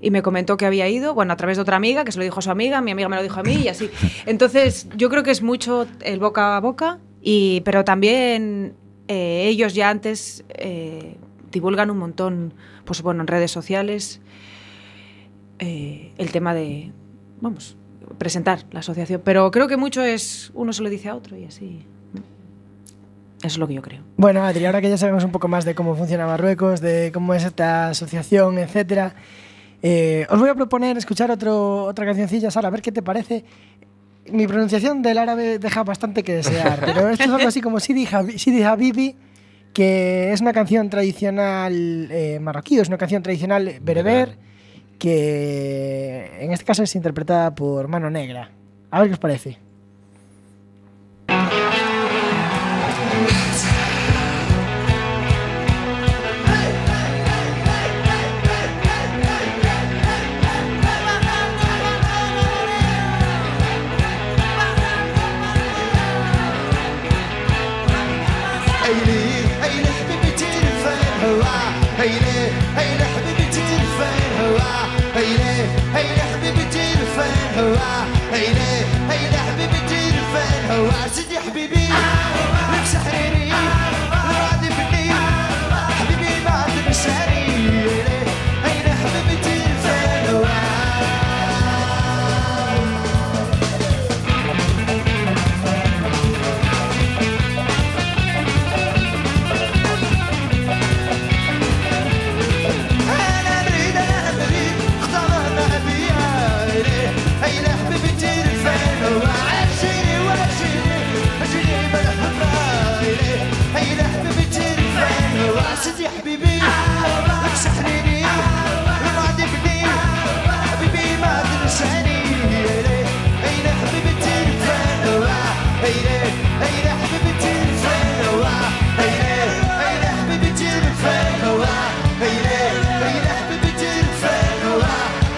y 0.00 0.10
me 0.10 0.22
comentó 0.22 0.56
que 0.56 0.66
había 0.66 0.88
ido, 0.88 1.14
bueno, 1.14 1.32
a 1.32 1.36
través 1.36 1.56
de 1.56 1.62
otra 1.62 1.76
amiga, 1.76 2.04
que 2.04 2.12
se 2.12 2.18
lo 2.18 2.24
dijo 2.24 2.38
a 2.38 2.42
su 2.42 2.50
amiga, 2.50 2.80
mi 2.80 2.90
amiga 2.90 3.08
me 3.08 3.16
lo 3.16 3.22
dijo 3.22 3.40
a 3.40 3.42
mí 3.42 3.54
y 3.54 3.68
así. 3.68 3.90
Entonces, 4.26 4.88
yo 4.96 5.10
creo 5.10 5.22
que 5.22 5.30
es 5.30 5.42
mucho 5.42 5.86
el 6.00 6.20
boca 6.20 6.56
a 6.56 6.60
boca, 6.60 6.98
y, 7.20 7.62
pero 7.62 7.84
también 7.84 8.74
eh, 9.08 9.46
ellos 9.48 9.74
ya 9.74 9.90
antes 9.90 10.44
eh, 10.50 11.16
divulgan 11.50 11.90
un 11.90 11.98
montón, 11.98 12.54
pues 12.84 13.02
bueno, 13.02 13.22
en 13.22 13.26
redes 13.26 13.50
sociales, 13.50 14.20
eh, 15.58 16.12
el 16.18 16.30
tema 16.30 16.54
de, 16.54 16.92
vamos, 17.40 17.76
presentar 18.18 18.64
la 18.70 18.80
asociación. 18.80 19.20
Pero 19.24 19.50
creo 19.50 19.66
que 19.66 19.76
mucho 19.76 20.02
es, 20.02 20.52
uno 20.54 20.72
se 20.72 20.82
lo 20.82 20.90
dice 20.90 21.08
a 21.08 21.16
otro 21.16 21.36
y 21.36 21.44
así. 21.44 21.84
Eso 23.38 23.46
es 23.46 23.58
lo 23.58 23.68
que 23.68 23.74
yo 23.74 23.82
creo. 23.82 24.02
Bueno, 24.16 24.42
Adri, 24.42 24.66
ahora 24.66 24.80
que 24.80 24.88
ya 24.88 24.98
sabemos 24.98 25.22
un 25.22 25.30
poco 25.30 25.46
más 25.46 25.64
de 25.64 25.74
cómo 25.76 25.94
funciona 25.94 26.26
Marruecos, 26.26 26.80
de 26.80 27.12
cómo 27.14 27.34
es 27.34 27.44
esta 27.44 27.90
asociación, 27.90 28.58
etcétera, 28.58 29.14
eh, 29.82 30.26
os 30.30 30.38
voy 30.38 30.48
a 30.48 30.54
proponer 30.54 30.96
escuchar 30.96 31.30
otro, 31.30 31.84
otra 31.84 32.04
cancioncilla, 32.04 32.50
Sara, 32.50 32.68
a 32.68 32.70
ver 32.70 32.82
qué 32.82 32.92
te 32.92 33.02
parece. 33.02 33.44
Mi 34.30 34.46
pronunciación 34.46 35.00
del 35.02 35.18
árabe 35.18 35.58
deja 35.58 35.84
bastante 35.84 36.22
que 36.22 36.34
desear, 36.34 36.80
pero 36.84 37.08
esto 37.08 37.24
es 37.24 37.30
algo 37.30 37.48
así 37.48 37.60
como 37.60 37.80
Sidi, 37.80 38.06
Sidi 38.36 38.62
Habibi, 38.62 39.16
que 39.72 40.32
es 40.32 40.40
una 40.40 40.52
canción 40.52 40.90
tradicional 40.90 42.08
eh, 42.10 42.38
marroquí, 42.40 42.78
es 42.78 42.88
una 42.88 42.98
canción 42.98 43.22
tradicional 43.22 43.78
bereber, 43.80 44.36
que 44.98 46.30
en 46.40 46.52
este 46.52 46.64
caso 46.64 46.82
es 46.82 46.94
interpretada 46.94 47.54
por 47.54 47.88
Mano 47.88 48.10
Negra. 48.10 48.50
A 48.90 49.00
ver 49.00 49.08
qué 49.08 49.14
os 49.14 49.20
parece. 49.20 49.67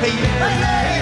Hey, 0.00 0.12
hey, 0.12 0.62
hey. 0.64 0.99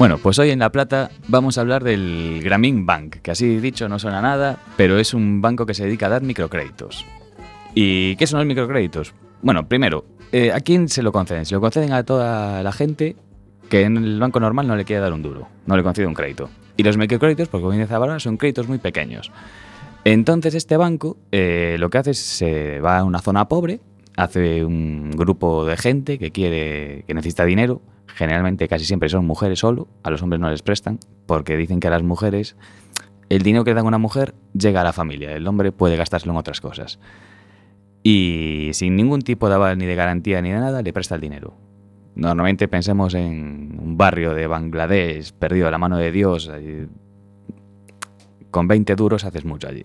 Bueno, 0.00 0.16
pues 0.16 0.38
hoy 0.38 0.48
en 0.48 0.60
La 0.60 0.72
Plata 0.72 1.10
vamos 1.28 1.58
a 1.58 1.60
hablar 1.60 1.84
del 1.84 2.40
Grameen 2.42 2.86
Bank, 2.86 3.16
que 3.16 3.32
así 3.32 3.58
dicho 3.58 3.86
no 3.86 3.98
suena 3.98 4.22
nada, 4.22 4.58
pero 4.78 4.98
es 4.98 5.12
un 5.12 5.42
banco 5.42 5.66
que 5.66 5.74
se 5.74 5.84
dedica 5.84 6.06
a 6.06 6.08
dar 6.08 6.22
microcréditos. 6.22 7.04
¿Y 7.74 8.16
qué 8.16 8.26
son 8.26 8.38
los 8.38 8.46
microcréditos? 8.46 9.12
Bueno, 9.42 9.68
primero, 9.68 10.06
eh, 10.32 10.52
¿a 10.52 10.60
quién 10.60 10.88
se 10.88 11.02
lo 11.02 11.12
conceden? 11.12 11.44
Se 11.44 11.54
lo 11.54 11.60
conceden 11.60 11.92
a 11.92 12.02
toda 12.02 12.62
la 12.62 12.72
gente 12.72 13.14
que 13.68 13.82
en 13.82 13.98
el 13.98 14.18
banco 14.18 14.40
normal 14.40 14.66
no 14.66 14.74
le 14.74 14.86
quiere 14.86 15.02
dar 15.02 15.12
un 15.12 15.20
duro, 15.20 15.48
no 15.66 15.76
le 15.76 15.82
concede 15.82 16.06
un 16.06 16.14
crédito. 16.14 16.48
Y 16.78 16.82
los 16.82 16.96
microcréditos, 16.96 17.48
porque 17.48 17.64
como 17.64 17.78
dice 17.78 17.92
ahora, 17.92 18.18
son 18.20 18.38
créditos 18.38 18.68
muy 18.68 18.78
pequeños. 18.78 19.30
Entonces 20.04 20.54
este 20.54 20.78
banco 20.78 21.18
eh, 21.30 21.76
lo 21.78 21.90
que 21.90 21.98
hace 21.98 22.12
es 22.12 22.18
se 22.20 22.80
va 22.80 23.00
a 23.00 23.04
una 23.04 23.20
zona 23.20 23.48
pobre 23.48 23.80
hace 24.16 24.64
un 24.64 25.10
grupo 25.10 25.64
de 25.64 25.76
gente 25.76 26.18
que 26.18 26.30
quiere, 26.30 27.04
que 27.06 27.14
necesita 27.14 27.44
dinero. 27.44 27.82
Generalmente 28.14 28.68
casi 28.68 28.84
siempre 28.84 29.08
son 29.08 29.26
mujeres 29.26 29.60
solo, 29.60 29.88
a 30.02 30.10
los 30.10 30.22
hombres 30.22 30.40
no 30.40 30.50
les 30.50 30.62
prestan, 30.62 30.98
porque 31.26 31.56
dicen 31.56 31.80
que 31.80 31.88
a 31.88 31.90
las 31.90 32.02
mujeres 32.02 32.56
el 33.30 33.42
dinero 33.42 33.64
que 33.64 33.72
dan 33.74 33.84
a 33.84 33.88
una 33.88 33.98
mujer 33.98 34.34
llega 34.52 34.80
a 34.80 34.84
la 34.84 34.92
familia, 34.92 35.32
el 35.32 35.46
hombre 35.46 35.72
puede 35.72 35.96
gastárselo 35.96 36.32
en 36.32 36.38
otras 36.38 36.60
cosas. 36.60 36.98
Y 38.02 38.70
sin 38.72 38.96
ningún 38.96 39.22
tipo 39.22 39.48
de 39.48 39.54
aval 39.54 39.78
ni 39.78 39.86
de 39.86 39.94
garantía 39.94 40.42
ni 40.42 40.50
de 40.50 40.58
nada, 40.58 40.82
le 40.82 40.92
presta 40.92 41.14
el 41.14 41.20
dinero. 41.20 41.54
Normalmente 42.16 42.66
pensemos 42.66 43.14
en 43.14 43.78
un 43.80 43.96
barrio 43.96 44.34
de 44.34 44.46
Bangladesh 44.46 45.32
perdido 45.32 45.66
de 45.66 45.70
la 45.70 45.78
mano 45.78 45.96
de 45.96 46.10
Dios. 46.10 46.50
Con 48.50 48.66
20 48.66 48.96
duros 48.96 49.24
haces 49.24 49.44
mucho 49.44 49.68
allí. 49.68 49.84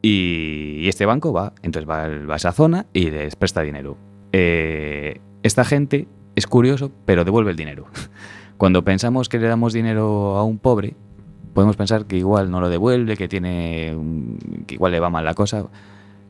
Y, 0.00 0.88
este 0.88 1.04
banco 1.04 1.32
va, 1.32 1.52
entonces 1.62 1.88
va 1.88 2.04
a 2.04 2.36
esa 2.36 2.52
zona 2.52 2.86
y 2.92 3.10
les 3.10 3.36
presta 3.36 3.60
dinero. 3.60 3.96
Eh, 4.32 5.20
esta 5.42 5.64
gente 5.64 6.08
es 6.36 6.46
curioso, 6.46 6.90
pero 7.04 7.24
devuelve 7.24 7.50
el 7.50 7.56
dinero. 7.56 7.86
Cuando 8.56 8.84
pensamos 8.84 9.28
que 9.28 9.38
le 9.38 9.48
damos 9.48 9.72
dinero 9.72 10.36
a 10.36 10.44
un 10.44 10.58
pobre, 10.58 10.94
podemos 11.54 11.76
pensar 11.76 12.06
que 12.06 12.16
igual 12.16 12.50
no 12.50 12.60
lo 12.60 12.68
devuelve, 12.68 13.16
que 13.16 13.28
tiene 13.28 13.94
un- 13.96 14.64
que 14.66 14.74
igual 14.76 14.92
le 14.92 15.00
va 15.00 15.10
mal 15.10 15.24
la 15.24 15.34
cosa. 15.34 15.66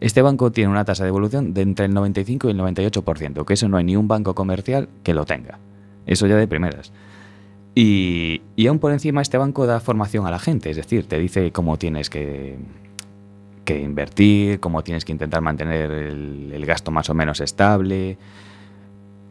Este 0.00 0.20
banco 0.22 0.50
tiene 0.50 0.70
una 0.70 0.84
tasa 0.84 1.04
de 1.04 1.08
devolución 1.08 1.54
de 1.54 1.62
entre 1.62 1.86
el 1.86 1.94
95 1.94 2.48
y 2.48 2.50
el 2.52 2.56
98%, 2.58 3.44
que 3.44 3.54
eso 3.54 3.68
no 3.68 3.76
hay 3.76 3.84
ni 3.84 3.94
un 3.96 4.08
banco 4.08 4.34
comercial 4.34 4.88
que 5.04 5.14
lo 5.14 5.24
tenga. 5.24 5.58
Eso 6.06 6.26
ya 6.26 6.36
de 6.36 6.48
primeras. 6.48 6.92
Y, 7.74 8.42
y 8.56 8.66
aún 8.66 8.78
por 8.80 8.92
encima 8.92 9.22
este 9.22 9.38
banco 9.38 9.64
da 9.66 9.78
formación 9.80 10.26
a 10.26 10.30
la 10.30 10.38
gente, 10.40 10.70
es 10.70 10.76
decir, 10.76 11.06
te 11.06 11.18
dice 11.18 11.52
cómo 11.52 11.78
tienes 11.78 12.10
que, 12.10 12.56
invertir, 13.68 14.60
cómo 14.60 14.82
tienes 14.82 15.04
que 15.04 15.12
intentar 15.12 15.40
mantener 15.40 15.90
el 15.90 16.64
gasto 16.66 16.90
más 16.90 17.08
o 17.08 17.14
menos 17.14 17.40
estable. 17.40 18.18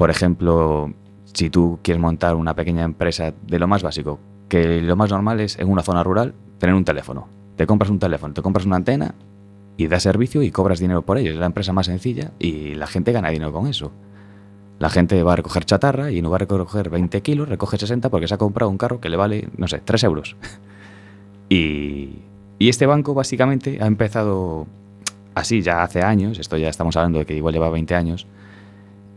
Por 0.01 0.09
ejemplo, 0.09 0.91
si 1.31 1.51
tú 1.51 1.77
quieres 1.83 2.01
montar 2.01 2.33
una 2.33 2.55
pequeña 2.55 2.83
empresa 2.85 3.35
de 3.45 3.59
lo 3.59 3.67
más 3.67 3.83
básico, 3.83 4.17
que 4.49 4.81
lo 4.81 4.95
más 4.95 5.11
normal 5.11 5.39
es 5.41 5.59
en 5.59 5.69
una 5.69 5.83
zona 5.83 6.01
rural 6.01 6.33
tener 6.57 6.73
un 6.73 6.83
teléfono. 6.83 7.27
Te 7.55 7.67
compras 7.67 7.91
un 7.91 7.99
teléfono, 7.99 8.33
te 8.33 8.41
compras 8.41 8.65
una 8.65 8.77
antena 8.77 9.13
y 9.77 9.85
das 9.85 10.01
servicio 10.01 10.41
y 10.41 10.49
cobras 10.49 10.79
dinero 10.79 11.03
por 11.03 11.19
ello. 11.19 11.29
Es 11.29 11.37
la 11.37 11.45
empresa 11.45 11.71
más 11.71 11.85
sencilla 11.85 12.31
y 12.39 12.73
la 12.73 12.87
gente 12.87 13.11
gana 13.11 13.29
dinero 13.29 13.51
con 13.51 13.67
eso. 13.67 13.91
La 14.79 14.89
gente 14.89 15.21
va 15.21 15.33
a 15.33 15.35
recoger 15.35 15.65
chatarra 15.65 16.09
y 16.09 16.17
en 16.17 16.23
lugar 16.23 16.47
de 16.47 16.57
recoger 16.57 16.89
20 16.89 17.21
kilos, 17.21 17.47
recoge 17.47 17.77
60 17.77 18.09
porque 18.09 18.27
se 18.27 18.33
ha 18.33 18.39
comprado 18.39 18.71
un 18.71 18.79
carro 18.79 18.99
que 18.99 19.09
le 19.09 19.17
vale, 19.17 19.49
no 19.55 19.67
sé, 19.67 19.83
3 19.85 20.03
euros. 20.05 20.35
y, 21.47 22.23
y 22.57 22.69
este 22.69 22.87
banco 22.87 23.13
básicamente 23.13 23.77
ha 23.79 23.85
empezado 23.85 24.65
así 25.35 25.61
ya 25.61 25.83
hace 25.83 26.01
años, 26.01 26.39
esto 26.39 26.57
ya 26.57 26.69
estamos 26.69 26.97
hablando 26.97 27.19
de 27.19 27.27
que 27.27 27.35
igual 27.35 27.53
lleva 27.53 27.69
20 27.69 27.93
años, 27.93 28.25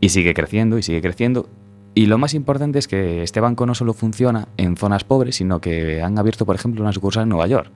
y 0.04 0.08
sigue 0.10 0.34
creciendo 0.34 0.78
y 0.78 0.82
sigue 0.82 1.00
creciendo. 1.02 1.48
Y 1.94 2.06
lo 2.06 2.18
más 2.18 2.34
importante 2.34 2.78
es 2.78 2.88
que 2.88 3.22
este 3.22 3.40
banco 3.40 3.66
no 3.66 3.74
solo 3.74 3.92
funciona 3.94 4.48
en 4.56 4.76
zonas 4.76 5.04
pobres, 5.04 5.36
sino 5.36 5.60
que 5.60 6.02
han 6.02 6.18
abierto, 6.18 6.44
por 6.44 6.56
ejemplo, 6.56 6.82
una 6.82 6.92
sucursal 6.92 7.22
en 7.24 7.28
Nueva 7.28 7.46
York. 7.46 7.70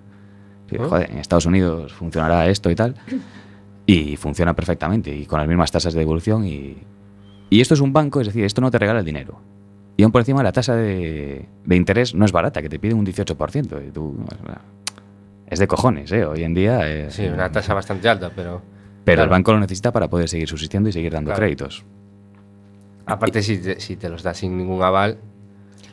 Sí, 0.69 0.77
Oh. 0.79 0.89
joder, 0.89 1.11
en 1.11 1.19
Estados 1.19 1.47
Unidos 1.47 1.93
funcionará 1.93 2.47
esto 2.49 2.71
y 2.71 2.75
tal. 2.75 2.95
Y 3.87 4.17
funciona 4.17 4.55
perfectamente 4.55 5.15
y 5.15 5.25
con 5.25 5.39
las 5.39 5.49
mismas 5.49 5.71
tasas 5.73 5.95
de 5.95 6.01
devolución. 6.01 6.45
Y, 6.45 6.77
y 7.49 7.61
esto 7.61 7.75
es 7.75 7.81
un 7.81 7.93
banco, 7.93 8.21
es 8.21 8.27
decir, 8.27 8.45
esto 8.45 8.61
no 8.61 8.71
te 8.71 8.79
regala 8.79 8.99
el 8.99 9.05
dinero. 9.05 9.41
Y 9.97 10.03
aún 10.03 10.13
por 10.13 10.21
encima 10.21 10.43
la 10.43 10.53
tasa 10.53 10.75
de, 10.77 11.47
de 11.65 11.77
interés 11.77 12.15
no 12.15 12.25
es 12.25 12.33
barata, 12.33 12.61
que 12.61 12.69
te 12.69 12.79
piden 12.79 12.99
un 12.99 13.07
18%. 13.07 13.89
Y 13.89 13.91
tú, 13.91 14.17
es 15.47 15.59
de 15.59 15.67
cojones, 15.67 16.13
¿eh? 16.13 16.25
Hoy 16.27 16.43
en 16.45 16.55
día... 16.55 16.81
eh, 16.89 17.11
Sí, 17.11 17.25
una 17.27 17.51
tasa 17.51 17.73
bastante 17.75 18.09
alta, 18.09 18.31
pero... 18.35 18.61
Pero 19.05 19.23
el 19.23 19.29
banco 19.31 19.53
lo 19.53 19.61
necesita 19.61 19.91
para 19.91 20.09
poder 20.09 20.29
seguir 20.29 20.47
subsistiendo 20.49 20.91
y 20.91 20.93
seguir 20.93 21.13
dando 21.13 21.29
Claro. 21.31 21.41
créditos. 21.41 21.85
Aparte, 23.09 23.43
si 23.43 23.59
te, 23.59 23.81
si 23.81 23.97
te 23.97 24.09
los 24.09 24.23
da 24.23 24.35
sin 24.35 24.57
ningún 24.57 24.83
aval, 24.83 25.19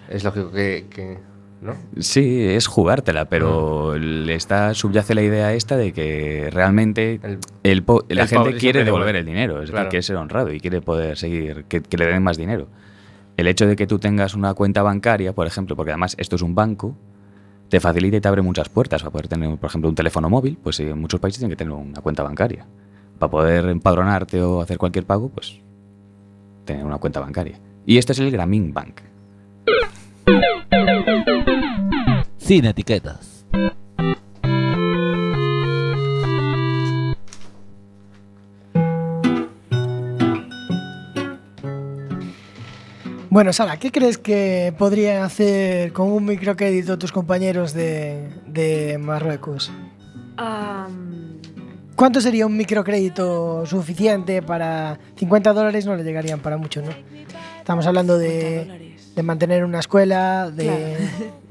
es 0.10 0.24
lógico 0.24 0.52
que... 0.52 0.86
que- 0.90 1.36
¿No? 1.62 1.74
Sí, 1.98 2.44
es 2.44 2.68
jugártela, 2.68 3.26
pero 3.26 3.98
le 3.98 4.36
está 4.36 4.74
subyace 4.76 5.16
la 5.16 5.24
idea 5.24 5.54
esta 5.54 5.78
de 5.78 5.94
que 5.94 6.50
realmente 6.52 7.20
El- 7.24 7.40
el 7.64 7.84
la 8.10 8.24
el 8.24 8.28
gente 8.28 8.58
quiere 8.58 8.84
devolver 8.84 9.16
el 9.16 9.26
dinero, 9.26 9.64
es 9.64 9.72
Claro. 9.72 9.86
decir, 9.86 9.90
quiere 9.90 10.04
ser 10.04 10.16
honrado 10.18 10.52
y 10.54 10.60
quiere 10.60 10.82
poder 10.82 11.18
seguir, 11.18 11.64
que, 11.66 11.82
que 11.82 11.98
le 11.98 12.06
den 12.08 12.22
más 12.22 12.38
dinero. 12.38 12.68
El 13.38 13.48
hecho 13.48 13.66
de 13.66 13.76
que 13.76 13.88
tú 13.88 13.98
tengas 14.00 14.36
una 14.36 14.54
cuenta 14.54 14.84
bancaria, 14.84 15.34
por 15.34 15.48
ejemplo, 15.48 15.76
porque 15.76 15.92
además 15.92 16.16
esto 16.20 16.36
es 16.36 16.42
un 16.44 16.54
banco, 16.54 16.96
te 17.70 17.80
facilita 17.80 18.18
y 18.18 18.22
te 18.22 18.28
abre 18.28 18.42
muchas 18.44 18.70
puertas 18.70 19.02
para 19.02 19.12
poder 19.12 19.28
tener, 19.30 19.58
por 19.58 19.70
ejemplo, 19.70 19.90
un 19.90 19.96
teléfono 19.96 20.30
móvil, 20.30 20.60
pues 20.62 20.80
en 20.82 21.00
muchos 21.00 21.20
países 21.20 21.40
tienen 21.40 21.52
que 21.52 21.64
tener 21.64 21.74
una 21.74 22.02
cuenta 22.02 22.22
bancaria. 22.22 22.66
Para 23.18 23.32
poder 23.32 23.66
empadronarte 23.70 24.42
o 24.42 24.62
hacer 24.62 24.78
cualquier 24.78 25.06
pago, 25.06 25.30
pues 25.30 25.58
tener 26.66 26.86
una 26.86 26.98
cuenta 26.98 27.20
bancaria. 27.20 27.60
Y 27.86 27.98
este 27.98 28.12
es 28.12 28.20
el 28.20 28.32
Grameen 28.32 28.74
Bank. 28.74 29.02
Sin 32.38 32.66
etiquetas. 32.66 33.36
Bueno, 43.36 43.52
Sara, 43.52 43.78
¿qué 43.78 43.92
crees 43.92 44.18
que 44.18 44.74
podrían 44.78 45.22
hacer 45.24 45.92
con 45.92 46.10
un 46.10 46.24
microcrédito 46.24 46.98
tus 46.98 47.12
compañeros 47.12 47.74
de, 47.74 48.30
de 48.48 48.98
Marruecos? 48.98 49.74
Am, 50.38 51.35
¿Cuánto 51.96 52.20
sería 52.20 52.46
un 52.46 52.58
microcrédito 52.58 53.66
suficiente 53.66 54.42
para 54.42 55.00
50 55.16 55.54
dólares? 55.54 55.86
No 55.86 55.96
le 55.96 56.04
llegarían 56.04 56.42
para 56.42 56.58
mucho, 56.58 56.82
¿no? 56.82 56.90
Estamos 57.58 57.88
hablando 57.88 58.18
de, 58.18 58.96
mantener 59.24 59.64
una 59.64 59.80
escuela, 59.80 60.52
de... 60.52 60.98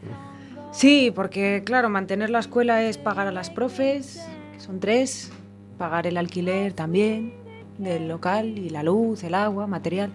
Sí, 0.71 1.13
porque 1.15 1.63
claro, 1.65 1.89
mantener 1.89 2.31
la 2.31 2.41
escuela 2.41 2.83
es 2.83 2.99
pagar 2.99 3.29
a 3.29 3.31
las 3.31 3.49
profes, 3.49 4.27
que 4.53 4.61
son 4.61 4.81
tres, 4.81 5.31
pagar 5.79 6.05
el 6.09 6.17
alquiler 6.17 6.73
también 6.73 7.33
del 7.79 8.09
local 8.09 8.59
y 8.59 8.71
la 8.71 8.83
luz, 8.83 9.23
el 9.23 9.35
agua, 9.35 9.69
material. 9.69 10.11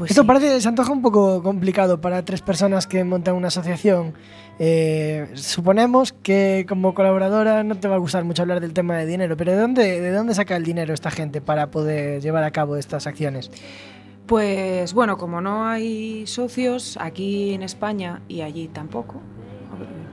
Pues 0.00 0.12
Esto 0.12 0.22
sí. 0.22 0.26
parece, 0.28 0.58
se 0.62 0.66
antoja 0.66 0.92
un 0.92 1.02
poco 1.02 1.42
complicado 1.42 2.00
para 2.00 2.24
tres 2.24 2.40
personas 2.40 2.86
que 2.86 3.04
montan 3.04 3.34
una 3.34 3.48
asociación. 3.48 4.14
Eh, 4.58 5.28
suponemos 5.34 6.14
que 6.14 6.64
como 6.66 6.94
colaboradora 6.94 7.64
no 7.64 7.74
te 7.74 7.86
va 7.86 7.96
a 7.96 7.98
gustar 7.98 8.24
mucho 8.24 8.40
hablar 8.40 8.60
del 8.60 8.72
tema 8.72 8.96
de 8.96 9.04
dinero, 9.04 9.36
pero 9.36 9.52
¿de 9.52 9.58
dónde, 9.58 10.00
¿de 10.00 10.10
dónde 10.10 10.32
saca 10.34 10.56
el 10.56 10.64
dinero 10.64 10.94
esta 10.94 11.10
gente 11.10 11.42
para 11.42 11.70
poder 11.70 12.22
llevar 12.22 12.44
a 12.44 12.50
cabo 12.50 12.78
estas 12.78 13.06
acciones? 13.06 13.50
Pues 14.24 14.94
bueno, 14.94 15.18
como 15.18 15.42
no 15.42 15.66
hay 15.66 16.26
socios 16.26 16.96
aquí 16.98 17.52
en 17.52 17.62
España 17.62 18.22
y 18.26 18.40
allí 18.40 18.68
tampoco, 18.68 19.20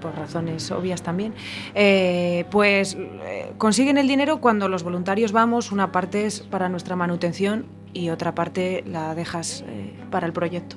por 0.02 0.14
razones 0.18 0.70
obvias 0.70 1.02
también, 1.02 1.34
eh, 1.76 2.44
pues 2.52 2.98
eh, 3.00 3.54
consiguen 3.58 3.98
el 3.98 4.10
dinero 4.10 4.42
cuando 4.42 4.68
los 4.68 4.84
voluntarios 4.84 5.32
vamos, 5.32 5.72
una 5.72 5.94
parte 5.94 6.26
es 6.26 6.42
para 6.42 6.68
nuestra 6.68 6.98
manutención 6.98 7.68
y 7.98 8.12
otra 8.12 8.36
parte 8.36 8.84
la 8.86 9.16
dejas 9.16 9.64
eh, 9.68 9.94
para 10.12 10.28
el 10.28 10.34
proyecto. 10.34 10.76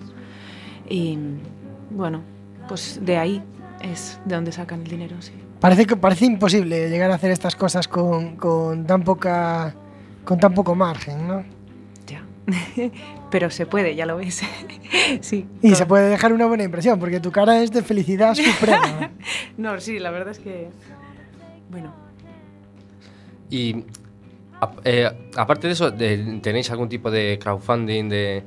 Y 0.88 1.18
bueno, 1.90 2.22
pues 2.66 2.98
de 3.02 3.18
ahí 3.18 3.42
es 3.82 4.18
de 4.24 4.34
donde 4.34 4.52
sacan 4.52 4.80
el 4.80 4.88
dinero, 4.88 5.16
sí. 5.20 5.32
Parece, 5.60 5.84
que, 5.84 5.96
parece 5.96 6.24
imposible 6.24 6.88
llegar 6.88 7.10
a 7.10 7.16
hacer 7.16 7.30
estas 7.30 7.54
cosas 7.54 7.86
con, 7.86 8.36
con 8.36 8.86
tan 8.86 9.04
poca 9.04 9.74
con 10.24 10.40
tan 10.40 10.54
poco 10.54 10.74
margen, 10.74 11.28
¿no? 11.28 11.44
Ya. 12.06 12.24
Pero 13.30 13.50
se 13.50 13.66
puede, 13.66 13.94
ya 13.94 14.06
lo 14.06 14.16
ves. 14.16 14.40
sí. 15.20 15.46
Y 15.60 15.74
se 15.74 15.84
puede 15.84 16.08
dejar 16.08 16.32
una 16.32 16.46
buena 16.46 16.64
impresión, 16.64 16.98
porque 16.98 17.20
tu 17.20 17.30
cara 17.30 17.62
es 17.62 17.70
de 17.70 17.82
felicidad 17.82 18.34
suprema. 18.34 19.10
No, 19.58 19.78
sí, 19.78 19.98
la 19.98 20.10
verdad 20.10 20.30
es 20.30 20.38
que. 20.38 20.70
Bueno. 21.70 21.92
Y 23.50 23.84
a- 24.60 24.70
eh, 24.84 25.10
aparte 25.36 25.66
de 25.66 25.72
eso, 25.72 25.90
de- 25.90 26.38
¿tenéis 26.42 26.70
algún 26.70 26.88
tipo 26.88 27.10
de 27.10 27.38
crowdfunding, 27.42 28.08
de 28.08 28.42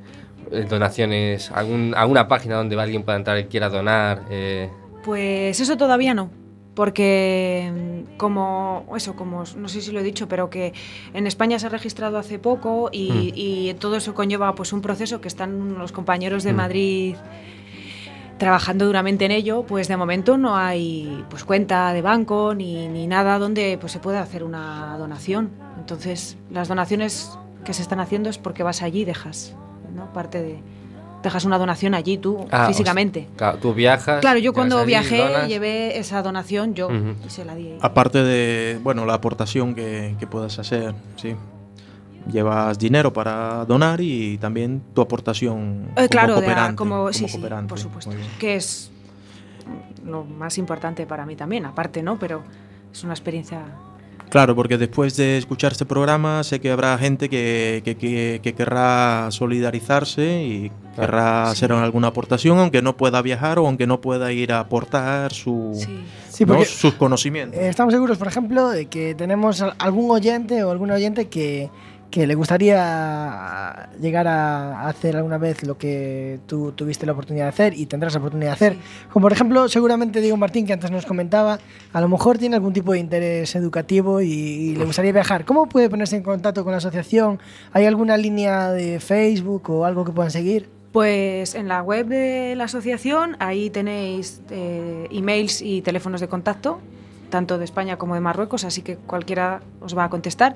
eh, 0.52 0.66
donaciones, 0.68 1.50
algún, 1.50 1.94
alguna 1.96 2.28
página 2.28 2.56
donde 2.56 2.78
alguien 2.80 3.02
pueda 3.02 3.16
entrar 3.18 3.38
y 3.38 3.44
quiera 3.44 3.68
donar? 3.68 4.22
eh, 4.30 4.68
Pues 5.04 5.58
eso 5.60 5.76
todavía 5.76 6.14
no. 6.14 6.30
Porque 6.74 7.70
mm, 7.72 8.16
como 8.16 8.84
eso, 8.96 9.14
como 9.14 9.44
no 9.56 9.68
sé 9.68 9.80
si 9.80 9.92
lo 9.92 10.00
he 10.00 10.02
dicho, 10.02 10.26
pero 10.28 10.50
que 10.50 10.72
en 11.12 11.26
España 11.28 11.56
se 11.60 11.66
ha 11.66 11.68
registrado 11.68 12.18
hace 12.18 12.38
poco 12.40 12.90
y, 12.92 13.10
Mm. 13.12 13.32
y 13.36 13.74
todo 13.74 13.96
eso 13.96 14.12
conlleva 14.12 14.54
pues 14.56 14.72
un 14.72 14.80
proceso 14.82 15.20
que 15.20 15.28
están 15.28 15.78
los 15.78 15.92
compañeros 15.92 16.42
de 16.42 16.52
Mm. 16.52 16.56
Madrid 16.56 17.14
trabajando 18.44 18.84
duramente 18.84 19.24
en 19.24 19.30
ello, 19.30 19.64
pues 19.66 19.88
de 19.88 19.96
momento 19.96 20.36
no 20.36 20.54
hay 20.56 21.24
pues 21.30 21.44
cuenta 21.44 21.92
de 21.94 22.02
banco 22.02 22.54
ni, 22.54 22.88
ni 22.88 23.06
nada 23.06 23.38
donde 23.38 23.78
pues 23.80 23.92
se 23.92 24.00
pueda 24.00 24.20
hacer 24.20 24.44
una 24.44 24.96
donación. 24.98 25.50
Entonces, 25.78 26.36
las 26.50 26.68
donaciones 26.68 27.30
que 27.64 27.72
se 27.72 27.80
están 27.82 28.00
haciendo 28.00 28.28
es 28.28 28.36
porque 28.36 28.62
vas 28.62 28.82
allí 28.82 29.00
y 29.00 29.04
dejas, 29.06 29.54
¿no? 29.94 30.12
Parte 30.12 30.42
de 30.42 30.58
dejas 31.22 31.46
una 31.46 31.56
donación 31.56 31.94
allí 31.94 32.18
tú 32.18 32.36
ah, 32.38 32.44
o 32.44 32.48
sea, 32.50 32.66
físicamente. 32.66 33.28
claro, 33.34 33.56
tú 33.56 33.72
viajas. 33.72 34.20
Claro, 34.20 34.38
yo 34.40 34.52
cuando 34.52 34.76
allí, 34.76 34.88
viajé 34.88 35.16
donas. 35.16 35.48
llevé 35.48 35.98
esa 35.98 36.22
donación 36.22 36.74
yo 36.74 36.88
Ujú. 36.88 37.14
y 37.26 37.30
se 37.30 37.46
la 37.46 37.54
di. 37.54 37.78
Aparte 37.80 38.22
de, 38.22 38.78
bueno, 38.82 39.06
la 39.06 39.14
aportación 39.14 39.74
que, 39.74 40.16
que 40.18 40.26
puedas 40.26 40.58
hacer, 40.58 40.94
sí. 41.16 41.34
Llevas 42.30 42.78
dinero 42.78 43.12
para 43.12 43.64
donar 43.64 44.00
y 44.00 44.38
también 44.38 44.82
tu 44.94 45.00
aportación 45.02 45.86
Eh, 45.90 45.94
como 45.96 46.08
claro, 46.08 46.32
de 46.34 46.38
a- 46.40 46.44
cooperante. 46.44 46.76
como, 46.76 47.12
sí, 47.12 47.26
sí, 47.28 47.32
cooperante. 47.32 47.68
por 47.68 47.78
supuesto. 47.78 48.10
Que 48.38 48.56
es 48.56 48.90
lo 50.04 50.24
más 50.24 50.58
importante 50.58 51.06
para 51.06 51.24
mí 51.26 51.36
también, 51.36 51.64
aparte, 51.66 52.02
¿no? 52.02 52.18
Pero 52.18 52.42
es 52.92 53.02
una 53.04 53.12
experiencia. 53.14 53.62
Claro, 54.30 54.56
porque 54.56 54.78
después 54.78 55.16
de 55.16 55.38
escuchar 55.38 55.72
este 55.72 55.84
programa 55.86 56.42
sé 56.42 56.58
que 56.60 56.70
habrá 56.70 56.96
gente 56.98 57.28
que, 57.28 57.82
que, 57.84 57.96
que- 57.96 58.40
que 58.42 58.52
querrá 58.54 59.28
solidarizarse 59.30 60.42
y 60.42 60.72
querrá 60.96 61.50
hacer 61.50 61.72
alguna 61.72 62.08
aportación, 62.08 62.58
aunque 62.58 62.82
no 62.82 62.96
pueda 62.96 63.22
viajar 63.22 63.58
o 63.58 63.66
aunque 63.66 63.86
no 63.86 64.00
pueda 64.00 64.32
ir 64.32 64.52
a 64.52 64.60
aportar 64.60 65.32
su, 65.32 65.72
Sí, 66.30 66.44
¿no? 66.44 66.64
sus 66.64 66.94
conocimientos. 66.94 67.60
Eh, 67.60 67.68
Estamos 67.68 67.92
seguros, 67.94 68.18
por 68.18 68.26
ejemplo, 68.26 68.68
de 68.70 68.86
que 68.86 69.14
tenemos 69.14 69.60
al- 69.62 69.74
algún 69.78 70.10
oyente 70.10 70.64
o 70.64 70.70
alguna 70.70 70.94
oyente 70.94 71.28
que, 71.28 71.70
que 72.10 72.26
le 72.26 72.34
gustaría 72.34 73.90
llegar 74.00 74.28
a 74.28 74.88
hacer 74.88 75.16
alguna 75.16 75.38
vez 75.38 75.62
lo 75.64 75.76
que 75.78 76.38
tú 76.46 76.72
tuviste 76.72 77.06
la 77.06 77.12
oportunidad 77.12 77.46
de 77.46 77.48
hacer 77.48 77.74
y 77.74 77.86
tendrás 77.86 78.14
la 78.14 78.20
oportunidad 78.20 78.50
de 78.50 78.54
hacer. 78.54 78.76
Como 79.12 79.24
por 79.24 79.32
ejemplo, 79.32 79.68
seguramente 79.68 80.20
Diego 80.20 80.36
Martín, 80.36 80.66
que 80.66 80.72
antes 80.72 80.90
nos 80.90 81.06
comentaba, 81.06 81.58
a 81.92 82.00
lo 82.00 82.08
mejor 82.08 82.38
tiene 82.38 82.56
algún 82.56 82.72
tipo 82.72 82.92
de 82.92 82.98
interés 82.98 83.54
educativo 83.56 84.20
y, 84.20 84.30
y 84.30 84.76
le 84.76 84.84
gustaría 84.84 85.12
viajar. 85.12 85.44
¿Cómo 85.44 85.66
puede 85.66 85.90
ponerse 85.90 86.16
en 86.16 86.22
contacto 86.22 86.62
con 86.62 86.72
la 86.72 86.78
asociación? 86.78 87.40
¿Hay 87.72 87.86
alguna 87.86 88.16
línea 88.16 88.70
de 88.70 89.00
Facebook 89.00 89.70
o 89.70 89.84
algo 89.84 90.04
que 90.04 90.12
puedan 90.12 90.30
seguir? 90.30 90.68
Pues 90.94 91.56
en 91.56 91.66
la 91.66 91.82
web 91.82 92.06
de 92.06 92.54
la 92.54 92.64
asociación, 92.64 93.36
ahí 93.40 93.68
tenéis 93.68 94.40
eh, 94.50 95.08
emails 95.10 95.60
y 95.60 95.82
teléfonos 95.82 96.20
de 96.20 96.28
contacto, 96.28 96.78
tanto 97.30 97.58
de 97.58 97.64
España 97.64 97.96
como 97.96 98.14
de 98.14 98.20
Marruecos, 98.20 98.62
así 98.62 98.82
que 98.82 98.94
cualquiera 98.94 99.60
os 99.80 99.98
va 99.98 100.04
a 100.04 100.08
contestar. 100.08 100.54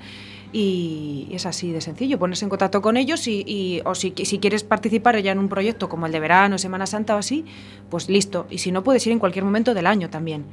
Y 0.53 1.29
es 1.33 1.45
así 1.47 1.73
de 1.73 1.81
sencillo, 1.81 2.19
ponerse 2.19 2.45
en 2.45 2.49
contacto 2.49 2.81
con 2.81 2.97
ellos 2.97 3.27
y, 3.29 3.43
y- 3.47 3.83
o 3.85 3.95
si, 3.95 4.15
si 4.25 4.39
quieres 4.39 4.65
participar 4.65 5.19
ya 5.21 5.33
en 5.33 5.39
un 5.39 5.49
proyecto 5.49 5.89
como 5.89 6.07
el 6.07 6.13
de 6.13 6.21
verano, 6.21 6.57
Semana 6.59 6.87
Santa 6.87 7.15
o 7.17 7.19
así, 7.19 7.45
pues 7.91 8.09
listo. 8.09 8.47
Y 8.51 8.59
si 8.59 8.73
no, 8.73 8.83
puedes 8.83 9.07
ir 9.07 9.13
en 9.13 9.19
cualquier 9.19 9.45
momento 9.45 9.75
del 9.75 9.87
año 9.87 10.09
también. 10.09 10.45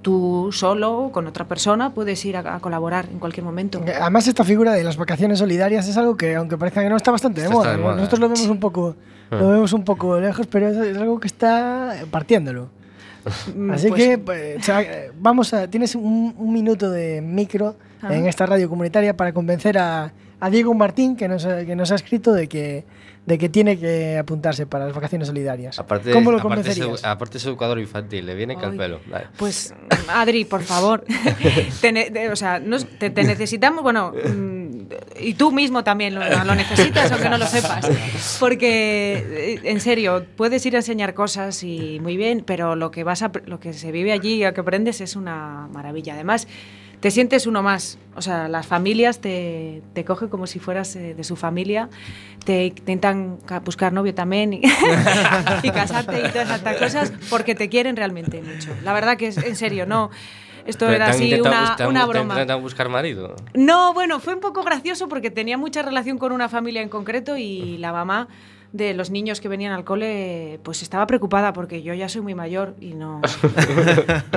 Tú 0.00 0.50
solo, 0.52 1.10
con 1.12 1.26
otra 1.26 1.46
persona, 1.46 1.92
puedes 1.92 2.24
ir 2.24 2.36
a, 2.36 2.54
a 2.54 2.60
colaborar 2.60 3.08
en 3.12 3.18
cualquier 3.18 3.44
momento. 3.44 3.82
Además, 4.00 4.28
esta 4.28 4.44
figura 4.44 4.72
de 4.72 4.84
las 4.84 4.96
vacaciones 4.96 5.40
solidarias 5.40 5.88
es 5.88 5.96
algo 5.96 6.16
que, 6.16 6.36
aunque 6.36 6.56
parezca 6.56 6.82
que 6.82 6.88
no, 6.88 6.96
está 6.96 7.10
bastante 7.10 7.42
de 7.42 7.48
moda. 7.48 7.64
está 7.64 7.76
de 7.76 7.82
moda. 7.82 7.96
Nosotros 7.96 8.20
lo 8.20 8.28
vemos 8.28 8.46
un 8.48 8.60
poco, 8.60 8.96
Ah. 9.30 9.36
lo 9.36 9.50
vemos 9.50 9.72
un 9.74 9.84
poco 9.84 10.18
lejos, 10.18 10.46
pero 10.46 10.68
es, 10.68 10.76
es 10.78 10.96
algo 10.96 11.20
que 11.20 11.26
está 11.26 11.96
partiéndolo. 12.10 12.70
Mm, 13.54 13.70
Así 13.70 13.88
pues- 13.88 14.02
que 14.02 14.18
pues, 14.18 14.58
o 14.58 14.62
sea, 14.62 14.84
vamos 15.18 15.52
a, 15.54 15.68
tienes 15.68 15.94
un, 15.94 16.34
un 16.36 16.52
minuto 16.52 16.90
de 16.90 17.20
micro 17.20 17.76
Ah. 18.00 18.14
en 18.14 18.26
esta 18.26 18.46
radio 18.46 18.68
comunitaria 18.68 19.16
para 19.16 19.32
convencer 19.32 19.76
a, 19.76 20.12
a 20.38 20.50
Diego 20.50 20.72
Martín, 20.72 21.16
que 21.16 21.26
nos, 21.26 21.44
que 21.44 21.74
nos 21.74 21.90
ha 21.90 21.96
escrito, 21.96 22.32
de 22.32 22.48
que, 22.48 22.84
de 23.28 23.36
que 23.36 23.50
tiene 23.50 23.78
que 23.78 24.16
apuntarse 24.16 24.64
para 24.66 24.86
las 24.86 24.94
vacaciones 24.94 25.28
solidarias. 25.28 25.78
Aparte, 25.78 26.12
¿Cómo 26.12 26.32
lo 26.32 26.40
convencerías? 26.40 27.04
aparte 27.04 27.36
es 27.36 27.44
educador 27.44 27.78
infantil, 27.78 28.24
le 28.24 28.34
viene 28.34 28.56
que 28.56 28.64
al 28.64 28.72
Ay. 28.72 28.78
pelo. 28.78 29.00
Dale. 29.06 29.26
Pues, 29.36 29.74
Adri, 30.08 30.46
por 30.46 30.62
favor. 30.62 31.04
Te 31.82 31.92
ne- 31.92 32.30
o 32.30 32.36
sea, 32.36 32.58
nos- 32.58 32.86
te, 32.86 33.10
te 33.10 33.24
necesitamos, 33.24 33.82
bueno, 33.82 34.12
mm, 34.12 34.68
y 35.20 35.34
tú 35.34 35.52
mismo 35.52 35.84
también 35.84 36.14
lo, 36.14 36.22
lo 36.44 36.54
necesitas, 36.54 37.12
aunque 37.12 37.28
no 37.28 37.36
lo 37.36 37.46
sepas. 37.46 37.86
Porque, 38.40 39.18
eh, 39.54 39.60
en 39.64 39.80
serio, 39.80 40.24
puedes 40.36 40.64
ir 40.64 40.74
a 40.76 40.78
enseñar 40.78 41.12
cosas 41.12 41.62
y 41.62 42.00
muy 42.00 42.16
bien, 42.16 42.42
pero 42.46 42.76
lo 42.76 42.90
que, 42.90 43.04
vas 43.04 43.20
a, 43.22 43.30
lo 43.44 43.60
que 43.60 43.74
se 43.74 43.92
vive 43.92 44.12
allí 44.12 44.40
y 44.40 44.44
lo 44.44 44.54
que 44.54 44.60
aprendes 44.62 45.02
es 45.02 45.16
una 45.16 45.68
maravilla. 45.70 46.14
Además, 46.14 46.48
te 47.00 47.10
sientes 47.10 47.46
uno 47.46 47.62
más. 47.62 47.98
O 48.16 48.22
sea, 48.22 48.48
las 48.48 48.66
familias 48.66 49.20
te, 49.20 49.82
te 49.94 50.04
cogen 50.04 50.28
como 50.28 50.46
si 50.48 50.58
fueras 50.58 50.96
eh, 50.96 51.14
de 51.14 51.22
su 51.24 51.36
familia, 51.36 51.88
te 52.44 52.66
intentan 52.66 53.36
ca- 53.46 53.60
buscar 53.60 53.92
novio 53.92 54.12
también 54.14 54.52
y, 54.54 54.62
y 55.62 55.70
casarte 55.70 56.18
y 56.26 56.28
todas 56.32 56.50
estas 56.50 56.76
cosas 56.76 57.12
porque 57.30 57.54
te 57.54 57.68
quieren 57.68 57.94
realmente 57.96 58.42
mucho. 58.42 58.70
La 58.82 58.92
verdad 58.92 59.16
que 59.16 59.28
es 59.28 59.38
en 59.38 59.54
serio, 59.56 59.86
no. 59.86 60.10
Esto 60.66 60.84
Pero 60.86 60.96
era 60.96 61.06
te 61.06 61.10
así 61.12 61.32
una, 61.40 61.76
te 61.76 61.86
una 61.86 62.02
te 62.02 62.08
broma. 62.08 62.34
intentado 62.34 62.60
buscar 62.60 62.88
marido. 62.90 63.36
No, 63.54 63.94
bueno, 63.94 64.20
fue 64.20 64.34
un 64.34 64.40
poco 64.40 64.62
gracioso 64.62 65.08
porque 65.08 65.30
tenía 65.30 65.56
mucha 65.56 65.80
relación 65.82 66.18
con 66.18 66.32
una 66.32 66.48
familia 66.50 66.82
en 66.82 66.88
concreto 66.90 67.36
y 67.38 67.78
la 67.78 67.90
mamá 67.92 68.28
de 68.72 68.92
los 68.92 69.10
niños 69.10 69.40
que 69.40 69.48
venían 69.48 69.72
al 69.72 69.82
cole 69.84 70.60
pues 70.62 70.82
estaba 70.82 71.06
preocupada 71.06 71.54
porque 71.54 71.82
yo 71.82 71.94
ya 71.94 72.08
soy 72.08 72.20
muy 72.20 72.34
mayor 72.34 72.76
y 72.80 72.92
no, 72.92 73.22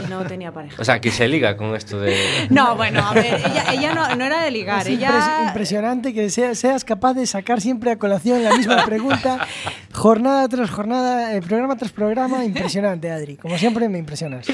y 0.06 0.10
no 0.10 0.24
tenía 0.26 0.54
pareja. 0.54 0.82
O 0.82 0.86
sea, 0.86 1.02
que 1.02 1.12
se 1.12 1.28
liga 1.28 1.58
con 1.58 1.76
esto 1.76 2.00
de... 2.00 2.16
No, 2.50 2.76
bueno, 2.78 3.02
a 3.06 3.14
ver, 3.14 3.26
ella, 3.46 3.74
ella 3.74 3.94
no, 3.94 4.16
no 4.16 4.24
era 4.24 4.42
de 4.42 4.52
ligar, 4.52 4.82
Es 4.82 4.88
ella... 4.88 5.44
impresionante 5.48 6.14
que 6.14 6.30
sea- 6.30 6.56
seas 6.56 6.86
capaz 6.86 7.14
de 7.14 7.28
sacar 7.28 7.60
siempre 7.60 7.92
a 7.92 7.98
colación 7.98 8.42
la 8.44 8.56
misma 8.56 8.86
pregunta, 8.86 9.46
jornada 9.92 10.48
tras 10.48 10.70
jornada, 10.70 11.36
eh, 11.36 11.42
programa 11.42 11.76
tras 11.76 11.92
programa. 11.92 12.46
Impresionante, 12.46 13.12
Adri. 13.12 13.36
Como 13.36 13.58
siempre, 13.58 13.90
me 13.90 13.98
impresionas. 13.98 14.48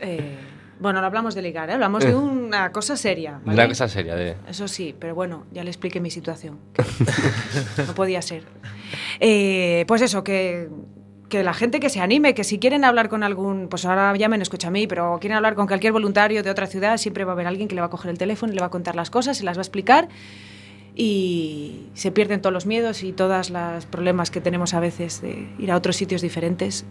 Eh, 0.00 0.36
bueno, 0.80 1.00
no 1.00 1.06
hablamos 1.06 1.34
de 1.34 1.42
ligar, 1.42 1.70
¿eh? 1.70 1.74
hablamos 1.74 2.04
de 2.04 2.14
una 2.14 2.72
cosa 2.72 2.96
seria. 2.96 3.40
¿vale? 3.44 3.58
Una 3.58 3.68
cosa 3.68 3.88
seria 3.88 4.14
de... 4.14 4.36
Eso 4.48 4.68
sí, 4.68 4.94
pero 4.98 5.14
bueno, 5.14 5.46
ya 5.52 5.64
le 5.64 5.70
expliqué 5.70 6.00
mi 6.00 6.10
situación. 6.10 6.58
no 7.86 7.94
podía 7.94 8.22
ser. 8.22 8.44
Eh, 9.20 9.84
pues 9.88 10.02
eso, 10.02 10.22
que, 10.24 10.68
que 11.28 11.42
la 11.42 11.54
gente 11.54 11.80
que 11.80 11.90
se 11.90 12.00
anime, 12.00 12.34
que 12.34 12.44
si 12.44 12.58
quieren 12.58 12.84
hablar 12.84 13.08
con 13.08 13.22
algún, 13.22 13.68
pues 13.68 13.84
ahora 13.84 14.16
ya 14.16 14.28
me 14.28 14.36
escucha 14.36 14.68
a 14.68 14.70
mí, 14.70 14.86
pero 14.86 15.18
quieren 15.20 15.36
hablar 15.36 15.54
con 15.54 15.66
cualquier 15.66 15.92
voluntario 15.92 16.42
de 16.42 16.50
otra 16.50 16.66
ciudad, 16.66 16.96
siempre 16.96 17.24
va 17.24 17.32
a 17.32 17.34
haber 17.34 17.46
alguien 17.46 17.68
que 17.68 17.74
le 17.74 17.80
va 17.80 17.88
a 17.88 17.90
coger 17.90 18.10
el 18.10 18.18
teléfono 18.18 18.52
y 18.52 18.54
le 18.54 18.60
va 18.60 18.66
a 18.66 18.70
contar 18.70 18.94
las 18.96 19.10
cosas, 19.10 19.38
se 19.38 19.44
las 19.44 19.56
va 19.56 19.60
a 19.60 19.62
explicar 19.62 20.08
y 20.94 21.86
se 21.94 22.10
pierden 22.10 22.40
todos 22.40 22.52
los 22.52 22.66
miedos 22.66 23.02
y 23.04 23.12
todos 23.12 23.50
los 23.50 23.86
problemas 23.86 24.30
que 24.30 24.40
tenemos 24.40 24.74
a 24.74 24.80
veces 24.80 25.22
de 25.22 25.48
ir 25.58 25.70
a 25.70 25.76
otros 25.76 25.96
sitios 25.96 26.22
diferentes 26.22 26.84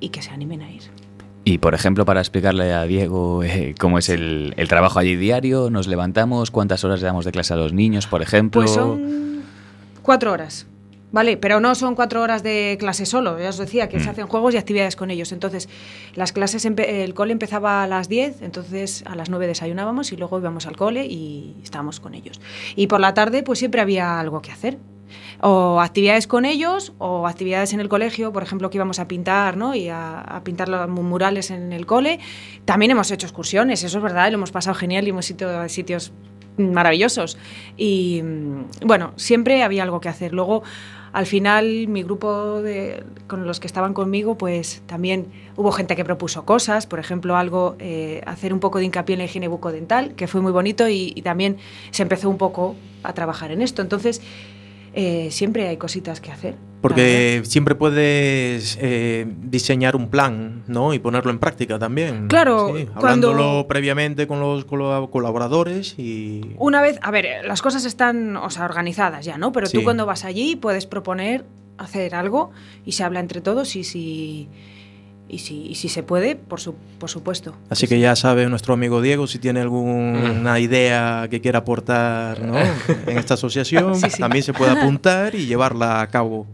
y 0.00 0.08
que 0.08 0.22
se 0.22 0.30
animen 0.30 0.62
a 0.62 0.70
ir. 0.70 0.82
Y 1.44 1.58
por 1.58 1.74
ejemplo, 1.74 2.04
para 2.04 2.20
explicarle 2.20 2.72
a 2.72 2.84
Diego 2.84 3.42
eh, 3.42 3.74
cómo 3.78 3.98
es 3.98 4.08
el, 4.08 4.52
el 4.56 4.68
trabajo 4.68 4.98
allí 4.98 5.16
diario, 5.16 5.70
nos 5.70 5.86
levantamos, 5.88 6.50
cuántas 6.50 6.84
horas 6.84 7.00
le 7.00 7.06
damos 7.06 7.24
de 7.24 7.32
clase 7.32 7.54
a 7.54 7.56
los 7.56 7.72
niños, 7.72 8.06
por 8.06 8.22
ejemplo. 8.22 8.60
Pues 8.60 8.72
son 8.72 9.42
cuatro 10.02 10.32
horas, 10.32 10.66
¿vale? 11.12 11.38
Pero 11.38 11.60
no 11.60 11.74
son 11.74 11.94
cuatro 11.94 12.20
horas 12.20 12.42
de 12.42 12.76
clase 12.78 13.06
solo. 13.06 13.38
Ya 13.38 13.48
os 13.48 13.58
decía 13.58 13.88
que 13.88 14.00
se 14.00 14.10
hacen 14.10 14.26
juegos 14.26 14.54
y 14.54 14.58
actividades 14.58 14.96
con 14.96 15.10
ellos. 15.10 15.32
Entonces, 15.32 15.68
las 16.14 16.32
clases, 16.32 16.64
el 16.64 17.14
cole 17.14 17.32
empezaba 17.32 17.82
a 17.82 17.86
las 17.86 18.08
10, 18.10 18.42
entonces 18.42 19.02
a 19.06 19.14
las 19.14 19.30
9 19.30 19.46
desayunábamos 19.46 20.12
y 20.12 20.16
luego 20.16 20.38
íbamos 20.38 20.66
al 20.66 20.76
cole 20.76 21.06
y 21.06 21.56
estábamos 21.62 22.00
con 22.00 22.14
ellos. 22.14 22.38
Y 22.76 22.86
por 22.86 23.00
la 23.00 23.14
tarde, 23.14 23.42
pues 23.42 23.58
siempre 23.58 23.80
había 23.80 24.20
algo 24.20 24.42
que 24.42 24.52
hacer. 24.52 24.78
O 25.40 25.80
actividades 25.80 26.26
con 26.26 26.44
ellos, 26.44 26.92
o 26.98 27.26
actividades 27.26 27.72
en 27.72 27.80
el 27.80 27.88
colegio, 27.88 28.32
por 28.32 28.42
ejemplo, 28.42 28.70
que 28.70 28.78
íbamos 28.78 28.98
a 28.98 29.08
pintar, 29.08 29.56
¿no? 29.56 29.74
Y 29.74 29.88
a, 29.88 30.20
a 30.20 30.44
pintar 30.44 30.68
los 30.68 30.88
mu- 30.88 31.02
murales 31.02 31.50
en 31.50 31.72
el 31.72 31.86
cole. 31.86 32.18
También 32.64 32.90
hemos 32.90 33.10
hecho 33.10 33.26
excursiones, 33.26 33.82
eso 33.84 33.98
es 33.98 34.02
verdad, 34.02 34.28
y 34.28 34.30
lo 34.30 34.36
hemos 34.36 34.52
pasado 34.52 34.74
genial 34.74 35.06
y 35.06 35.10
hemos 35.10 35.30
ido 35.30 35.60
a 35.60 35.68
sitios 35.68 36.12
maravillosos. 36.58 37.38
Y 37.76 38.20
mm, 38.22 38.86
bueno, 38.86 39.12
siempre 39.16 39.62
había 39.62 39.82
algo 39.82 40.00
que 40.00 40.08
hacer. 40.08 40.32
Luego, 40.32 40.62
al 41.12 41.26
final, 41.26 41.88
mi 41.88 42.02
grupo 42.04 42.60
de, 42.62 43.02
con 43.26 43.46
los 43.46 43.58
que 43.58 43.66
estaban 43.66 43.94
conmigo, 43.94 44.36
pues 44.38 44.82
también 44.86 45.26
hubo 45.56 45.72
gente 45.72 45.96
que 45.96 46.04
propuso 46.04 46.44
cosas, 46.44 46.86
por 46.86 47.00
ejemplo, 47.00 47.36
algo, 47.36 47.74
eh, 47.80 48.22
hacer 48.26 48.52
un 48.52 48.60
poco 48.60 48.78
de 48.78 48.84
hincapié 48.84 49.14
en 49.14 49.18
la 49.18 49.24
higiene 49.24 49.48
bucodental, 49.48 50.14
que 50.14 50.28
fue 50.28 50.40
muy 50.40 50.52
bonito 50.52 50.88
y, 50.88 51.12
y 51.16 51.22
también 51.22 51.56
se 51.90 52.02
empezó 52.02 52.28
un 52.30 52.38
poco 52.38 52.76
a 53.02 53.12
trabajar 53.12 53.50
en 53.50 53.60
esto. 53.62 53.82
Entonces, 53.82 54.22
eh, 54.94 55.28
siempre 55.30 55.68
hay 55.68 55.76
cositas 55.76 56.20
que 56.20 56.30
hacer. 56.32 56.54
Porque 56.80 57.42
siempre 57.44 57.74
puedes 57.74 58.78
eh, 58.80 59.26
diseñar 59.42 59.96
un 59.96 60.08
plan, 60.08 60.62
¿no? 60.66 60.94
Y 60.94 60.98
ponerlo 60.98 61.30
en 61.30 61.38
práctica 61.38 61.78
también. 61.78 62.26
Claro, 62.28 62.68
Sí, 62.74 62.86
cuando- 62.86 63.28
hablándolo 63.32 63.66
previamente 63.68 64.26
con 64.26 64.40
los 64.40 64.64
colaboradores 64.64 65.94
y... 65.98 66.40
Una 66.58 66.80
vez, 66.80 66.98
a 67.02 67.10
ver, 67.10 67.44
las 67.46 67.60
cosas 67.60 67.84
están 67.84 68.36
o 68.36 68.48
sea, 68.50 68.64
organizadas 68.64 69.24
ya, 69.26 69.36
¿no? 69.36 69.52
Pero 69.52 69.66
Sí. 69.66 69.76
tú 69.76 69.84
cuando 69.84 70.06
vas 70.06 70.24
allí 70.24 70.56
puedes 70.56 70.86
proponer 70.86 71.44
hacer 71.76 72.14
algo 72.14 72.50
y 72.86 72.92
se 72.92 73.04
habla 73.04 73.20
entre 73.20 73.40
todos 73.42 73.76
y 73.76 73.84
si, 73.84 74.48
y 75.30 75.38
si, 75.38 75.66
y 75.68 75.74
si 75.76 75.88
se 75.88 76.02
puede, 76.02 76.36
por, 76.36 76.60
su, 76.60 76.74
por 76.98 77.08
supuesto. 77.10 77.54
Así 77.68 77.86
que 77.86 77.98
ya 78.00 78.16
sabe 78.16 78.46
nuestro 78.48 78.74
amigo 78.74 79.00
Diego 79.00 79.26
si 79.26 79.38
tiene 79.38 79.60
alguna 79.60 80.58
idea 80.58 81.28
que 81.30 81.40
quiera 81.40 81.60
aportar 81.60 82.40
¿no? 82.42 82.58
en 83.06 83.18
esta 83.18 83.34
asociación, 83.34 83.94
Sí, 83.96 84.10
sí. 84.10 84.18
también 84.20 84.42
se 84.44 84.52
puede 84.52 84.72
apuntar 84.72 85.34
y 85.34 85.46
llevarla 85.46 86.00
a 86.00 86.06
cabo. 86.08 86.46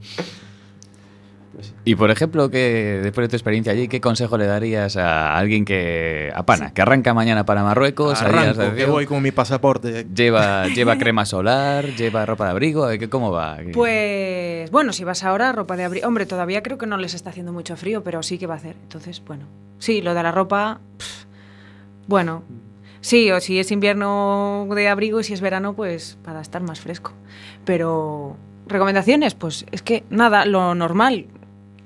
Y 1.85 1.95
por 1.95 2.11
ejemplo, 2.11 2.51
que 2.51 3.01
después 3.03 3.25
de 3.25 3.29
tu 3.31 3.37
experiencia 3.37 3.73
allí, 3.73 3.89
¿qué 3.89 4.01
consejo 4.01 4.37
le 4.39 4.47
darías 4.47 4.97
a 4.97 5.37
alguien 5.37 5.65
que, 5.65 6.31
a 6.35 6.45
Pana, 6.45 6.73
que 6.75 6.83
arranca 6.83 7.15
mañana 7.15 7.45
para 7.47 7.63
Marruecos? 7.63 8.21
Arranco, 8.23 8.75
que 8.75 8.87
voy 8.87 9.07
con 9.07 9.23
mi 9.23 9.31
pasaporte. 9.33 10.07
Lleva, 10.15 10.67
lleva 10.75 10.99
crema 10.99 11.25
solar, 11.25 11.87
lleva 11.95 12.27
ropa 12.27 12.45
de 12.47 12.51
abrigo, 12.51 12.89
¿qué- 12.99 13.09
¿cómo 13.09 13.31
va? 13.31 13.59
Pues 13.73 14.71
bueno, 14.71 14.93
si 14.93 15.05
vas 15.05 15.23
ahora, 15.25 15.53
ropa 15.53 15.77
de 15.77 15.85
abrigo. 15.85 16.07
Hombre, 16.09 16.27
todavía 16.27 16.63
creo 16.63 16.79
que 16.79 16.87
no 16.87 16.97
les 16.97 17.15
está 17.15 17.31
haciendo 17.31 17.53
mucho 17.53 17.77
frío, 17.77 18.03
pero 18.03 18.23
sí 18.23 18.39
que 18.39 18.47
va 18.47 18.55
a 18.55 18.59
hacer. 18.59 18.77
Entonces, 18.83 19.23
bueno. 19.27 19.45
Sí, 19.79 20.01
lo 20.03 20.15
de 20.15 20.23
la 20.23 20.33
ropa. 20.33 20.81
pff, 20.99 21.25
bueno. 22.07 22.43
Sí, 23.01 23.31
o 23.31 23.41
si 23.41 23.59
es 23.61 23.71
invierno 23.71 24.67
de 24.75 24.89
abrigo 24.89 25.21
y 25.21 25.25
si 25.25 25.33
es 25.33 25.41
verano, 25.41 25.75
pues 25.75 26.19
para 26.25 26.41
estar 26.41 26.61
más 26.63 26.81
fresco. 26.81 27.13
Pero 27.65 28.37
recomendaciones, 28.67 29.35
pues 29.35 29.65
es 29.71 29.83
que 29.83 30.03
nada, 30.11 30.45
lo 30.45 30.75
normal. 30.75 31.27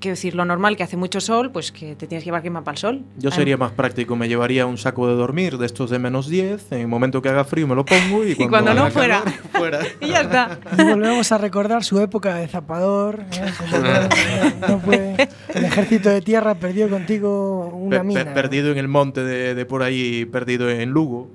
Quiero 0.00 0.14
decir, 0.14 0.34
lo 0.34 0.44
normal 0.46 0.76
que 0.78 0.82
hace 0.82 0.96
mucho 0.96 1.20
sol, 1.20 1.50
pues 1.52 1.70
que 1.72 1.94
te 1.94 2.06
tienes 2.06 2.24
que 2.24 2.28
llevar 2.28 2.42
quema 2.42 2.64
para 2.64 2.72
el 2.74 2.78
sol. 2.78 3.02
Yo 3.18 3.30
sería 3.30 3.56
más 3.58 3.72
práctico, 3.72 4.16
me 4.16 4.28
llevaría 4.28 4.64
un 4.64 4.78
saco 4.78 5.06
de 5.06 5.14
dormir 5.14 5.58
de 5.58 5.66
estos 5.66 5.90
de 5.90 5.98
menos 5.98 6.26
10, 6.28 6.72
en 6.72 6.80
el 6.80 6.88
momento 6.88 7.20
que 7.20 7.28
haga 7.28 7.44
frío 7.44 7.66
me 7.68 7.74
lo 7.74 7.84
pongo 7.84 8.24
y 8.24 8.34
cuando, 8.48 8.48
cuando 8.50 8.74
no, 8.74 8.90
fuera. 8.90 9.20
calor, 9.22 9.38
fuera. 9.52 9.80
Y 10.00 10.08
ya 10.08 10.22
está. 10.22 10.58
Y 10.78 10.82
volvemos 10.84 11.30
a 11.32 11.38
recordar 11.38 11.84
su 11.84 12.00
época 12.00 12.34
de 12.36 12.48
zapador. 12.48 13.20
¿eh? 13.32 14.52
No 14.68 14.78
puede- 14.78 15.28
el 15.54 15.64
ejército 15.66 16.08
de 16.08 16.22
tierra 16.22 16.54
perdió 16.54 16.88
contigo 16.88 17.66
una 17.66 18.02
mina. 18.02 18.32
perdido 18.32 18.72
en 18.72 18.78
el 18.78 18.88
monte 18.88 19.22
de, 19.22 19.54
de 19.54 19.66
por 19.66 19.82
ahí, 19.82 20.24
perdido 20.24 20.70
en 20.70 20.90
Lugo. 20.90 21.30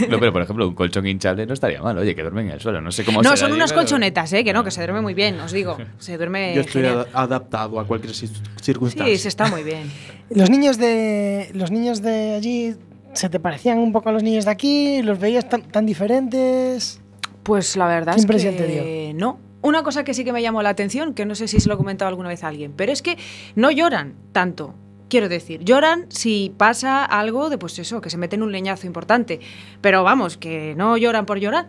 No, 0.08 0.18
pero 0.20 0.32
por 0.32 0.42
ejemplo, 0.42 0.68
un 0.68 0.74
colchón 0.74 1.06
hinchable 1.06 1.46
no 1.46 1.54
estaría 1.54 1.80
mal, 1.82 1.96
oye, 1.98 2.14
que 2.14 2.22
duerme 2.22 2.42
en 2.42 2.50
el 2.50 2.60
suelo. 2.60 2.80
No 2.80 2.90
sé 2.92 3.04
cómo 3.04 3.22
No, 3.22 3.36
son 3.36 3.52
unas 3.52 3.72
pero- 3.72 3.82
colchonetas, 3.82 4.32
¿eh? 4.32 4.44
Que 4.44 4.52
no, 4.52 4.62
que 4.64 4.70
se 4.70 4.80
duerme 4.80 5.00
muy 5.00 5.14
bien, 5.14 5.38
os 5.40 5.52
digo. 5.52 5.76
Se 5.98 6.16
duerme 6.16 6.54
Yo 6.54 6.60
estoy 6.62 6.84
ad- 6.86 7.06
adaptado 7.12 7.80
a 7.80 7.86
cualquier 7.86 8.14
circunstancia. 8.14 9.04
Sí, 9.14 9.18
se 9.22 9.28
está 9.28 9.46
muy 9.48 9.62
bien. 9.62 9.90
Los 10.30 10.50
niños 10.50 10.78
de 10.78 11.50
los 11.54 11.70
niños 11.70 12.02
de 12.02 12.34
allí 12.34 12.74
se 13.12 13.28
te 13.28 13.40
parecían 13.40 13.78
un 13.78 13.92
poco 13.92 14.08
a 14.08 14.12
los 14.12 14.22
niños 14.22 14.44
de 14.44 14.50
aquí, 14.50 15.02
los 15.02 15.18
veías 15.18 15.48
tan, 15.48 15.62
tan 15.62 15.86
diferentes. 15.86 17.00
Pues 17.42 17.76
la 17.76 17.86
verdad 17.86 18.14
¿Qué 18.14 18.20
es 18.20 18.26
que 18.44 18.52
te 18.52 19.12
no. 19.14 19.38
Una 19.62 19.82
cosa 19.82 20.04
que 20.04 20.14
sí 20.14 20.24
que 20.24 20.32
me 20.32 20.42
llamó 20.42 20.62
la 20.62 20.68
atención, 20.68 21.14
que 21.14 21.24
no 21.26 21.34
sé 21.34 21.48
si 21.48 21.58
se 21.60 21.68
lo 21.68 21.74
he 21.74 21.76
comentado 21.78 22.08
alguna 22.08 22.28
vez 22.28 22.44
a 22.44 22.48
alguien, 22.48 22.72
pero 22.76 22.92
es 22.92 23.02
que 23.02 23.16
no 23.56 23.70
lloran 23.70 24.14
tanto. 24.32 24.74
Quiero 25.08 25.28
decir, 25.28 25.62
lloran 25.64 26.06
si 26.08 26.52
pasa 26.56 27.04
algo 27.04 27.48
de, 27.48 27.58
pues 27.58 27.78
eso, 27.78 28.00
que 28.00 28.10
se 28.10 28.18
meten 28.18 28.42
un 28.42 28.50
leñazo 28.50 28.86
importante. 28.86 29.38
Pero 29.80 30.02
vamos, 30.02 30.36
que 30.36 30.74
no 30.76 30.96
lloran 30.96 31.26
por 31.26 31.38
llorar. 31.38 31.68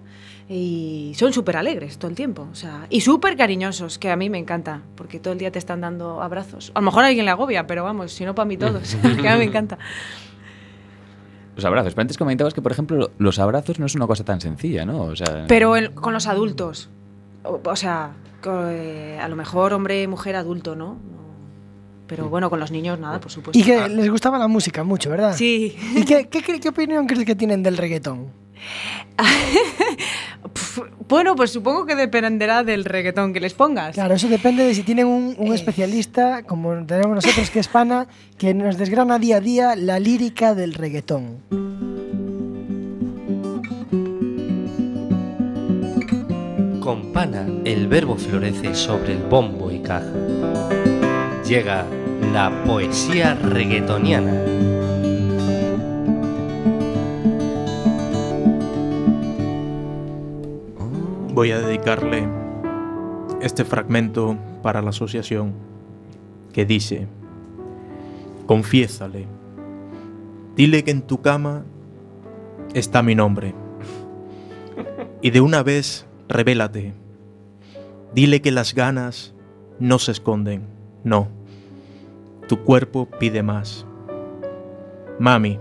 Y 0.50 1.12
son 1.18 1.34
súper 1.34 1.58
alegres 1.58 1.98
todo 1.98 2.10
el 2.10 2.16
tiempo. 2.16 2.48
O 2.52 2.56
sea, 2.56 2.88
y 2.90 3.02
súper 3.02 3.36
cariñosos, 3.38 4.00
que 4.00 4.10
a 4.10 4.16
mí 4.16 4.30
me 4.30 4.38
encanta, 4.38 4.82
porque 4.96 5.20
todo 5.20 5.34
el 5.34 5.40
día 5.40 5.52
te 5.52 5.60
están 5.60 5.82
dando 5.82 6.22
abrazos. 6.24 6.72
A 6.74 6.80
lo 6.80 6.86
mejor 6.86 7.04
a 7.04 7.08
alguien 7.08 7.26
le 7.26 7.32
agobia, 7.32 7.68
pero 7.68 7.84
vamos, 7.84 8.14
si 8.14 8.24
no 8.26 8.34
para 8.34 8.46
mí 8.48 8.58
todos, 8.58 8.96
que 9.22 9.28
a 9.28 9.34
mí 9.34 9.40
me 9.40 9.44
encanta. 9.44 9.78
Los 11.56 11.66
abrazos. 11.66 11.94
Pero 11.94 12.02
antes 12.04 12.18
comentabas 12.18 12.54
que, 12.54 12.62
por 12.62 12.72
ejemplo, 12.72 13.12
los 13.18 13.40
abrazos 13.40 13.80
no 13.80 13.86
es 13.88 13.96
una 13.96 14.08
cosa 14.08 14.24
tan 14.24 14.40
sencilla, 14.42 14.86
¿no? 14.86 15.02
O 15.02 15.16
sea, 15.16 15.46
Pero 15.48 15.76
el- 15.76 15.92
con 15.94 16.14
los 16.14 16.28
adultos. 16.28 16.90
O, 17.44 17.60
o 17.64 17.76
sea, 17.76 18.12
eh, 18.46 19.20
a 19.22 19.28
lo 19.28 19.36
mejor 19.36 19.74
hombre, 19.74 20.08
mujer, 20.08 20.36
adulto, 20.36 20.76
¿no? 20.76 20.98
Pero 22.08 22.30
bueno, 22.30 22.50
con 22.50 22.60
los 22.60 22.72
niños 22.72 22.98
nada, 23.00 23.20
por 23.20 23.32
supuesto. 23.32 23.58
Y 23.60 23.64
que 23.64 23.88
les 23.90 24.10
gustaba 24.10 24.38
la 24.40 24.48
música 24.48 24.84
mucho, 24.84 25.10
¿verdad? 25.10 25.36
Sí. 25.36 25.76
¿Y 25.96 26.04
qué, 26.06 26.28
qué, 26.30 26.42
qué- 26.42 26.60
qué 26.60 26.70
opinión 26.70 27.06
crees 27.08 27.26
que 27.26 27.36
tienen 27.36 27.62
del 27.64 27.78
reggaetón? 27.78 28.28
Bueno, 31.10 31.36
pues 31.36 31.52
supongo 31.52 31.86
que 31.86 31.96
dependerá 31.96 32.64
del 32.64 32.84
reggaetón 32.86 33.32
que 33.34 33.40
les 33.40 33.54
pongas. 33.54 33.94
Claro, 33.96 34.14
eso 34.16 34.28
depende 34.28 34.64
de 34.64 34.76
si 34.76 34.84
tienen 34.84 35.08
un, 35.08 35.36
un 35.38 35.54
especialista, 35.54 36.44
como 36.44 36.86
tenemos 36.86 37.16
nosotros, 37.16 37.50
que 37.50 37.60
es 37.60 37.68
Pana, 37.70 38.08
que 38.38 38.54
nos 38.54 38.78
desgrana 38.78 39.18
día 39.18 39.38
a 39.38 39.40
día 39.40 39.76
la 39.76 40.00
lírica 40.00 40.54
del 40.54 40.74
reggaetón. 40.74 41.38
Con 46.82 47.12
pana 47.12 47.46
el 47.66 47.88
verbo 47.88 48.16
florece 48.16 48.74
sobre 48.74 49.14
el 49.14 49.24
bombo 49.24 49.72
y 49.72 49.80
caja. 49.80 50.06
Llega 51.48 51.86
la 52.34 52.52
poesía 52.66 53.34
reggaetoniana. 53.36 54.34
Voy 61.34 61.52
a 61.52 61.60
dedicarle 61.60 62.28
este 63.42 63.64
fragmento 63.64 64.36
para 64.62 64.82
la 64.82 64.90
asociación 64.90 65.54
que 66.52 66.66
dice, 66.66 67.08
confiésale, 68.46 69.26
dile 70.58 70.84
que 70.84 70.92
en 70.92 71.02
tu 71.02 71.22
cama 71.22 71.64
está 72.74 73.02
mi 73.04 73.16
nombre 73.16 73.56
y 75.22 75.30
de 75.30 75.40
una 75.40 75.64
vez 75.64 76.08
revélate, 76.28 76.94
dile 78.14 78.42
que 78.42 78.52
las 78.52 78.74
ganas 78.74 79.34
no 79.80 79.98
se 79.98 80.12
esconden, 80.12 80.64
no, 81.06 81.37
tu 82.48 82.64
cuerpo 82.64 83.08
pide 83.20 83.44
más. 83.44 83.86
Mami, 85.20 85.60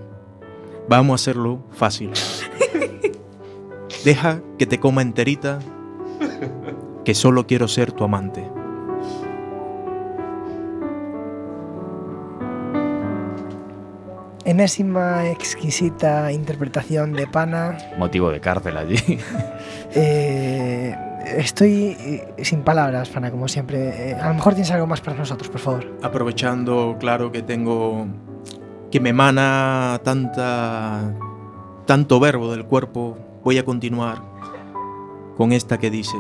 vamos 0.89 1.13
a 1.13 1.17
hacerlo 1.23 1.65
fácil. 1.73 2.13
Deja 4.05 4.41
que 4.59 4.67
te 4.67 4.79
coma 4.79 5.03
enterita, 5.03 5.59
que 7.05 7.15
solo 7.15 7.47
quiero 7.47 7.67
ser 7.69 7.93
tu 7.93 8.05
amante. 8.05 8.49
Enésima 14.45 15.29
exquisita 15.29 16.31
interpretación 16.31 17.13
de 17.13 17.27
Pana. 17.27 17.77
motivo 17.99 18.31
de 18.31 18.41
cárcel 18.41 18.77
allí. 18.77 18.97
Eh, 19.99 20.95
estoy 21.27 21.97
eh, 21.99 22.35
sin 22.43 22.63
palabras, 22.63 23.09
Pana, 23.09 23.31
como 23.31 23.49
siempre. 23.49 24.11
Eh, 24.11 24.15
a 24.15 24.29
lo 24.29 24.35
mejor 24.35 24.55
tienes 24.55 24.71
algo 24.71 24.87
más 24.87 25.01
para 25.01 25.17
nosotros, 25.17 25.49
por 25.49 25.61
favor. 25.61 25.99
Aprovechando, 26.03 26.97
claro, 26.99 27.33
que 27.33 27.43
tengo. 27.43 28.07
que 28.91 29.01
me 29.01 29.11
emana 29.11 30.01
tanta. 30.05 31.15
tanto 31.87 32.21
verbo 32.21 32.51
del 32.51 32.65
cuerpo, 32.65 33.19
voy 33.45 33.59
a 33.59 33.65
continuar 33.65 34.23
con 35.37 35.53
esta 35.53 35.79
que 35.79 35.91
dice: 35.91 36.17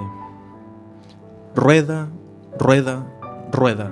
Rueda, 1.54 2.08
rueda, 2.58 3.06
rueda. 3.52 3.90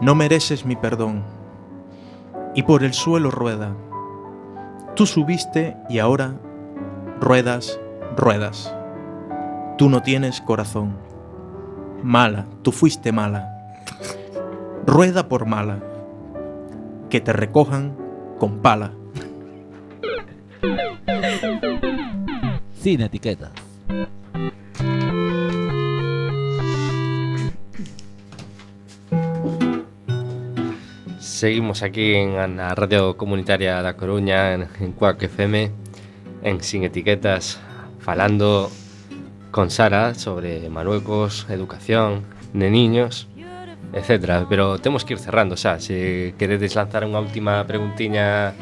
No 0.00 0.14
mereces 0.14 0.64
mi 0.64 0.76
perdón. 0.76 1.22
Y 2.54 2.62
por 2.62 2.82
el 2.82 2.94
suelo 2.94 3.30
rueda. 3.30 3.74
Tú 4.94 5.06
subiste 5.06 5.76
y 5.88 5.98
ahora 5.98 6.34
ruedas, 7.20 7.78
ruedas. 8.16 8.74
Tú 9.78 9.88
no 9.88 10.02
tienes 10.02 10.40
corazón. 10.40 10.96
Mala, 12.02 12.46
tú 12.62 12.72
fuiste 12.72 13.12
mala. 13.12 13.48
Rueda 14.84 15.28
por 15.28 15.46
mala. 15.46 15.78
Que 17.08 17.20
te 17.20 17.32
recojan 17.32 17.96
con 18.40 18.58
pala. 18.58 18.90
Sin 22.74 23.02
etiquetas. 23.02 23.52
Seguimos 31.20 31.84
aquí 31.84 32.14
en 32.14 32.56
la 32.56 32.74
radio 32.74 33.16
comunitaria 33.16 33.80
da 33.80 33.96
Coruña, 33.96 34.54
en, 34.54 34.66
en 34.80 34.90
Cuac 34.90 35.22
FM, 35.22 35.70
en 36.42 36.60
Sin 36.64 36.82
Etiquetas, 36.82 37.60
falando 38.00 38.72
con 39.50 39.70
Sara 39.70 40.14
sobre 40.14 40.68
Marruecos, 40.68 41.46
educación 41.48 42.24
de 42.52 42.70
niños, 42.70 43.28
etcétera. 43.92 44.46
Pero 44.48 44.78
temos 44.78 45.04
que 45.04 45.14
ir 45.14 45.18
cerrando, 45.18 45.56
xa, 45.56 45.80
se 45.80 46.34
queredes 46.38 46.74
lanzar 46.76 47.04
unha 47.04 47.20
última 47.20 47.64
preguntiña 47.64 48.52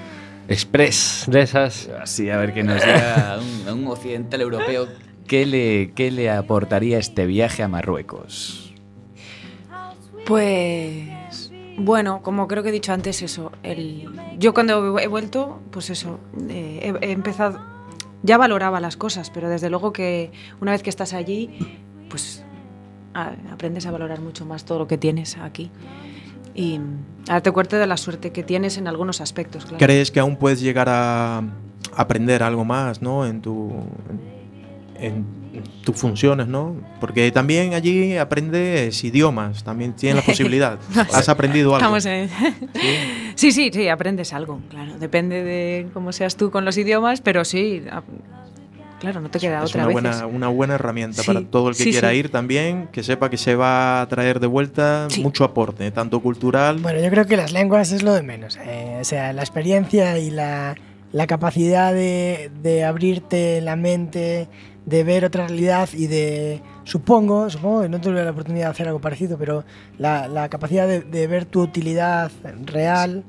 express 0.49 1.27
desas. 1.27 1.91
Así, 1.99 2.31
a 2.31 2.39
ver 2.39 2.55
que 2.55 2.63
nos 2.63 2.79
diga 2.79 3.39
un, 3.71 3.83
un 3.83 3.87
occidental 3.91 4.41
europeo 4.41 4.87
qué 5.27 5.47
le, 5.47 5.93
qué 5.95 6.11
le 6.11 6.31
aportaría 6.31 6.99
este 6.99 7.27
viaje 7.27 7.63
a 7.63 7.69
Marruecos. 7.69 8.73
Pues 10.27 11.51
bueno, 11.79 12.23
como 12.23 12.49
creo 12.49 12.63
que 12.63 12.71
he 12.71 12.73
dicho 12.73 12.93
antes, 12.93 13.23
eso. 13.23 13.53
El, 13.63 14.09
yo 14.39 14.55
cuando 14.55 14.99
he 14.99 15.07
vuelto, 15.07 15.61
pues 15.71 15.91
eso, 15.91 16.19
eh, 16.49 16.95
he, 17.01 17.07
he 17.07 17.13
empezado. 17.13 17.76
Ya 18.27 18.39
valoraba 18.39 18.81
las 18.81 18.97
cosas, 18.97 19.31
pero 19.31 19.49
desde 19.49 19.71
luego 19.71 19.93
que 19.93 20.33
una 20.61 20.73
vez 20.73 20.83
que 20.83 20.91
estás 20.91 21.13
allí, 21.13 21.59
pues 22.11 22.45
aprendes 23.15 23.87
a 23.87 23.93
valorar 23.93 24.21
mucho 24.21 24.45
más 24.45 24.65
todo 24.65 24.81
lo 24.81 24.89
que 24.89 24.99
tienes 24.99 25.39
aquí. 25.39 25.71
Y 26.55 26.81
a 27.29 27.35
darte 27.35 27.53
cuenta 27.53 27.79
de 27.79 27.87
la 27.87 27.97
suerte 27.97 28.33
que 28.33 28.43
tienes 28.43 28.79
en 28.79 28.89
algunos 28.89 29.21
aspectos, 29.21 29.65
claro. 29.65 29.79
¿Crees 29.79 30.11
que 30.11 30.19
aún 30.21 30.37
puedes 30.37 30.61
llegar 30.61 30.89
a 30.89 31.43
aprender 31.95 32.43
algo 32.43 32.65
más, 32.65 33.01
¿no? 33.01 33.25
En 33.25 33.41
tu 33.41 33.73
tus 35.85 35.97
funciones, 35.97 36.47
¿no? 36.49 36.77
Porque 37.01 37.31
también 37.33 37.75
allí 37.75 38.17
aprendes 38.17 39.03
idiomas, 39.05 39.63
también 39.65 39.95
tienes 39.95 40.17
la 40.17 40.23
posibilidad. 40.33 40.79
Has 41.13 41.29
aprendido 41.29 41.75
algo. 41.77 41.97
Estamos 41.97 42.07
en- 42.07 42.29
sí, 43.35 43.53
sí, 43.53 43.71
sí, 43.73 43.89
aprendes 43.89 44.33
algo, 44.33 44.61
claro. 44.71 44.99
Depende 44.99 45.43
de 45.45 45.89
cómo 45.93 46.13
seas 46.13 46.37
tú 46.37 46.51
con 46.51 46.65
los 46.65 46.77
idiomas, 46.79 47.21
pero 47.21 47.45
sí, 47.45 47.83
Claro, 48.99 49.21
no 49.21 49.29
te 49.29 49.39
queda 49.39 49.63
es 49.63 49.69
otra 49.71 49.83
una 49.83 49.91
a 49.91 49.93
buena, 49.93 50.27
una 50.27 50.49
buena 50.49 50.75
herramienta 50.77 51.21
Sí. 51.21 51.27
para 51.27 51.43
todo 51.43 51.69
el 51.69 51.77
que 51.77 51.85
Sí, 51.85 51.91
quiera 51.91 52.11
sí. 52.13 52.17
ir 52.17 52.31
también, 52.31 52.89
que 52.91 53.03
sepa 53.03 53.29
que 53.29 53.37
se 53.37 53.55
va 53.55 54.01
a 54.01 54.09
traer 54.09 54.41
de 54.41 54.47
vuelta 54.47 55.09
Sí. 55.11 55.23
mucho 55.23 55.45
aporte, 55.45 55.91
tanto 55.91 56.21
cultural. 56.21 56.79
Bueno, 56.79 57.01
yo 57.03 57.11
creo 57.11 57.27
que 57.27 57.37
las 57.37 57.53
lenguas 57.53 57.93
es 57.93 58.03
lo 58.03 58.15
de 58.15 58.23
menos. 58.23 58.59
eh, 58.65 58.97
o 58.99 59.05
sea, 59.05 59.35
la 59.35 59.43
experiencia 59.43 60.19
y 60.19 60.31
la, 60.31 60.77
la 61.13 61.27
capacidad 61.27 61.93
de, 61.93 62.51
de 62.63 62.85
abrirte 62.85 63.61
la 63.61 63.77
mente, 63.77 64.49
de 64.87 65.05
ver 65.05 65.25
otra 65.25 65.47
realidad 65.49 65.89
y 65.93 66.07
de, 66.07 66.63
supongo, 66.85 67.51
supongo 67.51 67.83
que 67.83 67.89
no 67.89 68.01
tuve 68.01 68.25
la 68.25 68.31
oportunidad 68.31 68.67
de 68.67 68.71
hacer 68.71 68.87
algo 68.89 69.01
parecido, 69.01 69.37
pero 69.37 69.65
la, 69.99 70.29
la 70.29 70.49
capacidad 70.49 70.87
de, 70.87 71.01
de 71.01 71.27
ver 71.27 71.45
tu 71.45 71.61
utilidad 71.61 72.31
real, 72.65 73.25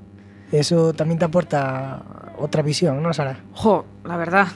eso 0.51 0.93
también 0.93 1.17
te 1.19 1.25
aporta 1.25 2.03
otra 2.37 2.61
visión, 2.61 3.01
¿no, 3.03 3.11
Sara? 3.13 3.39
Jo, 3.53 3.85
la 4.05 4.17
verdad. 4.17 4.47